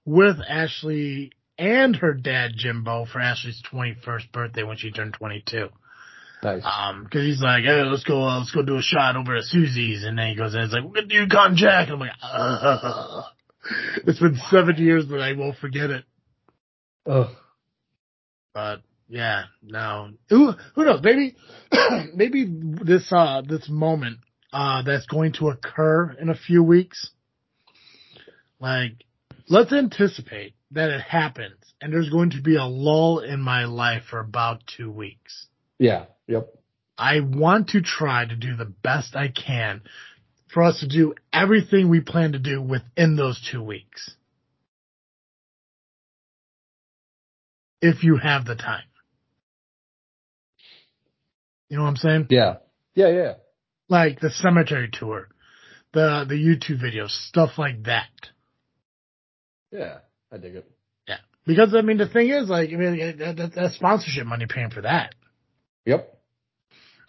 with 0.04 0.36
Ashley 0.46 1.32
and 1.58 1.96
her 1.96 2.12
dad 2.14 2.52
Jimbo 2.54 3.06
for 3.06 3.18
Ashley's 3.18 3.62
21st 3.72 4.30
birthday 4.30 4.62
when 4.62 4.76
she 4.76 4.90
turned 4.92 5.14
22. 5.14 5.68
Nice. 6.42 6.62
Um, 6.64 7.06
cause 7.10 7.22
he's 7.22 7.40
like, 7.42 7.64
hey, 7.64 7.82
let's 7.82 8.04
go, 8.04 8.22
uh, 8.22 8.38
let's 8.38 8.50
go 8.52 8.62
do 8.62 8.76
a 8.76 8.82
shot 8.82 9.16
over 9.16 9.36
at 9.36 9.44
Susie's. 9.44 10.04
And 10.04 10.18
then 10.18 10.28
he 10.28 10.36
goes, 10.36 10.54
and 10.54 10.64
it's 10.64 10.72
like, 10.72 10.84
we're 10.84 10.92
gonna 10.94 11.06
do 11.06 11.16
Yukon 11.16 11.56
Jack. 11.56 11.88
And 11.88 11.94
I'm 11.94 12.00
like, 12.00 12.12
uh, 12.22 13.22
it's 14.06 14.20
been 14.20 14.38
seven 14.50 14.76
years, 14.76 15.04
but 15.06 15.20
I 15.20 15.32
won't 15.34 15.56
forget 15.56 15.90
it. 15.90 16.04
oh, 17.06 17.34
But 18.54 18.82
yeah, 19.08 19.44
no, 19.62 20.10
who, 20.28 20.52
who 20.74 20.84
knows? 20.84 21.00
Maybe, 21.02 21.36
maybe 22.14 22.46
this, 22.48 23.12
uh, 23.12 23.42
this 23.46 23.68
moment, 23.68 24.18
uh, 24.52 24.82
that's 24.82 25.06
going 25.06 25.32
to 25.34 25.48
occur 25.48 26.16
in 26.20 26.28
a 26.28 26.34
few 26.34 26.62
weeks. 26.62 27.10
Like, 28.60 28.92
let's 29.48 29.72
anticipate 29.72 30.54
that 30.72 30.90
it 30.90 31.00
happens 31.00 31.56
and 31.80 31.92
there's 31.92 32.10
going 32.10 32.30
to 32.30 32.42
be 32.42 32.56
a 32.56 32.64
lull 32.64 33.20
in 33.20 33.40
my 33.40 33.64
life 33.64 34.02
for 34.10 34.20
about 34.20 34.62
two 34.76 34.90
weeks. 34.90 35.46
yeah. 35.78 36.06
Yep. 36.26 36.48
I 36.96 37.20
want 37.20 37.70
to 37.70 37.80
try 37.80 38.26
to 38.26 38.36
do 38.36 38.54
the 38.56 38.66
best 38.66 39.16
I 39.16 39.28
can 39.28 39.80
for 40.52 40.62
us 40.62 40.80
to 40.80 40.88
do 40.88 41.14
everything 41.32 41.88
we 41.88 42.00
plan 42.00 42.32
to 42.32 42.38
do 42.38 42.60
within 42.60 43.16
those 43.16 43.40
two 43.50 43.62
weeks. 43.62 44.14
If 47.80 48.04
you 48.04 48.16
have 48.16 48.44
the 48.44 48.56
time. 48.56 48.84
You 51.68 51.76
know 51.76 51.84
what 51.84 51.90
I'm 51.90 51.96
saying? 51.96 52.26
Yeah. 52.30 52.56
Yeah. 52.94 53.08
Yeah. 53.08 53.32
Like 53.88 54.20
the 54.20 54.30
cemetery 54.30 54.90
tour, 54.92 55.28
the, 55.92 56.26
the 56.28 56.34
YouTube 56.34 56.82
videos, 56.82 57.10
stuff 57.10 57.50
like 57.56 57.84
that. 57.84 58.10
Yeah. 59.70 59.98
I 60.32 60.38
dig 60.38 60.56
it. 60.56 60.70
Yeah. 61.08 61.18
Because 61.46 61.74
I 61.74 61.80
mean, 61.82 61.96
the 61.96 62.08
thing 62.08 62.28
is 62.28 62.48
like, 62.48 62.70
I 62.70 62.76
mean, 62.76 63.18
that, 63.18 63.36
that, 63.36 63.52
that's 63.54 63.76
sponsorship 63.76 64.26
money 64.26 64.46
paying 64.48 64.70
for 64.70 64.82
that. 64.82 65.14
Yep. 65.86 66.19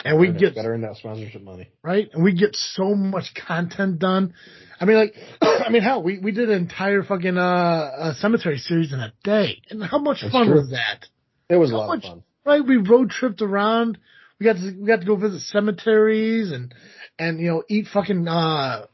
And 0.03 0.19
we 0.19 0.31
get 0.31 0.55
gotta 0.55 0.77
that 0.79 0.95
sponsorship 0.97 1.43
money. 1.43 1.69
right? 1.83 2.09
And 2.13 2.23
we 2.23 2.33
get 2.33 2.55
so 2.55 2.95
much 2.95 3.33
content 3.35 3.99
done. 3.99 4.33
I 4.79 4.85
mean, 4.85 4.97
like, 4.97 5.13
I 5.41 5.69
mean, 5.69 5.83
hell, 5.83 6.01
we, 6.01 6.17
we 6.17 6.31
did 6.31 6.49
an 6.49 6.57
entire 6.57 7.03
fucking, 7.03 7.37
uh, 7.37 7.41
uh, 7.41 8.13
cemetery 8.15 8.57
series 8.57 8.91
in 8.93 8.99
a 8.99 9.13
day. 9.23 9.61
And 9.69 9.83
how 9.83 9.99
much 9.99 10.21
That's 10.21 10.31
fun 10.33 10.47
true. 10.47 10.55
was 10.55 10.71
that? 10.71 11.05
It 11.49 11.57
was 11.57 11.71
a 11.71 11.77
lot 11.77 11.87
much- 11.87 12.05
of 12.05 12.09
fun. 12.11 12.23
Right? 12.43 12.65
We 12.65 12.77
road 12.77 13.11
tripped 13.11 13.41
around. 13.43 13.99
We 14.39 14.45
got 14.45 14.55
to, 14.55 14.75
we 14.79 14.87
got 14.87 15.01
to 15.01 15.05
go 15.05 15.15
visit 15.15 15.41
cemeteries 15.41 16.51
and, 16.51 16.73
and, 17.19 17.39
you 17.39 17.47
know, 17.51 17.63
eat 17.69 17.85
fucking, 17.93 18.27
uh, 18.27 18.87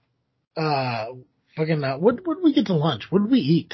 uh, 0.58 1.05
fucking, 1.55 1.82
uh, 1.84 1.97
what, 1.97 2.28
what 2.28 2.36
did 2.36 2.43
we 2.43 2.53
get 2.53 2.66
to 2.66 2.74
lunch? 2.74 3.03
What 3.10 3.20
did 3.22 3.32
we 3.32 3.39
eat? 3.39 3.74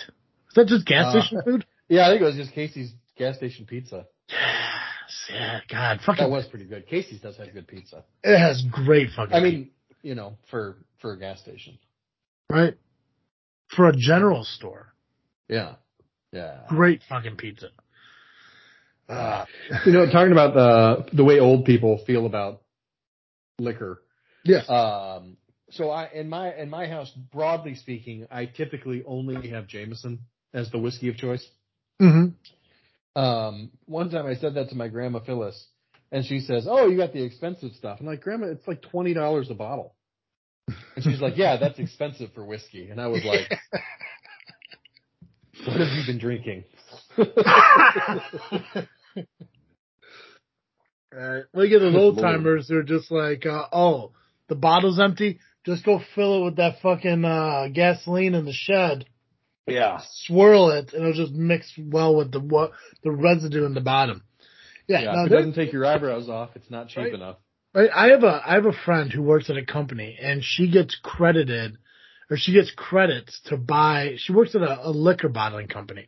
Is 0.50 0.54
that 0.56 0.68
just 0.68 0.86
gas 0.86 1.16
Uh, 1.16 1.22
station 1.22 1.42
food? 1.44 1.66
Yeah, 1.90 2.08
I 2.08 2.12
think 2.12 2.22
it 2.22 2.26
was 2.26 2.36
just 2.36 2.54
Casey's 2.54 2.94
gas 3.18 3.36
station 3.38 3.66
pizza. 3.66 4.06
Yeah. 5.30 5.60
God, 5.70 6.00
fucking, 6.06 6.24
That 6.24 6.30
was 6.32 6.46
pretty 6.46 6.66
good. 6.66 6.88
Casey's 6.88 7.22
does 7.22 7.38
have 7.38 7.54
good 7.54 7.68
pizza. 7.68 8.04
it 8.24 8.38
has 8.38 8.64
great 8.72 9.10
fucking, 9.16 9.34
I 9.36 9.40
mean, 9.42 9.72
you 10.02 10.16
know, 10.16 10.38
for 10.50 10.78
for 11.02 11.14
a 11.14 11.20
gas 11.20 11.40
station. 11.42 11.78
right? 12.50 12.76
For 13.76 13.88
a 13.88 13.94
general 13.96 14.44
store. 14.44 14.94
Yeah. 15.50 15.76
Yeah. 16.32 16.62
Great 16.70 17.02
fucking 17.10 17.36
pizza. 17.38 17.70
Uh, 19.10 19.46
You 19.86 19.92
know, 19.92 20.06
talking 20.10 20.32
about 20.32 20.54
the 20.54 21.16
the 21.16 21.24
way 21.24 21.40
old 21.40 21.66
people 21.66 22.04
feel 22.06 22.26
about 22.26 22.62
liquor. 23.60 24.02
yes. 24.46 24.70
Um, 24.70 25.38
so 25.72 25.90
I 25.90 26.10
in 26.14 26.30
my 26.30 26.56
in 26.56 26.70
my 26.70 26.88
house, 26.88 27.12
broadly 27.32 27.76
speaking, 27.76 28.28
I 28.32 28.46
typically 28.46 29.04
only 29.06 29.50
have 29.50 29.68
Jameson 29.68 30.20
as 30.54 30.70
the 30.72 30.78
whiskey 30.80 31.10
of 31.10 31.18
choice. 31.18 31.46
hmm 32.00 32.28
Um, 33.16 33.72
one 33.86 34.10
time 34.10 34.26
I 34.26 34.36
said 34.36 34.56
that 34.56 34.70
to 34.70 34.76
my 34.76 34.88
grandma 34.88 35.20
Phyllis, 35.20 35.68
and 36.12 36.26
she 36.26 36.40
says, 36.40 36.68
"Oh, 36.70 36.88
you 36.88 36.98
got 36.98 37.14
the 37.14 37.24
expensive 37.24 37.74
stuff." 37.74 38.00
I'm 38.00 38.06
like, 38.06 38.22
"Grandma, 38.22 38.48
it's 38.48 38.68
like 38.68 38.82
twenty 38.82 39.14
dollars 39.14 39.50
a 39.50 39.54
bottle." 39.54 39.96
And 40.96 41.04
she's 41.04 41.22
like, 41.22 41.38
"Yeah, 41.38 41.58
that's 41.58 41.80
expensive 41.80 42.32
for 42.34 42.44
whiskey." 42.46 42.90
And 42.90 43.00
I 43.00 43.08
was 43.08 43.24
like, 43.24 43.52
"What 45.66 45.80
have 45.80 45.98
you 45.98 46.06
been 46.06 46.20
drinking?" 46.20 46.64
Right. 51.14 51.44
We 51.54 51.70
get 51.70 51.80
those 51.80 51.96
old 51.96 52.18
timers 52.18 52.70
who 52.70 52.78
are 52.78 52.84
just 52.84 53.12
like, 53.12 53.46
uh, 53.46 53.66
oh, 53.72 54.14
the 54.50 54.56
bottle's 54.56 55.00
empty. 55.00 55.40
Just 55.66 55.86
go 55.86 56.02
fill 56.16 56.42
it 56.42 56.46
with 56.46 56.56
that 56.56 56.82
fucking 56.82 57.24
uh, 57.24 57.68
gasoline 57.72 58.34
in 58.34 58.46
the 58.46 58.54
shed. 58.54 59.06
Yeah. 59.68 60.02
Swirl 60.26 60.72
it, 60.72 60.94
and 60.94 61.04
it'll 61.04 61.14
just 61.14 61.34
mix 61.34 61.72
well 61.78 62.16
with 62.16 62.32
the 62.32 62.40
what 62.40 62.72
the 63.04 63.12
residue 63.12 63.66
in 63.66 63.74
the 63.74 63.82
bottom. 63.82 64.24
Yeah. 64.88 65.02
Yeah, 65.02 65.12
no, 65.14 65.22
if 65.26 65.32
it 65.32 65.36
doesn't 65.36 65.54
take 65.54 65.72
your 65.72 65.86
eyebrows 65.86 66.30
off, 66.30 66.52
it's 66.56 66.70
not 66.70 66.90
cheap 66.90 66.98
Right. 67.04 67.14
enough. 67.14 67.38
Right. 67.74 67.90
I 67.94 68.10
have 68.10 68.24
a 68.24 68.42
I 68.46 68.54
have 68.56 68.66
a 68.66 68.74
friend 68.74 69.12
who 69.12 69.24
works 69.24 69.50
at 69.50 69.58
a 69.58 69.66
company 69.66 70.18
and 70.22 70.44
she 70.44 70.70
gets 70.70 70.98
credited 71.02 71.78
or 72.30 72.38
she 72.38 72.54
gets 72.54 72.72
credits 72.76 73.42
to 73.46 73.58
buy 73.58 74.16
she 74.18 74.34
works 74.34 74.54
at 74.56 74.62
a, 74.62 74.88
a 74.88 74.92
liquor 74.92 75.30
bottling 75.30 75.68
company. 75.68 76.08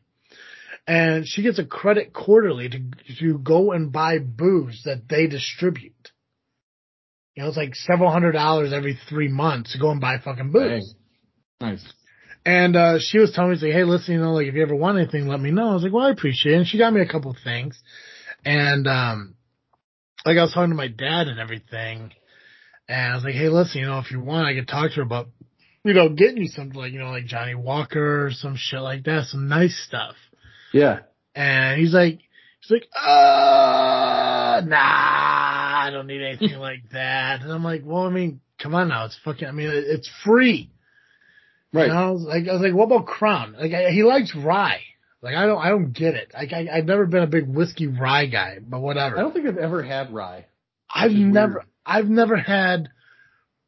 And 0.87 1.27
she 1.27 1.41
gets 1.41 1.57
a 1.57 1.65
credit 1.65 2.13
quarterly 2.13 2.69
to 2.69 2.79
to 3.19 3.39
go 3.39 3.71
and 3.71 3.91
buy 3.91 4.19
booze 4.19 4.83
that 4.85 5.09
they 5.09 5.25
distribute. 5.25 6.11
You 7.35 7.43
know, 7.43 7.49
it's 7.49 7.57
like 7.57 7.73
several 7.75 8.11
hundred 8.11 8.33
dollars 8.33 8.71
every 8.71 8.99
three 9.09 9.27
months 9.27 9.73
to 9.73 9.79
go 9.79 9.89
and 9.89 9.99
buy 9.99 10.19
fucking 10.23 10.51
booze. 10.51 10.93
Nice. 11.59 11.83
And 12.45 12.75
uh 12.75 12.99
she 12.99 13.17
was 13.17 13.31
telling 13.31 13.51
me, 13.51 13.57
like, 13.57 13.73
hey, 13.73 13.83
listen, 13.83 14.13
you 14.13 14.21
know, 14.21 14.33
like 14.33 14.47
if 14.47 14.53
you 14.53 14.61
ever 14.61 14.75
want 14.75 14.99
anything, 14.99 15.27
let 15.27 15.39
me 15.39 15.51
know. 15.51 15.69
I 15.69 15.73
was 15.73 15.83
like, 15.83 15.91
well, 15.91 16.05
I 16.05 16.11
appreciate 16.11 16.53
it. 16.53 16.57
And 16.57 16.67
she 16.67 16.77
got 16.77 16.93
me 16.93 17.01
a 17.01 17.07
couple 17.07 17.31
of 17.31 17.37
things. 17.43 17.81
And 18.45 18.87
um 18.87 19.35
like 20.25 20.37
I 20.37 20.41
was 20.43 20.53
talking 20.53 20.69
to 20.69 20.75
my 20.75 20.87
dad 20.87 21.27
and 21.27 21.39
everything. 21.39 22.11
And 22.87 23.11
I 23.11 23.15
was 23.15 23.23
like, 23.23 23.33
hey, 23.33 23.49
listen, 23.49 23.81
you 23.81 23.87
know, 23.87 23.99
if 23.99 24.11
you 24.11 24.19
want, 24.19 24.47
I 24.47 24.53
could 24.53 24.67
talk 24.67 24.91
to 24.91 24.97
her 24.97 25.01
about, 25.01 25.27
you 25.83 25.93
know, 25.93 26.09
getting 26.09 26.37
you 26.37 26.47
something 26.47 26.79
like, 26.79 26.93
you 26.93 26.99
know, 26.99 27.09
like 27.09 27.25
Johnnie 27.25 27.55
Walker 27.55 28.27
or 28.27 28.31
some 28.31 28.55
shit 28.57 28.79
like 28.79 29.03
that, 29.05 29.25
some 29.25 29.47
nice 29.47 29.83
stuff. 29.87 30.15
Yeah. 30.71 30.99
And 31.33 31.79
he's 31.79 31.93
like, 31.93 32.19
he's 32.61 32.71
like, 32.71 32.87
uh, 32.95 34.61
nah, 34.65 34.75
I 34.77 35.89
don't 35.91 36.07
need 36.07 36.21
anything 36.21 36.59
like 36.59 36.89
that. 36.91 37.41
And 37.41 37.51
I'm 37.51 37.63
like, 37.63 37.81
well, 37.83 38.03
I 38.03 38.09
mean, 38.09 38.39
come 38.61 38.75
on 38.75 38.89
now, 38.89 39.05
it's 39.05 39.17
fucking, 39.25 39.47
I 39.47 39.51
mean, 39.51 39.69
it's 39.71 40.09
free. 40.23 40.69
Right. 41.76 41.91
I 41.91 42.09
was 42.11 42.21
like, 42.21 42.47
I 42.47 42.53
was 42.53 42.61
like, 42.61 42.73
what 42.73 42.86
about 42.86 43.05
Crown? 43.07 43.55
Like, 43.59 43.73
I, 43.73 43.91
he 43.91 44.03
likes 44.03 44.36
rye. 44.36 44.82
Like, 45.21 45.36
I 45.36 45.45
don't, 45.45 45.57
I 45.57 45.69
don't 45.69 45.91
get 45.91 46.13
it. 46.15 46.32
Like, 46.34 46.53
I, 46.53 46.67
I've 46.71 46.86
never 46.86 47.05
been 47.05 47.23
a 47.23 47.28
big 47.28 47.47
whiskey 47.47 47.88
rye 47.88 48.28
guy, 48.28 48.59
but 48.61 48.80
whatever. 48.80 49.17
I 49.17 49.21
don't 49.21 49.34
think 49.34 49.47
I've 49.47 49.57
ever 49.57 49.82
had 49.82 50.13
rye. 50.13 50.45
I've 50.93 51.11
never, 51.11 51.53
weird. 51.53 51.65
I've 51.86 52.07
never 52.09 52.38
had 52.38 52.89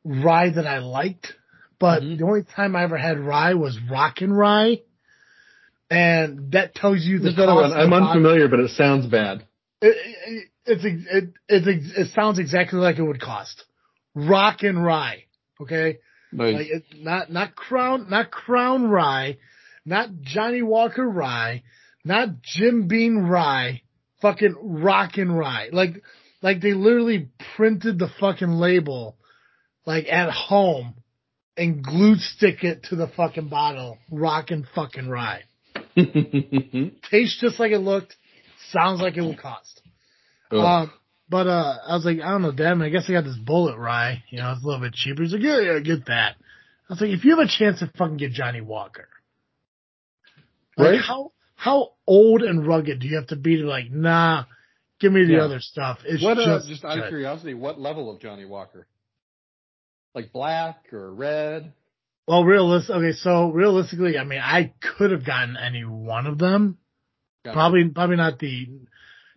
rye 0.03 0.49
that 0.51 0.68
I 0.68 0.80
liked, 0.80 1.34
but 1.80 2.03
Mhm. 2.03 2.18
the 2.20 2.26
only 2.26 2.43
time 2.43 2.76
I 2.76 2.84
ever 2.84 2.97
had 2.97 3.20
rye 3.20 3.55
was 3.55 3.78
Rock 3.89 4.22
and 4.22 4.38
Rye, 4.38 4.82
and 5.89 6.51
that 6.51 6.76
tells 6.76 7.03
you 7.03 7.20
the 7.20 7.34
cost 7.34 7.74
I'm 7.76 7.93
unfamiliar, 7.93 8.47
but 8.47 8.60
it 8.60 8.72
sounds 8.72 9.05
bad. 9.08 9.45
It, 9.82 9.95
it, 10.28 10.47
it's 10.66 10.86
ex- 10.86 11.10
it, 11.47 12.01
it 12.01 12.14
sounds 12.14 12.39
exactly 12.39 12.80
like 12.80 12.97
it 12.97 13.03
would 13.03 13.22
cost. 13.22 13.64
Rock 14.16 14.64
and 14.64 14.84
Rye, 14.84 15.26
okay? 15.62 15.99
Nice. 16.38 16.53
Like 16.53 16.83
not 16.95 17.31
not 17.31 17.55
Crown, 17.55 18.09
not 18.09 18.29
Crown 18.29 18.88
Rye, 18.88 19.38
not 19.85 20.09
Johnnie 20.21 20.61
Walker 20.61 21.07
Rye, 21.07 21.63
not 22.05 22.41
Jim 22.43 22.88
Beam 22.88 23.27
Rye, 23.27 23.81
fucking 24.21 24.55
Rock 24.61 25.17
and 25.17 25.35
Rye. 25.35 25.69
Like 25.71 26.03
like 26.43 26.61
they 26.61 26.73
literally 26.73 27.29
printed 27.55 27.97
the 27.97 28.09
fucking 28.19 28.51
label 28.51 29.17
like 29.88 30.05
at 30.11 30.29
home 30.29 30.93
and 31.57 31.83
glued 31.83 32.19
stick 32.19 32.63
it 32.63 32.83
to 32.83 32.95
the 32.95 33.07
fucking 33.07 33.47
bottle. 33.47 33.97
Rockin' 34.11 34.67
fucking 34.75 35.09
Rye. 35.09 35.43
Tastes 35.95 37.41
just 37.41 37.59
like 37.59 37.71
it 37.71 37.79
looked, 37.79 38.15
sounds 38.69 39.01
like 39.01 39.17
it 39.17 39.21
would 39.21 39.39
cost. 39.39 39.81
Um, 40.51 40.91
but 41.30 41.47
uh, 41.47 41.75
I 41.88 41.95
was 41.95 42.05
like, 42.05 42.19
I 42.19 42.30
don't 42.32 42.41
know, 42.41 42.51
Dad. 42.51 42.82
I 42.82 42.89
guess 42.89 43.05
I 43.09 43.13
got 43.13 43.23
this 43.25 43.38
Bulleit 43.38 43.78
rye. 43.78 44.23
You 44.30 44.39
know, 44.39 44.51
it's 44.53 44.63
a 44.63 44.65
little 44.67 44.82
bit 44.82 44.93
cheaper. 44.93 45.23
He's 45.23 45.34
like, 45.34 45.41
yeah, 45.41 45.59
yeah, 45.59 45.80
get 45.80 46.05
that. 46.07 46.36
I 46.89 46.93
was 46.93 47.01
like, 47.01 47.09
if 47.09 47.25
you 47.25 47.36
have 47.38 47.45
a 47.45 47.49
chance 47.49 47.80
to 47.80 47.91
fucking 47.97 48.17
get 48.17 48.32
Johnnie 48.32 48.61
Walker, 48.61 49.07
Like 50.78 50.91
Right. 50.91 51.01
how 51.01 51.32
how 51.55 51.93
old 52.05 52.43
and 52.43 52.65
rugged 52.67 52.99
do 52.99 53.07
you 53.07 53.15
have 53.15 53.28
to 53.28 53.36
be 53.36 53.57
to 53.57 53.63
like, 53.67 53.89
nah, 53.91 54.45
give 54.99 55.11
me 55.11 55.25
the 55.25 55.34
Yeah. 55.34 55.41
other 55.41 55.59
stuff. 55.59 55.99
It's 56.05 56.23
What, 56.23 56.38
uh, 56.38 56.57
just, 56.59 56.69
just 56.69 56.86
out 56.86 56.99
of 56.99 57.07
curiosity, 57.07 57.55
what 57.55 57.80
level 57.80 58.11
of 58.11 58.21
Johnnie 58.21 58.45
Walker? 58.45 58.88
Like 60.13 60.32
black 60.32 60.93
or 60.93 61.11
red? 61.13 61.73
Well, 62.28 62.43
realistic. 62.43 62.95
Okay, 62.95 63.13
so 63.13 63.49
realistically, 63.51 64.17
I 64.17 64.23
mean, 64.23 64.39
I 64.41 64.73
could 64.82 65.11
have 65.11 65.25
gotten 65.25 65.57
any 65.57 65.84
one 65.84 66.28
of 66.28 66.38
them. 66.38 66.78
Gotcha. 67.43 67.55
Probably, 67.55 67.89
probably 67.89 68.17
not 68.17 68.38
the, 68.39 68.67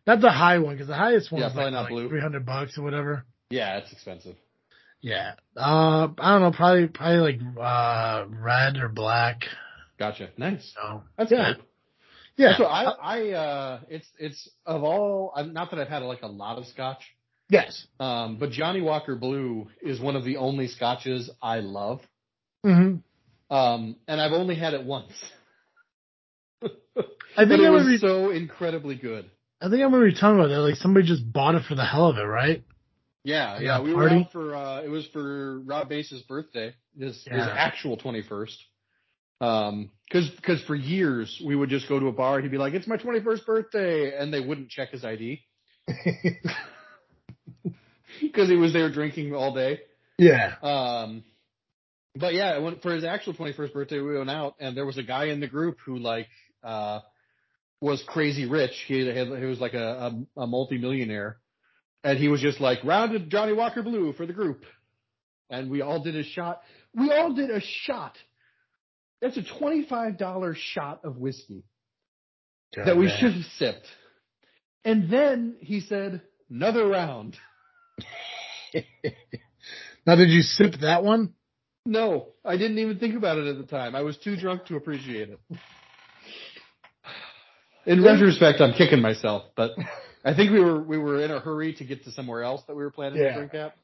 not 0.06 0.20
the 0.20 0.30
high 0.30 0.58
one 0.58 0.74
because 0.74 0.88
the 0.88 0.94
highest 0.96 1.30
one 1.30 1.40
Yeah, 1.40 1.48
is 1.48 1.52
probably 1.52 1.72
like, 1.72 1.82
not 1.82 1.88
blue. 1.90 2.08
three 2.08 2.20
hundred 2.20 2.46
bucks 2.46 2.76
or 2.78 2.82
whatever. 2.82 3.24
Yeah, 3.50 3.78
it's 3.78 3.92
expensive. 3.92 4.36
Yeah. 5.00 5.32
Uh, 5.56 6.08
I 6.18 6.32
don't 6.32 6.42
know. 6.42 6.52
Probably, 6.52 6.86
probably 6.88 7.32
like 7.32 7.40
uh 7.60 8.24
red 8.28 8.76
or 8.76 8.88
black. 8.88 9.44
Gotcha. 9.98 10.30
Nice. 10.36 10.72
So 10.74 11.02
That's 11.18 11.30
yeah, 11.30 11.52
dope. 11.54 11.66
yeah, 12.36 12.56
So 12.56 12.64
I, 12.64 12.84
I, 12.84 13.30
uh, 13.32 13.80
it's, 13.90 14.06
it's 14.18 14.48
of 14.64 14.82
all, 14.82 15.32
I'm- 15.36 15.52
not 15.52 15.70
that 15.70 15.78
I've 15.80 15.88
had 15.88 16.02
like 16.02 16.22
a 16.22 16.26
lot 16.26 16.56
of 16.58 16.66
scotch, 16.66 17.02
yes. 17.50 17.86
um, 17.98 18.36
but 18.38 18.50
Johnnie 18.50 18.80
Walker 18.80 19.14
Blue 19.16 19.68
is 19.82 20.00
one 20.00 20.16
of 20.16 20.24
the 20.24 20.38
only 20.38 20.68
scotches 20.68 21.30
I 21.42 21.60
love. 21.60 22.00
hmm 22.64 22.96
Um, 23.50 23.96
and 24.08 24.20
I've 24.20 24.32
only 24.32 24.54
had 24.54 24.72
it 24.74 24.84
once. 24.84 25.12
I 26.62 27.44
think 27.46 27.60
it 27.60 27.70
was 27.70 27.84
remember. 27.84 27.98
so 27.98 28.30
incredibly 28.30 28.94
good. 28.96 29.30
I 29.60 29.68
think 29.68 29.80
I 29.80 29.84
remember 29.84 30.08
you 30.08 30.14
talking 30.14 30.38
about 30.38 30.48
that. 30.48 30.60
Like 30.60 30.76
somebody 30.76 31.06
just 31.06 31.30
bought 31.30 31.54
it 31.54 31.64
for 31.64 31.74
the 31.74 31.84
hell 31.84 32.06
of 32.08 32.16
it, 32.16 32.22
right? 32.22 32.62
Yeah, 33.24 33.60
yeah. 33.60 33.78
a 33.78 33.82
We 33.82 33.94
were 33.94 34.08
out 34.08 34.32
for 34.32 34.54
uh 34.54 34.82
it 34.82 34.88
was 34.88 35.06
for 35.08 35.60
Rob 35.60 35.88
Base's 35.88 36.22
birthday. 36.22 36.74
His 36.98 37.16
his 37.24 37.46
actual 37.46 37.96
twenty 37.96 38.22
first. 38.22 38.56
Um, 39.40 39.90
because 40.06 40.28
because 40.30 40.62
for 40.62 40.74
years 40.74 41.40
we 41.44 41.56
would 41.56 41.70
just 41.70 41.88
go 41.88 41.98
to 41.98 42.08
a 42.08 42.12
bar. 42.12 42.40
He'd 42.40 42.50
be 42.50 42.58
like, 42.58 42.74
"It's 42.74 42.86
my 42.86 42.96
twenty 42.96 43.20
first 43.20 43.46
birthday," 43.46 44.16
and 44.16 44.32
they 44.32 44.40
wouldn't 44.40 44.70
check 44.70 44.90
his 44.90 45.04
ID 45.04 45.40
because 48.20 48.48
he 48.48 48.56
was 48.56 48.72
there 48.72 48.90
drinking 48.90 49.34
all 49.34 49.54
day. 49.54 49.80
yeah. 50.18 50.54
Um, 50.62 51.24
but 52.16 52.34
yeah, 52.34 52.58
when, 52.58 52.78
for 52.80 52.92
his 52.92 53.04
actual 53.04 53.34
21st 53.34 53.72
birthday, 53.72 54.00
we 54.00 54.18
went 54.18 54.30
out 54.30 54.56
and 54.58 54.76
there 54.76 54.86
was 54.86 54.98
a 54.98 55.02
guy 55.02 55.26
in 55.26 55.40
the 55.40 55.46
group 55.46 55.78
who 55.84 55.98
like, 55.98 56.28
uh, 56.64 57.00
was 57.80 58.02
crazy 58.06 58.46
rich. 58.46 58.84
He 58.86 59.06
had, 59.06 59.28
he 59.28 59.44
was 59.46 59.60
like 59.60 59.74
a, 59.74 60.12
a, 60.36 60.42
a 60.42 60.46
multi-millionaire 60.46 61.38
and 62.04 62.18
he 62.18 62.28
was 62.28 62.40
just 62.40 62.60
like 62.60 62.82
rounded 62.84 63.30
Johnnie 63.30 63.52
Walker 63.52 63.82
Blue 63.82 64.12
for 64.12 64.26
the 64.26 64.32
group. 64.32 64.64
And 65.48 65.70
we 65.70 65.80
all 65.80 66.02
did 66.02 66.16
a 66.16 66.22
shot. 66.22 66.62
We 66.94 67.10
all 67.12 67.32
did 67.32 67.50
a 67.50 67.60
shot. 67.60 68.16
That's 69.20 69.36
a 69.36 69.42
$25 69.42 70.56
shot 70.56 71.00
of 71.04 71.16
whiskey 71.16 71.64
that 72.76 72.96
we 72.96 73.06
man. 73.06 73.18
should 73.18 73.32
have 73.34 73.44
sipped. 73.58 73.86
And 74.84 75.10
then 75.10 75.56
he 75.60 75.80
said, 75.80 76.22
another 76.48 76.86
round. 76.86 77.36
Now, 80.06 80.16
did 80.16 80.30
you 80.30 80.40
sip 80.40 80.80
that 80.80 81.04
one? 81.04 81.34
No, 81.84 82.28
I 82.44 82.56
didn't 82.56 82.78
even 82.78 82.98
think 82.98 83.16
about 83.16 83.38
it 83.38 83.46
at 83.46 83.58
the 83.58 83.66
time. 83.66 83.94
I 83.94 84.02
was 84.02 84.16
too 84.16 84.36
drunk 84.36 84.66
to 84.66 84.76
appreciate 84.76 85.28
it. 85.30 85.38
In 87.90 88.04
retrospect, 88.04 88.60
I'm 88.60 88.72
kicking 88.74 89.00
myself, 89.00 89.44
but 89.56 89.72
I 90.24 90.34
think 90.34 90.52
we 90.52 90.60
were 90.60 90.80
we 90.82 90.98
were 90.98 91.22
in 91.22 91.30
a 91.30 91.40
hurry 91.40 91.72
to 91.74 91.84
get 91.84 92.04
to 92.04 92.12
somewhere 92.12 92.42
else 92.42 92.62
that 92.66 92.76
we 92.76 92.82
were 92.82 92.90
planning 92.90 93.20
Yeah. 93.20 93.30
to 93.30 93.34
drink 93.36 93.54
at. 93.54 93.74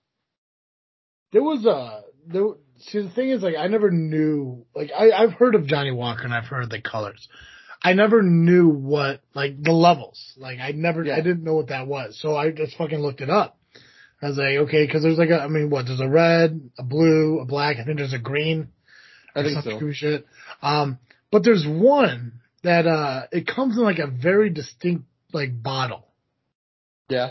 There 1.32 1.42
was 1.42 1.64
a 1.66 2.02
there. 2.26 2.44
See, 2.78 3.00
the 3.02 3.10
thing 3.10 3.30
is, 3.30 3.42
like, 3.42 3.56
I 3.58 3.68
never 3.68 3.90
knew. 3.90 4.66
Like, 4.74 4.90
I 4.96 5.10
I've 5.12 5.32
heard 5.32 5.54
of 5.54 5.66
Johnnie 5.66 5.92
Walker 5.92 6.22
and 6.24 6.34
I've 6.34 6.44
heard 6.44 6.70
the 6.70 6.80
colors. 6.80 7.26
I 7.82 7.92
never 7.94 8.22
knew 8.22 8.68
what 8.68 9.22
like 9.34 9.62
the 9.62 9.72
levels. 9.72 10.34
Like, 10.36 10.58
I 10.60 10.72
never, 10.72 11.04
Yeah. 11.04 11.16
I 11.16 11.20
didn't 11.20 11.44
know 11.44 11.54
what 11.54 11.68
that 11.68 11.86
was. 11.86 12.18
So 12.20 12.36
I 12.36 12.50
just 12.50 12.76
fucking 12.76 12.98
looked 12.98 13.20
it 13.20 13.30
up. 13.30 13.58
I 14.22 14.28
was 14.28 14.38
like, 14.38 14.56
okay, 14.68 14.86
because 14.86 15.02
there's 15.02 15.18
like 15.18 15.28
a, 15.30 15.40
I 15.40 15.48
mean, 15.48 15.68
what? 15.68 15.86
There's 15.86 16.00
a 16.00 16.08
red, 16.08 16.70
a 16.78 16.82
blue, 16.82 17.40
a 17.40 17.44
black. 17.44 17.76
I 17.78 17.84
think 17.84 17.98
there's 17.98 18.14
a 18.14 18.18
green. 18.18 18.68
I 19.34 19.42
think 19.42 19.62
so. 19.62 19.92
shit. 19.92 20.26
Um, 20.62 20.98
but 21.30 21.44
there's 21.44 21.66
one 21.66 22.40
that 22.66 22.86
uh, 22.86 23.26
it 23.30 23.46
comes 23.46 23.76
in 23.76 23.84
like 23.84 24.00
a 24.00 24.08
very 24.08 24.50
distinct 24.50 25.04
like 25.32 25.62
bottle. 25.62 26.04
Yeah. 27.08 27.30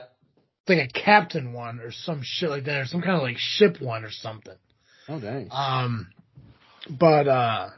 It's 0.62 0.70
like 0.70 0.90
a 0.90 1.00
captain 1.00 1.52
one 1.52 1.80
or 1.80 1.92
some 1.92 2.22
shit 2.24 2.50
like 2.50 2.64
that, 2.66 2.82
or 2.82 2.86
some 2.86 3.02
kind 3.02 3.18
of 3.18 3.22
like 3.22 3.38
ship 3.38 3.82
one 3.82 4.06
or 4.06 4.12
something. 4.12 4.56
Oh 5.10 5.20
dang. 5.20 5.50
Um, 5.52 6.08
but 6.90 7.28
uh, 7.28 7.70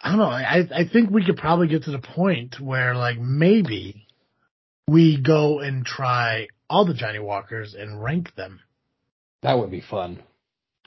I 0.00 0.08
don't 0.08 0.18
know. 0.18 0.24
I 0.24 0.68
I 0.74 0.88
think 0.90 1.10
we 1.10 1.24
could 1.24 1.36
probably 1.36 1.66
get 1.66 1.84
to 1.84 1.90
the 1.90 1.98
point 1.98 2.60
where 2.60 2.94
like 2.94 3.18
maybe 3.18 4.06
we 4.86 5.20
go 5.20 5.58
and 5.58 5.84
try 5.84 6.46
all 6.70 6.86
the 6.86 6.94
Johnnie 6.94 7.18
Walkers 7.18 7.74
and 7.74 8.02
rank 8.02 8.34
them. 8.36 8.60
That 9.42 9.58
would 9.58 9.70
be 9.70 9.80
fun. 9.82 10.22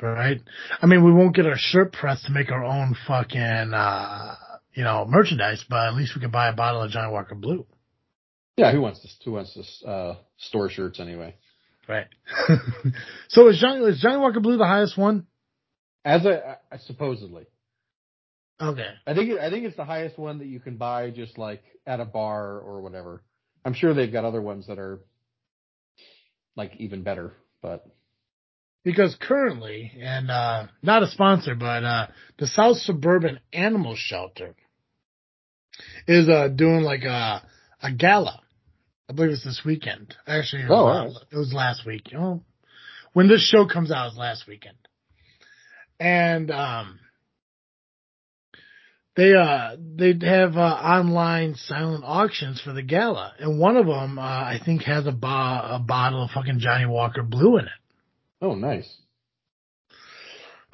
Right? 0.02 0.42
I 0.82 0.86
mean, 0.88 1.04
we 1.06 1.14
won't 1.14 1.36
get 1.36 1.46
our 1.46 1.58
shirt 1.58 1.94
pressed 1.94 2.26
to 2.26 2.32
make 2.32 2.52
our 2.52 2.66
own 2.66 2.98
fucking, 3.08 3.74
uh, 3.74 4.36
you 4.76 4.84
know, 4.84 5.06
merchandise, 5.08 5.64
but 5.70 5.88
at 5.88 5.96
least 5.96 6.16
we 6.16 6.22
can 6.22 6.32
buy 6.32 6.50
a 6.50 6.54
bottle 6.54 6.82
of 6.84 6.92
Johnnie 6.92 7.12
Walker 7.12 7.36
Blue. 7.36 7.66
Yeah. 8.58 8.72
Who 8.72 8.82
wants 8.82 9.02
this? 9.02 9.16
Who 9.26 9.34
wants 9.34 9.54
this? 9.54 9.84
Uh, 9.86 10.16
store 10.38 10.70
shirts 10.70 11.00
anyway. 11.00 11.36
Right. 11.88 12.08
so 13.30 13.48
is 13.50 13.60
Johnnie, 13.60 13.86
is 13.86 14.00
Johnnie 14.02 14.18
Walker 14.18 14.40
Blue 14.40 14.58
the 14.58 14.66
highest 14.66 14.98
one? 14.98 15.28
As 16.04 16.26
a 16.26 16.58
I- 16.72 16.78
supposedly, 16.78 17.46
Okay. 18.62 18.88
I 19.06 19.14
think 19.14 19.38
I 19.40 19.50
think 19.50 19.66
it's 19.66 19.76
the 19.76 19.84
highest 19.86 20.18
one 20.18 20.40
that 20.40 20.48
you 20.48 20.60
can 20.62 20.78
buy 20.78 21.10
just 21.10 21.38
like 21.38 21.62
at 21.86 22.00
a 22.00 22.06
bar 22.06 22.58
or 22.60 22.82
whatever. 22.82 23.22
I'm 23.66 23.74
sure 23.74 23.94
they've 23.94 24.12
got 24.12 24.24
other 24.24 24.42
ones 24.42 24.68
that 24.68 24.80
are 24.80 25.02
like 26.56 26.72
even 26.78 27.04
better, 27.04 27.34
but 27.62 27.86
Because 28.84 29.16
currently, 29.20 29.92
and, 30.00 30.30
uh, 30.32 30.68
not 30.82 31.04
a 31.04 31.08
sponsor, 31.08 31.56
but, 31.56 31.84
uh, 31.84 32.08
the 32.38 32.48
South 32.48 32.78
Suburban 32.78 33.40
Animal 33.52 33.96
Shelter 33.98 34.56
is, 36.08 36.30
uh, 36.30 36.48
doing 36.50 36.82
like 36.82 37.04
a, 37.04 37.42
a 37.82 37.92
gala. 37.92 38.42
I 39.10 39.14
believe 39.14 39.32
it's 39.32 39.44
this 39.44 39.62
weekend. 39.66 40.16
Actually, 40.28 40.64
it 40.64 40.70
was, 40.70 40.78
Oh, 40.80 40.86
alright. 40.88 41.12
it 41.32 41.38
was 41.38 41.54
last 41.54 41.86
week. 41.86 42.12
Oh, 42.18 42.42
when 43.14 43.28
this 43.28 43.48
show 43.48 43.68
comes 43.68 43.92
out, 43.92 44.08
it's 44.08 44.18
last 44.18 44.48
weekend. 44.48 44.78
And, 46.00 46.52
um, 46.52 47.00
they, 49.16 49.34
uh, 49.34 49.78
they 49.80 50.14
have, 50.28 50.58
uh, 50.58 50.60
online 50.62 51.56
silent 51.56 52.04
auctions 52.06 52.60
for 52.62 52.74
the 52.74 52.82
gala. 52.82 53.34
And 53.40 53.60
one 53.60 53.78
of 53.78 53.86
them, 53.86 54.20
uh, 54.20 54.22
I 54.22 54.60
think 54.64 54.82
has 54.84 55.08
a, 55.08 55.12
bo- 55.14 55.28
a 55.28 55.84
bottle 55.86 56.24
of 56.24 56.32
fucking 56.32 56.60
Johnnie 56.60 56.86
Walker 56.86 57.24
Blue 57.24 57.58
in 57.58 57.66
it. 57.66 57.72
oh 58.42 58.56
nice. 58.56 58.94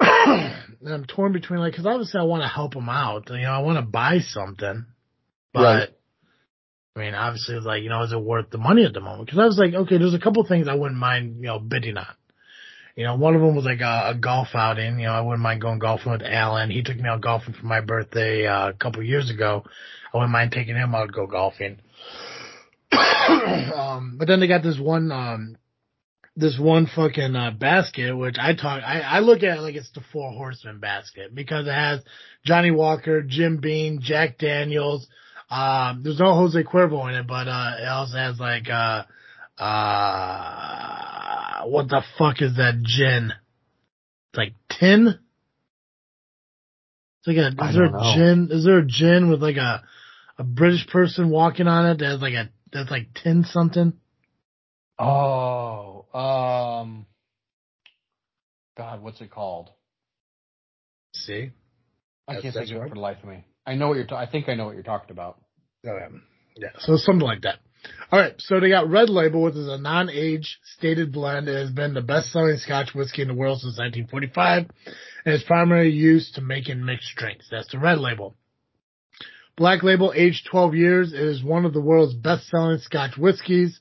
and 0.00 0.88
I'm 0.88 1.04
torn 1.04 1.32
between 1.32 1.60
like, 1.60 1.76
cause 1.76 1.86
obviously 1.86 2.18
I 2.18 2.24
want 2.24 2.42
to 2.42 2.48
help 2.48 2.74
them 2.74 2.88
out. 2.88 3.28
You 3.30 3.42
know, 3.42 3.52
I 3.52 3.60
want 3.60 3.78
to 3.78 3.82
buy 3.88 4.18
something, 4.18 4.86
but 5.52 5.60
Right. 5.60 5.88
I 6.94 7.00
mean, 7.00 7.14
obviously 7.14 7.54
like, 7.56 7.82
you 7.82 7.88
know, 7.88 8.02
is 8.02 8.12
it 8.12 8.20
worth 8.20 8.50
the 8.50 8.58
money 8.58 8.84
at 8.84 8.92
the 8.92 9.00
moment? 9.00 9.30
Cause 9.30 9.38
I 9.38 9.46
was 9.46 9.58
like, 9.58 9.72
okay, 9.72 9.96
there's 9.96 10.14
a 10.14 10.18
couple 10.18 10.44
things 10.44 10.68
I 10.68 10.74
wouldn't 10.74 10.98
mind, 10.98 11.36
you 11.36 11.46
know, 11.46 11.58
bidding 11.58 11.96
on. 11.96 12.06
You 12.96 13.04
know, 13.04 13.16
one 13.16 13.34
of 13.34 13.40
them 13.40 13.56
was 13.56 13.64
like 13.64 13.80
a, 13.80 14.10
a 14.10 14.14
golf 14.14 14.48
outing. 14.54 14.98
You 14.98 15.06
know, 15.06 15.12
I 15.12 15.22
wouldn't 15.22 15.40
mind 15.40 15.62
going 15.62 15.78
golfing 15.78 16.12
with 16.12 16.22
Alan. 16.22 16.70
He 16.70 16.82
took 16.82 16.98
me 16.98 17.08
out 17.08 17.22
golfing 17.22 17.54
for 17.54 17.64
my 17.64 17.80
birthday 17.80 18.46
uh, 18.46 18.68
a 18.68 18.72
couple 18.74 19.02
years 19.02 19.30
ago. 19.30 19.64
I 20.12 20.18
wouldn't 20.18 20.32
mind 20.32 20.52
taking 20.52 20.76
him 20.76 20.94
out 20.94 21.06
to 21.06 21.12
go 21.12 21.26
golfing. 21.26 21.78
um, 22.92 24.16
but 24.18 24.28
then 24.28 24.40
they 24.40 24.46
got 24.46 24.62
this 24.62 24.78
one, 24.78 25.10
um, 25.10 25.56
this 26.36 26.58
one 26.58 26.86
fucking 26.86 27.34
uh, 27.34 27.52
basket, 27.52 28.14
which 28.14 28.36
I 28.38 28.54
talk, 28.54 28.82
I, 28.82 29.00
I 29.00 29.18
look 29.20 29.42
at 29.42 29.56
it 29.56 29.62
like 29.62 29.74
it's 29.74 29.90
the 29.92 30.02
Four 30.12 30.32
Horsemen 30.32 30.78
basket 30.78 31.34
because 31.34 31.66
it 31.66 31.72
has 31.72 32.00
Johnnie 32.44 32.70
Walker, 32.70 33.22
Jim 33.22 33.56
Beam, 33.56 34.00
Jack 34.02 34.36
Daniels. 34.36 35.08
Um, 35.52 36.02
there's 36.02 36.18
no 36.18 36.34
Jose 36.34 36.62
Cuervo 36.62 37.06
in 37.10 37.14
it, 37.14 37.26
but 37.26 37.46
uh, 37.46 37.72
it 37.78 37.86
also 37.86 38.16
has 38.16 38.40
like 38.40 38.70
uh, 38.70 39.02
uh, 39.62 41.64
what 41.66 41.88
the 41.88 42.02
fuck 42.18 42.40
is 42.40 42.56
that 42.56 42.80
gin? 42.82 43.32
It's 44.30 44.38
like 44.38 44.54
tin. 44.70 45.18
It's 47.18 47.26
like 47.26 47.36
a 47.36 47.48
is 47.68 47.74
there 47.74 47.84
a 47.84 47.90
know. 47.90 48.14
gin? 48.16 48.48
Is 48.50 48.64
there 48.64 48.78
a 48.78 48.86
gin 48.86 49.28
with 49.28 49.42
like 49.42 49.56
a 49.56 49.82
a 50.38 50.44
British 50.44 50.86
person 50.86 51.28
walking 51.28 51.68
on 51.68 51.84
it 51.86 51.98
that's 51.98 52.22
like 52.22 52.32
a 52.32 52.48
that's 52.72 52.90
like 52.90 53.08
tin 53.22 53.44
something? 53.44 53.92
Oh, 54.98 56.06
um, 56.14 57.04
God, 58.76 59.02
what's 59.02 59.20
it 59.20 59.30
called? 59.30 59.68
See. 61.14 61.50
I 62.26 62.34
That's- 62.36 62.42
can't 62.42 62.54
think 62.54 62.70
of 62.70 62.76
it 62.76 62.80
right. 62.80 62.88
for 62.88 62.94
the 62.94 63.00
life 63.00 63.18
of 63.22 63.28
me. 63.28 63.44
I 63.66 63.74
know 63.74 63.88
what 63.88 63.96
you're. 63.98 64.06
Ta- 64.06 64.16
I 64.16 64.24
think 64.26 64.48
I 64.48 64.54
know 64.54 64.64
what 64.64 64.74
you're 64.74 64.82
talking 64.82 65.10
about. 65.10 65.41
Oh, 65.84 65.90
okay. 65.90 66.14
Yeah, 66.56 66.68
so 66.78 66.96
something 66.96 67.26
like 67.26 67.42
that. 67.42 67.58
All 68.12 68.18
right, 68.18 68.34
so 68.38 68.60
they 68.60 68.68
got 68.68 68.90
Red 68.90 69.08
Label, 69.08 69.42
which 69.42 69.56
is 69.56 69.66
a 69.66 69.78
non-age 69.78 70.60
stated 70.76 71.12
blend. 71.12 71.48
It 71.48 71.56
has 71.56 71.70
been 71.70 71.94
the 71.94 72.02
best-selling 72.02 72.58
Scotch 72.58 72.94
whiskey 72.94 73.22
in 73.22 73.28
the 73.28 73.34
world 73.34 73.60
since 73.60 73.78
1945, 73.78 74.70
and 75.24 75.34
is 75.34 75.42
primarily 75.42 75.90
used 75.90 76.34
to 76.34 76.40
making 76.40 76.84
mixed 76.84 77.16
drinks. 77.16 77.48
That's 77.50 77.72
the 77.72 77.78
Red 77.78 77.98
Label. 77.98 78.36
Black 79.56 79.82
Label, 79.82 80.12
aged 80.14 80.46
12 80.50 80.74
years, 80.74 81.12
is 81.12 81.42
one 81.42 81.64
of 81.64 81.72
the 81.72 81.80
world's 81.80 82.14
best-selling 82.14 82.78
Scotch 82.78 83.16
whiskies. 83.16 83.80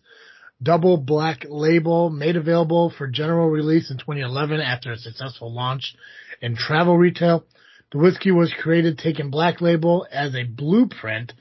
Double 0.64 0.98
Black 0.98 1.46
Label, 1.48 2.10
made 2.10 2.36
available 2.36 2.90
for 2.90 3.08
general 3.08 3.50
release 3.50 3.92
in 3.92 3.98
2011 3.98 4.60
after 4.60 4.92
a 4.92 4.98
successful 4.98 5.54
launch 5.54 5.96
in 6.42 6.56
travel 6.56 6.98
retail. 6.98 7.46
The 7.92 8.00
whiskey 8.00 8.32
was 8.32 8.54
created 8.54 8.98
taking 8.98 9.30
Black 9.30 9.60
Label 9.60 10.08
as 10.12 10.36
a 10.36 10.44
blueprint, 10.44 11.34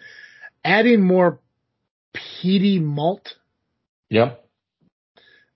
adding 0.64 1.02
more 1.02 1.40
peaty 2.12 2.78
malt 2.78 3.34
Yep. 4.08 4.44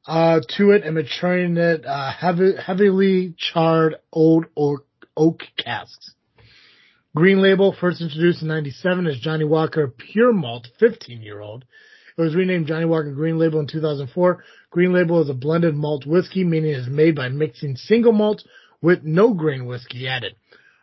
uh, 0.06 0.40
to 0.56 0.70
it 0.72 0.84
and 0.84 0.94
maturing 0.94 1.56
it 1.56 1.84
uh, 1.84 2.12
heavy, 2.12 2.52
heavily 2.56 3.34
charred 3.36 3.96
old 4.12 4.46
oak, 4.56 4.86
oak 5.16 5.40
casks. 5.56 6.14
Green 7.16 7.40
Label, 7.40 7.72
first 7.80 8.00
introduced 8.00 8.42
in 8.42 8.48
97 8.48 9.06
as 9.06 9.18
Johnnie 9.18 9.44
Walker 9.44 9.88
Pure 9.88 10.32
Malt 10.32 10.68
15 10.80 11.22
year 11.22 11.40
old. 11.40 11.64
It 12.16 12.22
was 12.22 12.34
renamed 12.36 12.66
Johnnie 12.68 12.84
Walker 12.84 13.12
Green 13.12 13.38
Label 13.38 13.58
in 13.60 13.66
2004. 13.66 14.44
Green 14.70 14.92
Label 14.92 15.22
is 15.22 15.28
a 15.28 15.34
blended 15.34 15.74
malt 15.74 16.06
whiskey, 16.06 16.44
meaning 16.44 16.70
it 16.70 16.78
is 16.78 16.88
made 16.88 17.16
by 17.16 17.28
mixing 17.28 17.76
single 17.76 18.12
malt 18.12 18.42
with 18.80 19.02
no 19.02 19.32
grain 19.34 19.66
whiskey 19.66 20.06
added. 20.06 20.36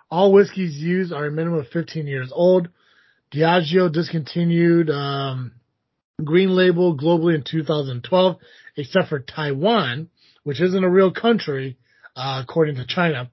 All 0.10 0.34
whiskeys 0.34 0.76
used 0.78 1.14
are 1.14 1.26
a 1.28 1.32
minimum 1.32 1.60
of 1.60 1.68
15 1.70 2.06
years 2.08 2.32
old. 2.34 2.68
Diageo 3.34 3.92
discontinued 3.92 4.90
um, 4.90 5.54
Green 6.24 6.50
Label 6.50 6.98
globally 6.98 7.36
in 7.36 7.44
2012, 7.44 8.36
except 8.76 9.10
for 9.10 9.20
Taiwan, 9.20 10.10
which 10.44 10.62
isn't 10.62 10.84
a 10.84 10.90
real 10.90 11.12
country, 11.12 11.78
uh, 12.16 12.42
according 12.44 12.76
to 12.76 12.86
China. 12.86 13.32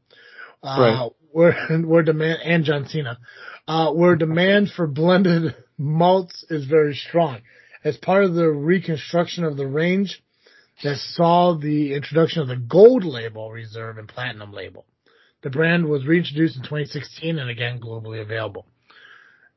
Uh, 0.62 0.76
Right. 0.78 1.10
where, 1.30 1.52
where 1.84 2.02
demand, 2.02 2.40
and 2.44 2.64
John 2.64 2.86
Cena, 2.88 3.18
uh, 3.66 3.92
where 3.92 4.16
demand 4.16 4.70
for 4.70 4.86
blended 4.86 5.54
malts 5.76 6.44
is 6.50 6.64
very 6.64 6.94
strong. 6.94 7.40
As 7.84 7.96
part 7.96 8.24
of 8.24 8.34
the 8.34 8.48
reconstruction 8.48 9.44
of 9.44 9.56
the 9.56 9.66
range 9.66 10.20
that 10.82 10.96
saw 10.96 11.54
the 11.54 11.94
introduction 11.94 12.42
of 12.42 12.48
the 12.48 12.56
gold 12.56 13.04
label 13.04 13.50
reserve 13.50 13.98
and 13.98 14.08
platinum 14.08 14.52
label. 14.52 14.86
The 15.42 15.50
brand 15.50 15.86
was 15.86 16.06
reintroduced 16.06 16.56
in 16.56 16.62
2016 16.62 17.38
and 17.38 17.50
again 17.50 17.80
globally 17.80 18.20
available. 18.20 18.66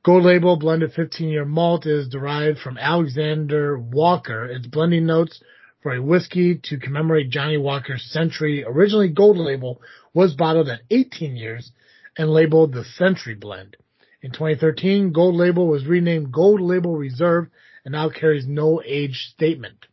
Gold 0.03 0.23
Label 0.23 0.57
blended 0.57 0.93
15 0.93 1.29
year 1.29 1.45
malt 1.45 1.85
is 1.85 2.09
derived 2.09 2.57
from 2.57 2.77
Alexander 2.79 3.77
Walker. 3.77 4.45
Its 4.45 4.65
blending 4.65 5.05
notes 5.05 5.43
for 5.83 5.93
a 5.93 6.01
whiskey 6.01 6.59
to 6.63 6.79
commemorate 6.79 7.29
Johnnie 7.29 7.57
Walker's 7.57 8.09
century. 8.11 8.63
Originally 8.65 9.09
Gold 9.09 9.37
Label 9.37 9.79
was 10.13 10.33
bottled 10.33 10.69
at 10.69 10.81
18 10.89 11.35
years 11.35 11.71
and 12.17 12.31
labeled 12.31 12.73
the 12.73 12.83
Century 12.83 13.35
Blend. 13.35 13.77
In 14.23 14.31
2013, 14.31 15.11
Gold 15.11 15.35
Label 15.35 15.67
was 15.67 15.85
renamed 15.85 16.31
Gold 16.31 16.61
Label 16.61 16.95
Reserve 16.97 17.47
and 17.85 17.91
now 17.91 18.09
carries 18.09 18.47
no 18.47 18.81
age 18.83 19.29
statement. 19.33 19.85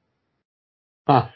Huh. 1.06 1.28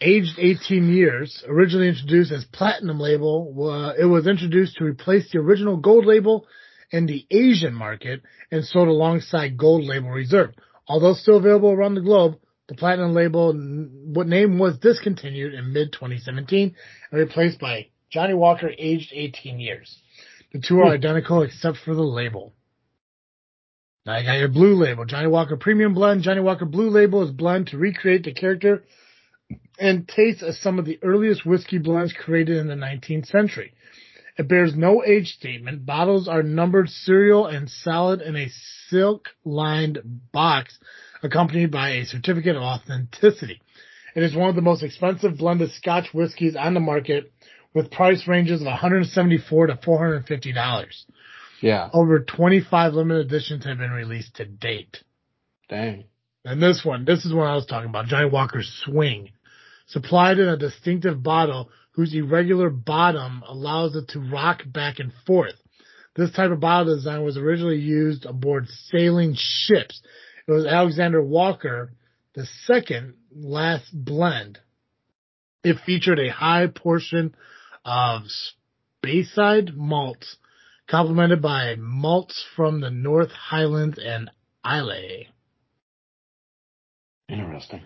Aged 0.00 0.38
18 0.38 0.92
years, 0.92 1.42
originally 1.48 1.88
introduced 1.88 2.32
as 2.32 2.44
Platinum 2.44 3.00
Label, 3.00 3.70
uh, 3.70 3.94
it 4.00 4.04
was 4.04 4.26
introduced 4.26 4.76
to 4.76 4.84
replace 4.84 5.32
the 5.32 5.38
original 5.38 5.76
Gold 5.78 6.06
Label 6.06 6.46
in 6.90 7.06
the 7.06 7.26
Asian 7.30 7.74
market 7.74 8.22
and 8.50 8.64
sold 8.64 8.88
alongside 8.88 9.56
Gold 9.56 9.84
Label 9.84 10.10
Reserve. 10.10 10.54
Although 10.86 11.14
still 11.14 11.36
available 11.36 11.70
around 11.70 11.94
the 11.94 12.00
globe, 12.00 12.36
the 12.68 12.74
Platinum 12.74 13.14
Label 13.14 13.52
what 13.52 14.26
name 14.26 14.58
was 14.58 14.78
discontinued 14.78 15.54
in 15.54 15.72
mid 15.72 15.92
2017 15.92 16.74
and 17.10 17.20
replaced 17.20 17.58
by 17.58 17.88
Johnnie 18.10 18.34
Walker, 18.34 18.70
aged 18.78 19.12
18 19.12 19.60
years. 19.60 19.98
The 20.52 20.60
two 20.60 20.80
are 20.80 20.86
hmm. 20.86 20.92
identical 20.92 21.42
except 21.42 21.78
for 21.84 21.94
the 21.94 22.02
label. 22.02 22.54
Now 24.06 24.16
you 24.18 24.24
got 24.24 24.38
your 24.38 24.48
blue 24.48 24.74
label, 24.74 25.04
Johnnie 25.04 25.28
Walker 25.28 25.56
Premium 25.56 25.92
Blend. 25.92 26.22
Johnnie 26.22 26.40
Walker 26.40 26.64
Blue 26.64 26.88
Label 26.88 27.22
is 27.24 27.30
blend 27.30 27.66
to 27.68 27.76
recreate 27.76 28.24
the 28.24 28.32
character 28.32 28.84
and 29.78 30.08
taste 30.08 30.42
of 30.42 30.54
some 30.54 30.78
of 30.78 30.86
the 30.86 30.98
earliest 31.02 31.44
whiskey 31.44 31.78
blends 31.78 32.14
created 32.14 32.56
in 32.56 32.68
the 32.68 32.74
19th 32.74 33.26
century. 33.26 33.74
It 34.38 34.46
bears 34.46 34.76
no 34.76 35.04
age 35.04 35.34
statement. 35.34 35.84
Bottles 35.84 36.28
are 36.28 36.44
numbered 36.44 36.88
serial 36.88 37.46
and 37.46 37.68
solid 37.68 38.22
in 38.22 38.36
a 38.36 38.48
silk 38.88 39.30
lined 39.44 39.98
box 40.32 40.78
accompanied 41.24 41.72
by 41.72 41.90
a 41.90 42.04
certificate 42.04 42.54
of 42.54 42.62
authenticity. 42.62 43.60
It 44.14 44.22
is 44.22 44.36
one 44.36 44.48
of 44.48 44.54
the 44.54 44.62
most 44.62 44.84
expensive 44.84 45.38
blended 45.38 45.72
scotch 45.72 46.14
whiskeys 46.14 46.54
on 46.54 46.74
the 46.74 46.80
market 46.80 47.32
with 47.74 47.90
price 47.90 48.28
ranges 48.28 48.60
of 48.60 48.66
174 48.66 49.66
to 49.66 49.78
450 49.84 50.52
dollars. 50.52 51.04
Yeah. 51.60 51.90
Over 51.92 52.20
25 52.20 52.94
limited 52.94 53.26
editions 53.26 53.64
have 53.64 53.78
been 53.78 53.90
released 53.90 54.36
to 54.36 54.44
date. 54.44 55.02
Dang. 55.68 56.04
And 56.44 56.62
this 56.62 56.84
one, 56.84 57.04
this 57.04 57.24
is 57.24 57.34
what 57.34 57.48
I 57.48 57.56
was 57.56 57.66
talking 57.66 57.90
about. 57.90 58.06
Johnnie 58.06 58.30
Walker's 58.30 58.72
Swing. 58.84 59.30
Supplied 59.86 60.38
in 60.38 60.48
a 60.48 60.56
distinctive 60.56 61.22
bottle 61.22 61.70
whose 61.98 62.14
irregular 62.14 62.70
bottom 62.70 63.42
allows 63.44 63.96
it 63.96 64.06
to 64.06 64.20
rock 64.20 64.62
back 64.64 65.00
and 65.00 65.12
forth. 65.26 65.56
This 66.14 66.30
type 66.30 66.52
of 66.52 66.60
bottle 66.60 66.94
design 66.94 67.24
was 67.24 67.36
originally 67.36 67.80
used 67.80 68.24
aboard 68.24 68.68
sailing 68.68 69.34
ships. 69.36 70.00
It 70.46 70.52
was 70.52 70.64
Alexander 70.64 71.20
Walker, 71.20 71.92
the 72.36 72.46
second 72.66 73.14
last 73.34 73.86
blend. 73.92 74.60
It 75.64 75.78
featured 75.84 76.20
a 76.20 76.30
high 76.30 76.68
portion 76.68 77.34
of 77.84 78.22
Speyside 79.04 79.74
malts, 79.74 80.36
complemented 80.88 81.42
by 81.42 81.74
malts 81.80 82.46
from 82.54 82.80
the 82.80 82.90
North 82.90 83.32
Highlands 83.32 83.98
and 83.98 84.30
Islay. 84.64 85.30
Interesting. 87.28 87.82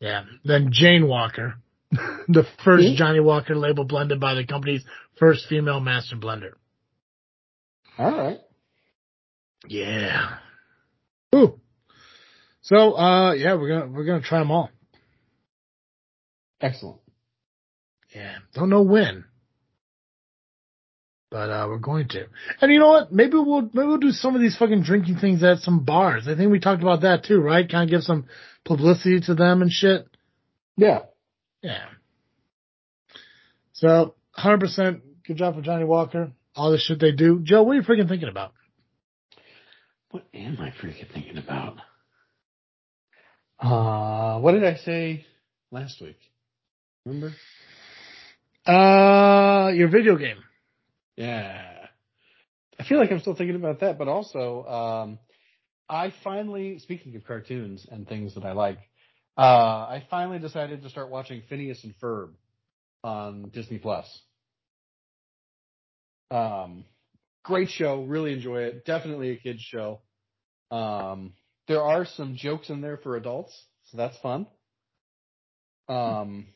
Yeah. 0.00 0.24
Then 0.42 0.70
Jane 0.72 1.06
Walker, 1.06 1.56
the 2.28 2.44
first 2.64 2.88
Hmm? 2.88 2.94
Johnnie 2.96 3.20
Walker 3.20 3.54
label 3.54 3.84
blended 3.84 4.18
by 4.18 4.34
the 4.34 4.46
company's 4.46 4.84
first 5.18 5.46
female 5.48 5.80
master 5.80 6.16
blender. 6.16 6.52
All 7.98 8.10
right. 8.10 8.38
Yeah. 9.68 10.38
Ooh. 11.34 11.60
So, 12.62 12.96
uh, 12.96 13.32
yeah, 13.34 13.54
we're 13.54 13.68
gonna 13.68 13.92
we're 13.92 14.04
gonna 14.04 14.22
try 14.22 14.38
them 14.38 14.50
all. 14.50 14.70
Excellent. 16.60 17.00
Yeah. 18.14 18.36
Don't 18.54 18.70
know 18.70 18.82
when, 18.82 19.24
but 21.30 21.50
uh, 21.50 21.66
we're 21.68 21.78
going 21.78 22.08
to. 22.08 22.26
And 22.60 22.72
you 22.72 22.78
know 22.78 22.88
what? 22.88 23.12
Maybe 23.12 23.34
we'll 23.34 23.62
maybe 23.62 23.86
we'll 23.86 23.98
do 23.98 24.12
some 24.12 24.34
of 24.34 24.40
these 24.40 24.56
fucking 24.56 24.82
drinking 24.82 25.16
things 25.16 25.42
at 25.42 25.58
some 25.58 25.84
bars. 25.84 26.28
I 26.28 26.36
think 26.36 26.50
we 26.50 26.60
talked 26.60 26.82
about 26.82 27.02
that 27.02 27.24
too, 27.24 27.40
right? 27.40 27.68
Kind 27.68 27.84
of 27.84 27.90
give 27.90 28.02
some 28.02 28.26
publicity 28.64 29.20
to 29.26 29.34
them 29.34 29.60
and 29.60 29.70
shit. 29.70 30.06
Yeah. 30.76 31.00
Yeah. 31.62 31.86
So, 33.72 34.14
100% 34.38 35.00
good 35.26 35.36
job 35.36 35.54
for 35.54 35.62
Johnnie 35.62 35.84
Walker. 35.84 36.32
All 36.54 36.70
the 36.70 36.78
shit 36.78 37.00
they 37.00 37.12
do. 37.12 37.40
Joe, 37.42 37.62
what 37.62 37.72
are 37.72 37.80
you 37.80 37.82
freaking 37.82 38.08
thinking 38.08 38.28
about? 38.28 38.52
What 40.10 40.24
am 40.34 40.58
I 40.60 40.70
freaking 40.70 41.10
thinking 41.12 41.38
about? 41.38 41.78
Uh, 43.58 44.40
what 44.40 44.52
did 44.52 44.64
I 44.64 44.74
say 44.76 45.24
last 45.70 46.00
week? 46.02 46.18
Remember? 47.06 47.34
Uh, 48.66 49.70
your 49.72 49.88
video 49.88 50.16
game. 50.16 50.38
Yeah. 51.16 51.86
I 52.78 52.84
feel 52.84 52.98
like 52.98 53.10
I'm 53.10 53.20
still 53.20 53.34
thinking 53.34 53.56
about 53.56 53.80
that, 53.80 53.98
but 53.98 54.08
also, 54.08 54.64
um, 54.64 55.18
I 55.88 56.12
finally, 56.24 56.78
speaking 56.78 57.14
of 57.16 57.24
cartoons 57.24 57.86
and 57.90 58.08
things 58.08 58.34
that 58.34 58.44
I 58.44 58.52
like, 58.52 58.78
uh, 59.36 59.40
I 59.40 60.04
finally 60.10 60.38
decided 60.38 60.82
to 60.82 60.90
start 60.90 61.10
watching 61.10 61.42
Phineas 61.48 61.82
and 61.84 61.94
Ferb 61.98 62.30
on 63.02 63.50
Disney 63.50 63.78
Plus. 63.78 64.06
Um, 66.30 66.84
great 67.44 67.68
show, 67.68 68.02
really 68.02 68.32
enjoy 68.32 68.62
it. 68.62 68.84
Definitely 68.84 69.30
a 69.30 69.36
kids 69.36 69.60
show. 69.60 70.00
Um, 70.70 71.34
there 71.68 71.82
are 71.82 72.06
some 72.06 72.36
jokes 72.36 72.70
in 72.70 72.80
there 72.80 72.96
for 72.96 73.16
adults, 73.16 73.52
so 73.86 73.96
that's 73.96 74.16
fun. 74.18 74.46
Um, 75.88 76.46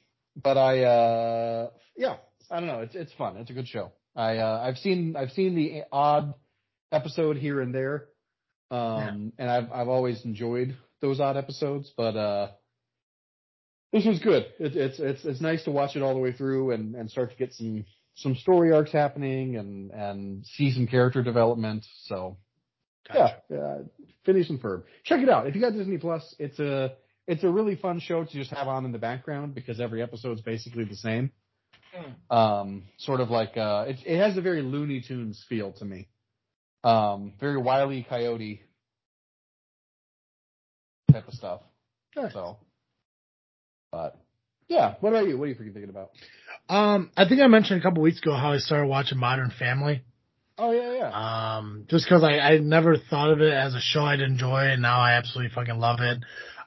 but 0.42 0.56
I, 0.56 0.82
uh, 0.84 1.70
yeah, 1.96 2.16
I 2.50 2.60
don't 2.60 2.68
know. 2.68 2.80
It's 2.80 2.94
it's 2.94 3.12
fun. 3.14 3.36
It's 3.36 3.50
a 3.50 3.54
good 3.54 3.68
show. 3.68 3.92
I 4.14 4.38
uh, 4.38 4.60
I've 4.62 4.78
seen 4.78 5.14
I've 5.16 5.32
seen 5.32 5.54
the 5.54 5.82
odd 5.92 6.34
episode 6.92 7.36
here 7.36 7.60
and 7.60 7.74
there, 7.74 8.06
um, 8.70 9.32
and 9.38 9.50
I've 9.50 9.70
I've 9.72 9.88
always 9.88 10.24
enjoyed 10.24 10.76
those 11.00 11.20
odd 11.20 11.36
episodes. 11.36 11.92
But 11.96 12.16
uh, 12.16 12.48
this 13.92 14.04
was 14.04 14.18
good. 14.18 14.46
It, 14.58 14.76
it's 14.76 14.98
it's 14.98 15.24
it's 15.24 15.40
nice 15.40 15.64
to 15.64 15.70
watch 15.70 15.96
it 15.96 16.02
all 16.02 16.14
the 16.14 16.20
way 16.20 16.32
through 16.32 16.72
and 16.72 16.94
and 16.94 17.10
start 17.10 17.30
to 17.30 17.36
get 17.36 17.52
some 17.54 17.84
some 18.14 18.34
story 18.34 18.72
arcs 18.72 18.92
happening 18.92 19.56
and 19.56 19.90
and 19.90 20.46
see 20.46 20.72
some 20.72 20.86
character 20.86 21.22
development. 21.22 21.86
So 22.04 22.36
Gotcha. 23.08 23.42
yeah, 23.48 23.56
uh, 23.56 23.78
Phineas 24.24 24.50
and 24.50 24.60
Ferb. 24.60 24.84
Check 25.04 25.20
it 25.20 25.28
out 25.28 25.46
if 25.46 25.54
you 25.54 25.60
got 25.60 25.72
Disney 25.72 25.98
Plus. 25.98 26.34
It's 26.38 26.58
a 26.58 26.94
it's 27.26 27.44
a 27.44 27.48
really 27.48 27.76
fun 27.76 28.00
show 28.00 28.24
to 28.24 28.32
just 28.32 28.50
have 28.50 28.68
on 28.68 28.84
in 28.84 28.92
the 28.92 28.98
background 28.98 29.54
because 29.54 29.80
every 29.80 30.02
episode's 30.02 30.40
basically 30.40 30.84
the 30.84 30.96
same. 30.96 31.30
Um, 32.30 32.84
sort 32.98 33.20
of 33.20 33.30
like 33.30 33.56
uh, 33.56 33.86
it, 33.88 33.96
it 34.04 34.18
has 34.18 34.36
a 34.36 34.42
very 34.42 34.62
Looney 34.62 35.00
Tunes 35.00 35.44
feel 35.48 35.72
to 35.72 35.84
me. 35.84 36.08
Um, 36.84 37.32
very 37.40 37.56
wily 37.56 38.06
coyote 38.08 38.60
type 41.10 41.26
of 41.26 41.34
stuff. 41.34 41.60
Nice. 42.14 42.32
So, 42.32 42.58
but 43.96 44.14
yeah, 44.68 44.96
what 45.00 45.10
about 45.10 45.26
you? 45.26 45.38
What 45.38 45.44
are 45.44 45.48
you 45.48 45.54
freaking 45.54 45.72
thinking 45.72 45.88
about? 45.88 46.10
Um, 46.68 47.10
I 47.16 47.26
think 47.26 47.40
I 47.40 47.46
mentioned 47.46 47.80
a 47.80 47.82
couple 47.82 48.02
weeks 48.02 48.20
ago 48.20 48.34
how 48.34 48.52
I 48.52 48.58
started 48.58 48.88
watching 48.88 49.16
Modern 49.18 49.50
Family. 49.58 50.02
Oh 50.58 50.70
yeah, 50.70 50.92
yeah. 50.92 51.56
Um, 51.56 51.86
just 51.88 52.06
cause 52.06 52.22
I, 52.22 52.38
I 52.38 52.58
never 52.58 52.96
thought 52.98 53.30
of 53.30 53.40
it 53.40 53.52
as 53.52 53.74
a 53.74 53.80
show 53.80 54.02
I'd 54.02 54.20
enjoy 54.20 54.68
and 54.70 54.82
now 54.82 55.00
I 55.00 55.12
absolutely 55.12 55.54
fucking 55.54 55.78
love 55.78 56.00
it. 56.00 56.18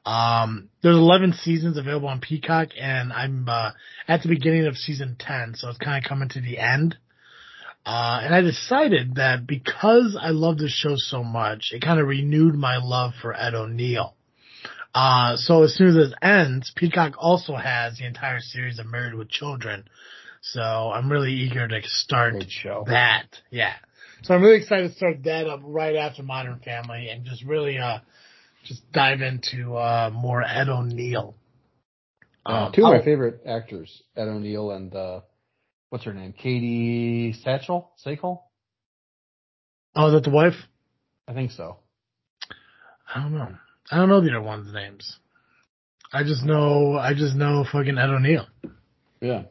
Um, 0.06 0.70
there's 0.82 0.96
11 0.96 1.34
seasons 1.34 1.78
available 1.78 2.08
on 2.08 2.20
Peacock 2.20 2.70
and 2.80 3.14
I'm, 3.14 3.48
uh, 3.48 3.72
at 4.08 4.24
the 4.24 4.30
beginning 4.30 4.66
of 4.66 4.76
season 4.76 5.16
10, 5.20 5.54
so 5.56 5.70
it's 5.70 5.78
kind 5.78 6.04
of 6.04 6.10
coming 6.10 6.30
to 6.30 6.42
the 6.42 6.58
end. 6.58 6.98
Uh, 7.86 8.22
and 8.24 8.34
I 8.34 8.42
decided 8.42 9.16
that 9.16 9.46
because 9.46 10.18
I 10.20 10.30
love 10.30 10.58
this 10.58 10.72
show 10.72 10.96
so 10.96 11.24
much, 11.24 11.72
it 11.74 11.82
kind 11.82 12.00
of 12.00 12.08
renewed 12.08 12.56
my 12.56 12.78
love 12.78 13.14
for 13.22 13.36
Ed 13.36 13.54
O'Neill. 13.54 14.16
Uh, 14.94 15.36
so 15.36 15.64
as 15.64 15.76
soon 15.76 15.90
as 15.90 15.96
it 15.96 16.14
ends, 16.22 16.72
Peacock 16.76 17.14
also 17.18 17.56
has 17.56 17.98
the 17.98 18.06
entire 18.06 18.40
series 18.40 18.80
of 18.80 18.88
Married 18.88 19.14
with 19.14 19.30
Children. 19.30 19.88
So 20.42 20.62
I'm 20.62 21.12
really 21.12 21.34
eager 21.34 21.68
to 21.68 21.82
start 21.84 22.34
that. 22.88 23.28
Yeah. 23.52 23.74
So 24.24 24.34
I'm 24.34 24.42
really 24.42 24.58
excited 24.58 24.90
to 24.90 24.96
start 24.96 25.24
that 25.24 25.48
up 25.48 25.62
right 25.64 25.96
after 25.96 26.24
Modern 26.24 26.60
Family 26.60 27.10
and 27.10 27.26
just 27.26 27.44
really, 27.44 27.78
uh, 27.78 28.00
just 28.64 28.92
dive 28.92 29.22
into, 29.22 29.76
uh, 29.76 30.10
more 30.14 30.44
Ed 30.44 30.70
O'Neill. 30.70 31.36
Uh, 32.46 32.52
Um, 32.66 32.72
two 32.72 32.84
of 32.84 32.94
my 32.94 33.00
oh, 33.00 33.04
favorite 33.04 33.42
actors, 33.46 34.02
Ed 34.16 34.28
O'Neill 34.28 34.72
and 34.72 34.94
uh, 34.96 35.22
what's 35.90 36.06
her 36.06 36.14
name, 36.14 36.34
Katie 36.34 37.34
Satchel, 37.44 37.92
Sakel. 38.06 38.42
Oh, 39.96 40.08
is 40.08 40.14
that 40.14 40.24
the 40.24 40.36
wife? 40.36 40.56
I 41.28 41.34
think 41.34 41.52
so. 41.52 41.78
I 43.14 43.22
don't 43.22 43.34
know. 43.34 43.56
I 43.92 43.98
don't 43.98 44.10
know 44.10 44.22
the 44.22 44.30
other 44.30 44.42
ones' 44.42 44.74
names. 44.74 45.18
I 46.12 46.24
just 46.24 46.44
know, 46.44 46.96
I 46.98 47.14
just 47.14 47.36
know 47.36 47.64
fucking 47.72 47.98
Ed 47.98 48.10
O'Neill. 48.10 48.48
Yeah. 49.22 49.44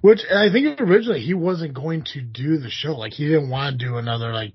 Which 0.00 0.20
I 0.34 0.50
think 0.50 0.80
originally 0.80 1.20
he 1.20 1.34
wasn't 1.34 1.74
going 1.74 2.04
to 2.14 2.20
do 2.22 2.58
the 2.58 2.70
show. 2.70 2.94
Like 2.96 3.12
he 3.12 3.26
didn't 3.26 3.50
want 3.50 3.78
to 3.78 3.86
do 3.86 3.96
another 3.96 4.32
like 4.32 4.52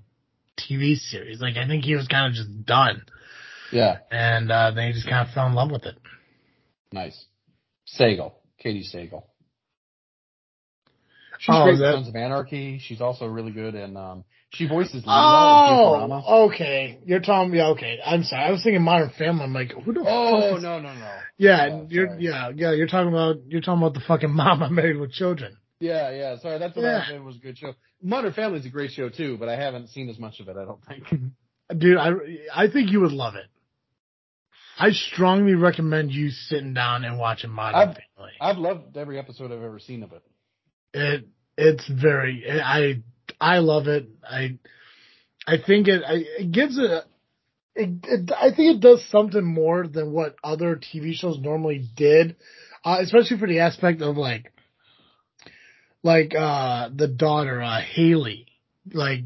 TV 0.58 0.96
series. 0.96 1.40
Like 1.40 1.56
I 1.56 1.66
think 1.66 1.84
he 1.84 1.94
was 1.94 2.06
kind 2.08 2.26
of 2.28 2.34
just 2.34 2.66
done. 2.66 3.02
Yeah. 3.72 3.98
And 4.10 4.50
uh, 4.50 4.72
then 4.72 4.88
he 4.88 4.92
just 4.92 5.08
kind 5.08 5.26
of 5.26 5.32
fell 5.34 5.46
in 5.46 5.54
love 5.54 5.70
with 5.70 5.84
it. 5.84 5.96
Nice. 6.92 7.24
Sagal. 7.98 8.32
Katey 8.64 8.82
Sagal. 8.94 9.22
She's 11.38 11.54
Oh, 11.56 11.64
great 11.64 11.78
that- 11.78 11.94
Sons 11.94 12.08
of 12.08 12.16
Anarchy. 12.16 12.78
She's 12.80 13.00
also 13.00 13.26
really 13.26 13.52
good 13.52 13.74
in 13.74 13.96
um 13.96 14.24
she 14.52 14.66
voices 14.68 15.04
Leela 15.04 15.04
in 15.04 15.08
oh, 15.08 15.96
Futurama. 16.08 16.24
Oh, 16.26 16.48
okay. 16.50 16.98
You're 17.04 17.20
talking. 17.20 17.54
Yeah, 17.54 17.68
okay. 17.68 17.98
I'm 18.04 18.22
sorry. 18.24 18.44
I 18.44 18.50
was 18.50 18.62
thinking 18.62 18.82
Modern 18.82 19.10
Family. 19.16 19.44
I'm 19.44 19.52
like, 19.54 19.72
who 19.72 19.92
the 19.92 20.04
Oh 20.06 20.40
fuck? 20.50 20.56
is- 20.58 20.62
no 20.62 20.80
no 20.80 20.92
no. 20.94 21.10
Yeah, 21.38 21.68
oh, 21.72 21.80
Yeah, 21.82 21.86
you're 21.88 22.06
sorry. 22.08 22.22
yeah 22.24 22.50
yeah. 22.54 22.72
You're 22.72 22.86
talking 22.88 23.08
about 23.12 23.36
you're 23.46 23.60
talking 23.60 23.82
about 23.82 23.94
the 23.94 24.00
fucking 24.06 24.30
mama 24.34 24.68
married 24.70 24.96
with 24.98 25.12
children. 25.12 25.56
Yeah, 25.78 26.10
yeah. 26.10 26.36
Sorry, 26.40 26.58
that's 26.58 26.76
what 26.76 26.82
Yeah. 26.84 27.02
I 27.06 27.10
said 27.10 27.22
was 27.24 27.36
a 27.36 27.38
good 27.38 27.56
show. 27.58 27.74
Modern 28.02 28.32
Family 28.32 28.58
is 28.58 28.66
a 28.66 28.70
great 28.70 28.90
show 28.90 29.08
too, 29.08 29.36
but 29.38 29.48
I 29.48 29.56
haven't 29.56 29.88
seen 29.88 30.08
as 30.08 30.18
much 30.18 30.40
of 30.40 30.48
it. 30.48 30.56
I 30.56 30.64
don't 30.64 30.84
think. 30.84 31.04
Dude, 31.78 31.96
I 31.96 32.10
I 32.54 32.68
think 32.68 32.90
you 32.90 33.00
would 33.00 33.12
love 33.12 33.36
it. 33.36 33.46
I 34.78 34.90
strongly 34.90 35.54
recommend 35.54 36.10
you 36.10 36.30
sitting 36.30 36.72
down 36.74 37.04
and 37.04 37.18
watching 37.18 37.50
Modern 37.50 37.80
I've- 37.90 38.00
Family. 38.16 38.32
I've 38.40 38.58
loved 38.58 38.96
every 38.96 39.18
episode 39.18 39.52
I've 39.52 39.62
ever 39.62 39.78
seen 39.78 40.02
of 40.02 40.12
it. 40.12 40.22
It 40.92 41.28
it's 41.56 41.86
very 41.88 42.44
I 42.62 43.02
I 43.40 43.58
love 43.58 43.88
it. 43.88 44.08
I 44.28 44.58
I 45.46 45.56
think 45.64 45.88
it 45.88 46.02
I, 46.06 46.24
it 46.38 46.52
gives 46.52 46.78
it, 46.78 46.90
it 47.74 47.90
it 48.04 48.30
I 48.32 48.54
think 48.54 48.76
it 48.76 48.80
does 48.80 49.04
something 49.10 49.44
more 49.44 49.86
than 49.86 50.12
what 50.12 50.36
other 50.44 50.76
TV 50.76 51.14
shows 51.14 51.38
normally 51.38 51.84
did, 51.96 52.36
uh, 52.84 52.98
especially 53.00 53.38
for 53.38 53.48
the 53.48 53.60
aspect 53.60 54.02
of 54.02 54.16
like 54.16 54.52
like 56.02 56.34
uh 56.34 56.90
the 56.94 57.08
daughter 57.08 57.62
uh 57.62 57.80
Haley 57.80 58.46
like 58.92 59.20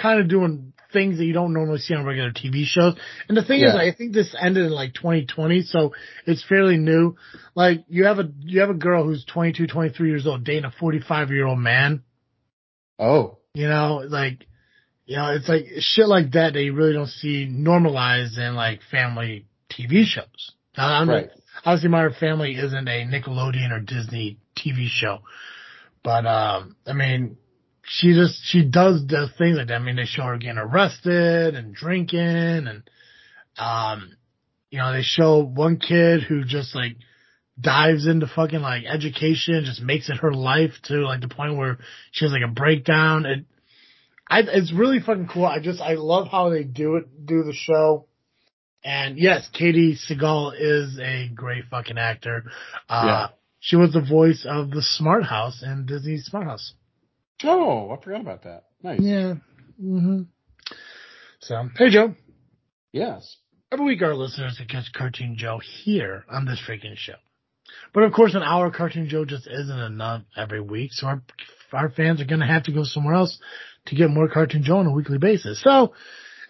kind 0.00 0.20
of 0.20 0.28
doing 0.28 0.72
things 0.92 1.18
that 1.18 1.24
you 1.24 1.32
don't 1.32 1.52
normally 1.52 1.78
see 1.78 1.94
on 1.94 2.04
regular 2.04 2.32
TV 2.32 2.64
shows. 2.64 2.96
And 3.28 3.36
the 3.36 3.44
thing 3.44 3.60
is, 3.60 3.74
I 3.76 3.92
think 3.92 4.12
this 4.12 4.34
ended 4.38 4.66
in 4.66 4.72
like 4.72 4.94
2020, 4.94 5.62
so 5.62 5.92
it's 6.26 6.44
fairly 6.44 6.76
new. 6.78 7.16
Like 7.54 7.84
you 7.88 8.06
have 8.06 8.18
a 8.18 8.28
you 8.40 8.60
have 8.60 8.70
a 8.70 8.74
girl 8.74 9.04
who's 9.04 9.24
22, 9.24 9.66
23 9.68 10.08
years 10.08 10.26
old 10.26 10.44
dating 10.44 10.64
a 10.64 10.70
45 10.72 11.30
year 11.30 11.46
old 11.46 11.58
man. 11.58 12.02
Oh. 13.00 13.38
You 13.54 13.68
know, 13.68 14.04
like 14.08 14.46
you 15.06 15.16
know, 15.16 15.32
it's 15.34 15.48
like 15.48 15.64
shit 15.80 16.06
like 16.06 16.32
that 16.32 16.52
that 16.52 16.62
you 16.62 16.72
really 16.74 16.92
don't 16.92 17.08
see 17.08 17.46
normalized 17.50 18.38
in 18.38 18.54
like 18.54 18.80
family 18.90 19.46
TV 19.68 20.04
shows. 20.04 20.52
Now, 20.76 21.00
I'm 21.00 21.08
Right. 21.10 21.30
obviously 21.64 21.88
Modern 21.88 22.12
Family 22.14 22.54
isn't 22.54 22.88
a 22.88 23.04
Nickelodeon 23.04 23.72
or 23.72 23.80
Disney 23.80 24.38
TV 24.56 24.86
show, 24.88 25.18
but 26.04 26.26
um, 26.26 26.76
I 26.86 26.92
mean, 26.92 27.38
she 27.82 28.12
just 28.12 28.40
she 28.44 28.64
does 28.64 29.02
does 29.02 29.30
things 29.36 29.56
like 29.56 29.66
that. 29.68 29.74
I 29.74 29.78
mean, 29.80 29.96
they 29.96 30.04
show 30.04 30.22
her 30.22 30.38
getting 30.38 30.58
arrested 30.58 31.56
and 31.56 31.74
drinking, 31.74 32.20
and 32.68 32.82
um, 33.58 34.16
you 34.70 34.78
know, 34.78 34.92
they 34.92 35.02
show 35.02 35.42
one 35.42 35.78
kid 35.78 36.22
who 36.22 36.44
just 36.44 36.74
like 36.76 36.96
dives 37.60 38.06
into 38.06 38.26
fucking 38.26 38.60
like 38.60 38.84
education, 38.86 39.64
just 39.64 39.82
makes 39.82 40.08
it 40.08 40.18
her 40.18 40.32
life 40.32 40.72
to 40.84 40.94
like 41.06 41.20
the 41.20 41.28
point 41.28 41.56
where 41.56 41.78
she 42.12 42.24
has 42.24 42.32
like 42.32 42.42
a 42.48 42.52
breakdown. 42.52 43.26
It, 43.26 43.44
I, 44.28 44.40
it's 44.40 44.72
really 44.72 45.00
fucking 45.00 45.28
cool. 45.32 45.44
I 45.44 45.58
just 45.60 45.80
I 45.80 45.94
love 45.94 46.28
how 46.28 46.50
they 46.50 46.62
do 46.64 46.96
it, 46.96 47.26
do 47.26 47.42
the 47.42 47.52
show. 47.54 48.06
And 48.82 49.18
yes, 49.18 49.48
Katey 49.54 49.96
Seagal 49.98 50.52
is 50.58 50.98
a 50.98 51.28
great 51.34 51.64
fucking 51.70 51.98
actor. 51.98 52.44
Uh, 52.88 53.04
Yeah. 53.06 53.26
she 53.58 53.76
was 53.76 53.92
the 53.92 54.00
voice 54.00 54.46
of 54.48 54.70
the 54.70 54.82
Smart 54.82 55.24
House 55.24 55.62
in 55.62 55.84
Disney's 55.84 56.24
Smart 56.24 56.46
House. 56.46 56.72
Oh, 57.44 57.90
I 57.90 58.02
forgot 58.02 58.20
about 58.22 58.42
that. 58.44 58.64
Nice. 58.82 59.00
Yeah. 59.02 59.34
hmm 59.78 60.22
So, 61.40 61.68
hey 61.76 61.90
Joe. 61.90 62.14
Yes. 62.92 63.36
Every 63.72 63.84
week 63.86 64.02
our 64.02 64.14
listeners 64.14 64.56
get 64.58 64.68
catch 64.68 64.92
Cartoon 64.92 65.36
Joe 65.36 65.60
here 65.84 66.24
on 66.30 66.44
this 66.44 66.60
freaking 66.66 66.96
show. 66.96 67.14
But 67.92 68.04
of 68.04 68.12
course 68.12 68.34
an 68.34 68.42
hour 68.42 68.70
Cartoon 68.70 69.08
Joe 69.08 69.24
just 69.24 69.46
isn't 69.46 69.78
enough 69.78 70.22
every 70.36 70.60
week, 70.60 70.92
so 70.92 71.06
our 71.06 71.22
our 71.72 71.90
fans 71.90 72.20
are 72.20 72.26
gonna 72.26 72.46
have 72.46 72.64
to 72.64 72.72
go 72.72 72.84
somewhere 72.84 73.14
else 73.14 73.38
to 73.86 73.94
get 73.94 74.10
more 74.10 74.28
Cartoon 74.28 74.62
Joe 74.62 74.78
on 74.78 74.86
a 74.86 74.92
weekly 74.92 75.18
basis. 75.18 75.62
So 75.62 75.94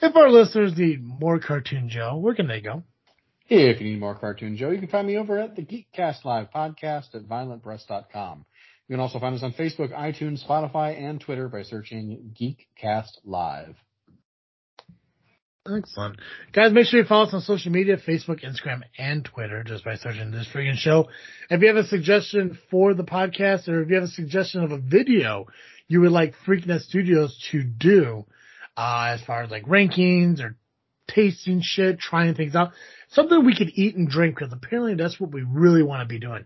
if 0.03 0.17
our 0.17 0.31
listeners 0.31 0.77
need 0.77 1.03
more 1.03 1.39
Cartoon 1.39 1.89
Joe, 1.89 2.17
where 2.17 2.35
can 2.35 2.49
they 2.49 2.61
go? 2.61 2.85
If 3.49 3.81
you 3.81 3.91
need 3.91 4.01
more 4.01 4.15
Cartoon 4.15 4.57
Joe, 4.57 4.71
you 4.71 4.79
can 4.79 4.89
find 4.89 5.07
me 5.07 5.17
over 5.17 5.39
at 5.39 5.57
the 5.57 5.63
Geekcast 5.63 6.25
Live 6.25 6.51
podcast 6.55 7.15
at 7.15 7.23
violentbreast.com. 7.23 8.45
You 8.89 8.95
can 8.95 9.01
also 9.01 9.19
find 9.19 9.35
us 9.35 9.43
on 9.43 9.53
Facebook, 9.53 9.93
iTunes, 9.93 10.45
Spotify, 10.47 11.01
and 11.01 11.21
Twitter 11.21 11.49
by 11.49 11.63
searching 11.63 12.35
Geekcast 12.41 13.19
Live. 13.25 13.75
Excellent. 15.69 16.19
Guys, 16.55 16.73
make 16.73 16.87
sure 16.87 17.01
you 17.01 17.07
follow 17.07 17.27
us 17.27 17.35
on 17.35 17.43
social 17.43 17.71
media, 17.71 17.99
Facebook, 17.99 18.43
Instagram, 18.43 18.81
and 18.97 19.23
Twitter, 19.23 19.63
just 19.63 19.85
by 19.85 19.97
searching 19.97 20.31
this 20.31 20.49
freaking 20.55 20.77
show. 20.77 21.09
If 21.51 21.61
you 21.61 21.69
have 21.69 21.77
a 21.77 21.85
suggestion 21.85 22.59
for 22.71 22.95
the 22.95 23.05
podcast, 23.05 23.69
or 23.69 23.83
if 23.83 23.91
you 23.91 23.97
have 23.97 24.05
a 24.05 24.09
suggestion 24.09 24.65
of 24.65 24.73
a 24.73 24.79
video 24.79 25.47
you 25.87 26.01
would 26.01 26.13
like 26.13 26.35
Freaknet 26.47 26.81
Studios 26.81 27.37
to 27.51 27.63
do, 27.63 28.25
uh, 28.77 29.11
as 29.13 29.23
far 29.23 29.43
as 29.43 29.51
like 29.51 29.65
rankings 29.65 30.41
or 30.41 30.57
tasting 31.09 31.61
shit, 31.63 31.99
trying 31.99 32.35
things 32.35 32.55
out, 32.55 32.73
something 33.11 33.45
we 33.45 33.57
could 33.57 33.73
eat 33.75 33.97
and 33.97 34.09
drink, 34.09 34.37
because 34.39 34.53
apparently 34.53 34.95
that's 34.95 35.21
what 35.21 35.33
we 35.33 35.43
really 35.43 35.83
want 35.83 36.01
to 36.01 36.07
be 36.07 36.21
doing. 36.21 36.45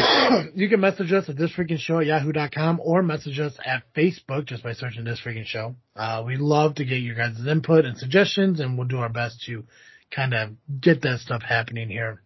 you 0.54 0.68
can 0.68 0.80
message 0.80 1.12
us 1.12 1.28
at 1.28 1.36
this 1.36 1.52
freaking 1.52 1.78
show 1.78 1.98
at 2.00 2.06
yahoo.com 2.06 2.80
or 2.82 3.02
message 3.02 3.38
us 3.38 3.56
at 3.64 3.82
Facebook 3.94 4.46
just 4.46 4.62
by 4.62 4.72
searching 4.72 5.04
this 5.04 5.20
freaking 5.24 5.44
show. 5.46 5.74
Uh, 5.96 6.22
we 6.26 6.36
love 6.36 6.76
to 6.76 6.84
get 6.84 6.96
your 6.96 7.14
guys' 7.14 7.46
input 7.46 7.84
and 7.84 7.96
suggestions 7.96 8.60
and 8.60 8.76
we'll 8.78 8.86
do 8.86 8.98
our 8.98 9.08
best 9.08 9.42
to 9.46 9.64
kind 10.10 10.34
of 10.34 10.50
get 10.80 11.02
that 11.02 11.20
stuff 11.20 11.42
happening 11.42 11.88
here. 11.88 12.22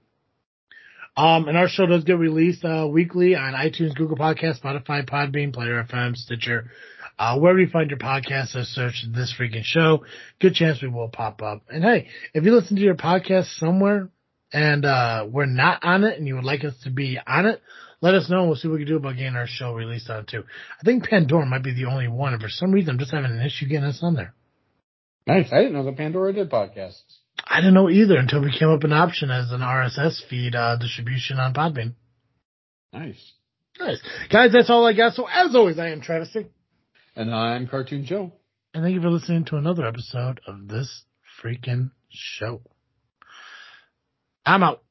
Um, 1.16 1.46
and 1.46 1.56
our 1.56 1.68
show 1.68 1.86
does 1.86 2.04
get 2.04 2.18
released, 2.18 2.64
uh, 2.64 2.88
weekly 2.90 3.36
on 3.36 3.54
iTunes, 3.54 3.94
Google 3.94 4.16
Podcasts, 4.16 4.60
Spotify, 4.60 5.08
Podbean, 5.08 5.52
Player 5.52 5.84
FM, 5.88 6.16
Stitcher, 6.16 6.70
uh, 7.18 7.38
wherever 7.38 7.60
you 7.60 7.68
find 7.68 7.90
your 7.90 8.00
podcast, 8.00 8.52
just 8.52 8.72
search 8.72 9.04
this 9.14 9.32
freaking 9.38 9.62
show. 9.62 10.04
Good 10.40 10.54
chance 10.54 10.82
we 10.82 10.88
will 10.88 11.08
pop 11.08 11.40
up. 11.40 11.62
And 11.68 11.84
hey, 11.84 12.08
if 12.32 12.44
you 12.44 12.52
listen 12.52 12.76
to 12.76 12.82
your 12.82 12.96
podcast 12.96 13.56
somewhere 13.58 14.10
and 14.54 14.84
uh, 14.84 15.26
we're 15.28 15.46
not 15.46 15.82
on 15.82 16.04
it 16.04 16.16
and 16.16 16.28
you 16.28 16.36
would 16.36 16.44
like 16.44 16.64
us 16.64 16.74
to 16.84 16.90
be 16.90 17.18
on 17.26 17.44
it, 17.46 17.60
let 18.00 18.14
us 18.14 18.30
know 18.30 18.40
and 18.40 18.48
we'll 18.48 18.56
see 18.56 18.68
what 18.68 18.74
we 18.74 18.84
can 18.84 18.88
do 18.88 18.96
about 18.96 19.16
getting 19.16 19.34
our 19.34 19.48
show 19.48 19.74
released 19.74 20.08
on 20.08 20.20
it 20.20 20.28
too. 20.28 20.44
I 20.80 20.84
think 20.84 21.04
Pandora 21.04 21.44
might 21.44 21.64
be 21.64 21.74
the 21.74 21.86
only 21.86 22.06
one, 22.06 22.32
and 22.32 22.40
for 22.40 22.48
some 22.48 22.70
reason 22.70 22.90
I'm 22.90 22.98
just 22.98 23.10
having 23.10 23.32
an 23.32 23.44
issue 23.44 23.66
getting 23.66 23.84
us 23.84 23.98
on 24.00 24.14
there. 24.14 24.32
Nice. 25.26 25.48
I 25.52 25.56
didn't 25.56 25.72
know 25.72 25.84
that 25.84 25.96
Pandora 25.96 26.32
did 26.32 26.50
podcasts. 26.50 27.02
I 27.44 27.60
didn't 27.60 27.74
know 27.74 27.90
either 27.90 28.16
until 28.16 28.42
we 28.42 28.56
came 28.56 28.68
up 28.68 28.84
an 28.84 28.92
option 28.92 29.30
as 29.30 29.50
an 29.50 29.60
RSS 29.60 30.20
feed 30.30 30.54
uh, 30.54 30.76
distribution 30.76 31.38
on 31.38 31.52
Podbean. 31.52 31.94
Nice. 32.92 33.32
Nice. 33.80 34.00
Guys, 34.30 34.52
that's 34.52 34.70
all 34.70 34.86
I 34.86 34.92
got. 34.92 35.14
So 35.14 35.26
as 35.26 35.56
always, 35.56 35.80
I 35.80 35.88
am 35.88 36.00
Travis. 36.00 36.36
And 37.16 37.34
I'm 37.34 37.66
Cartoon 37.66 38.04
Joe. 38.04 38.32
And 38.72 38.84
thank 38.84 38.94
you 38.94 39.00
for 39.00 39.10
listening 39.10 39.46
to 39.46 39.56
another 39.56 39.84
episode 39.84 40.40
of 40.46 40.68
this 40.68 41.04
freaking 41.42 41.90
show. 42.08 42.60
I'm 44.46 44.62
out. 44.64 44.83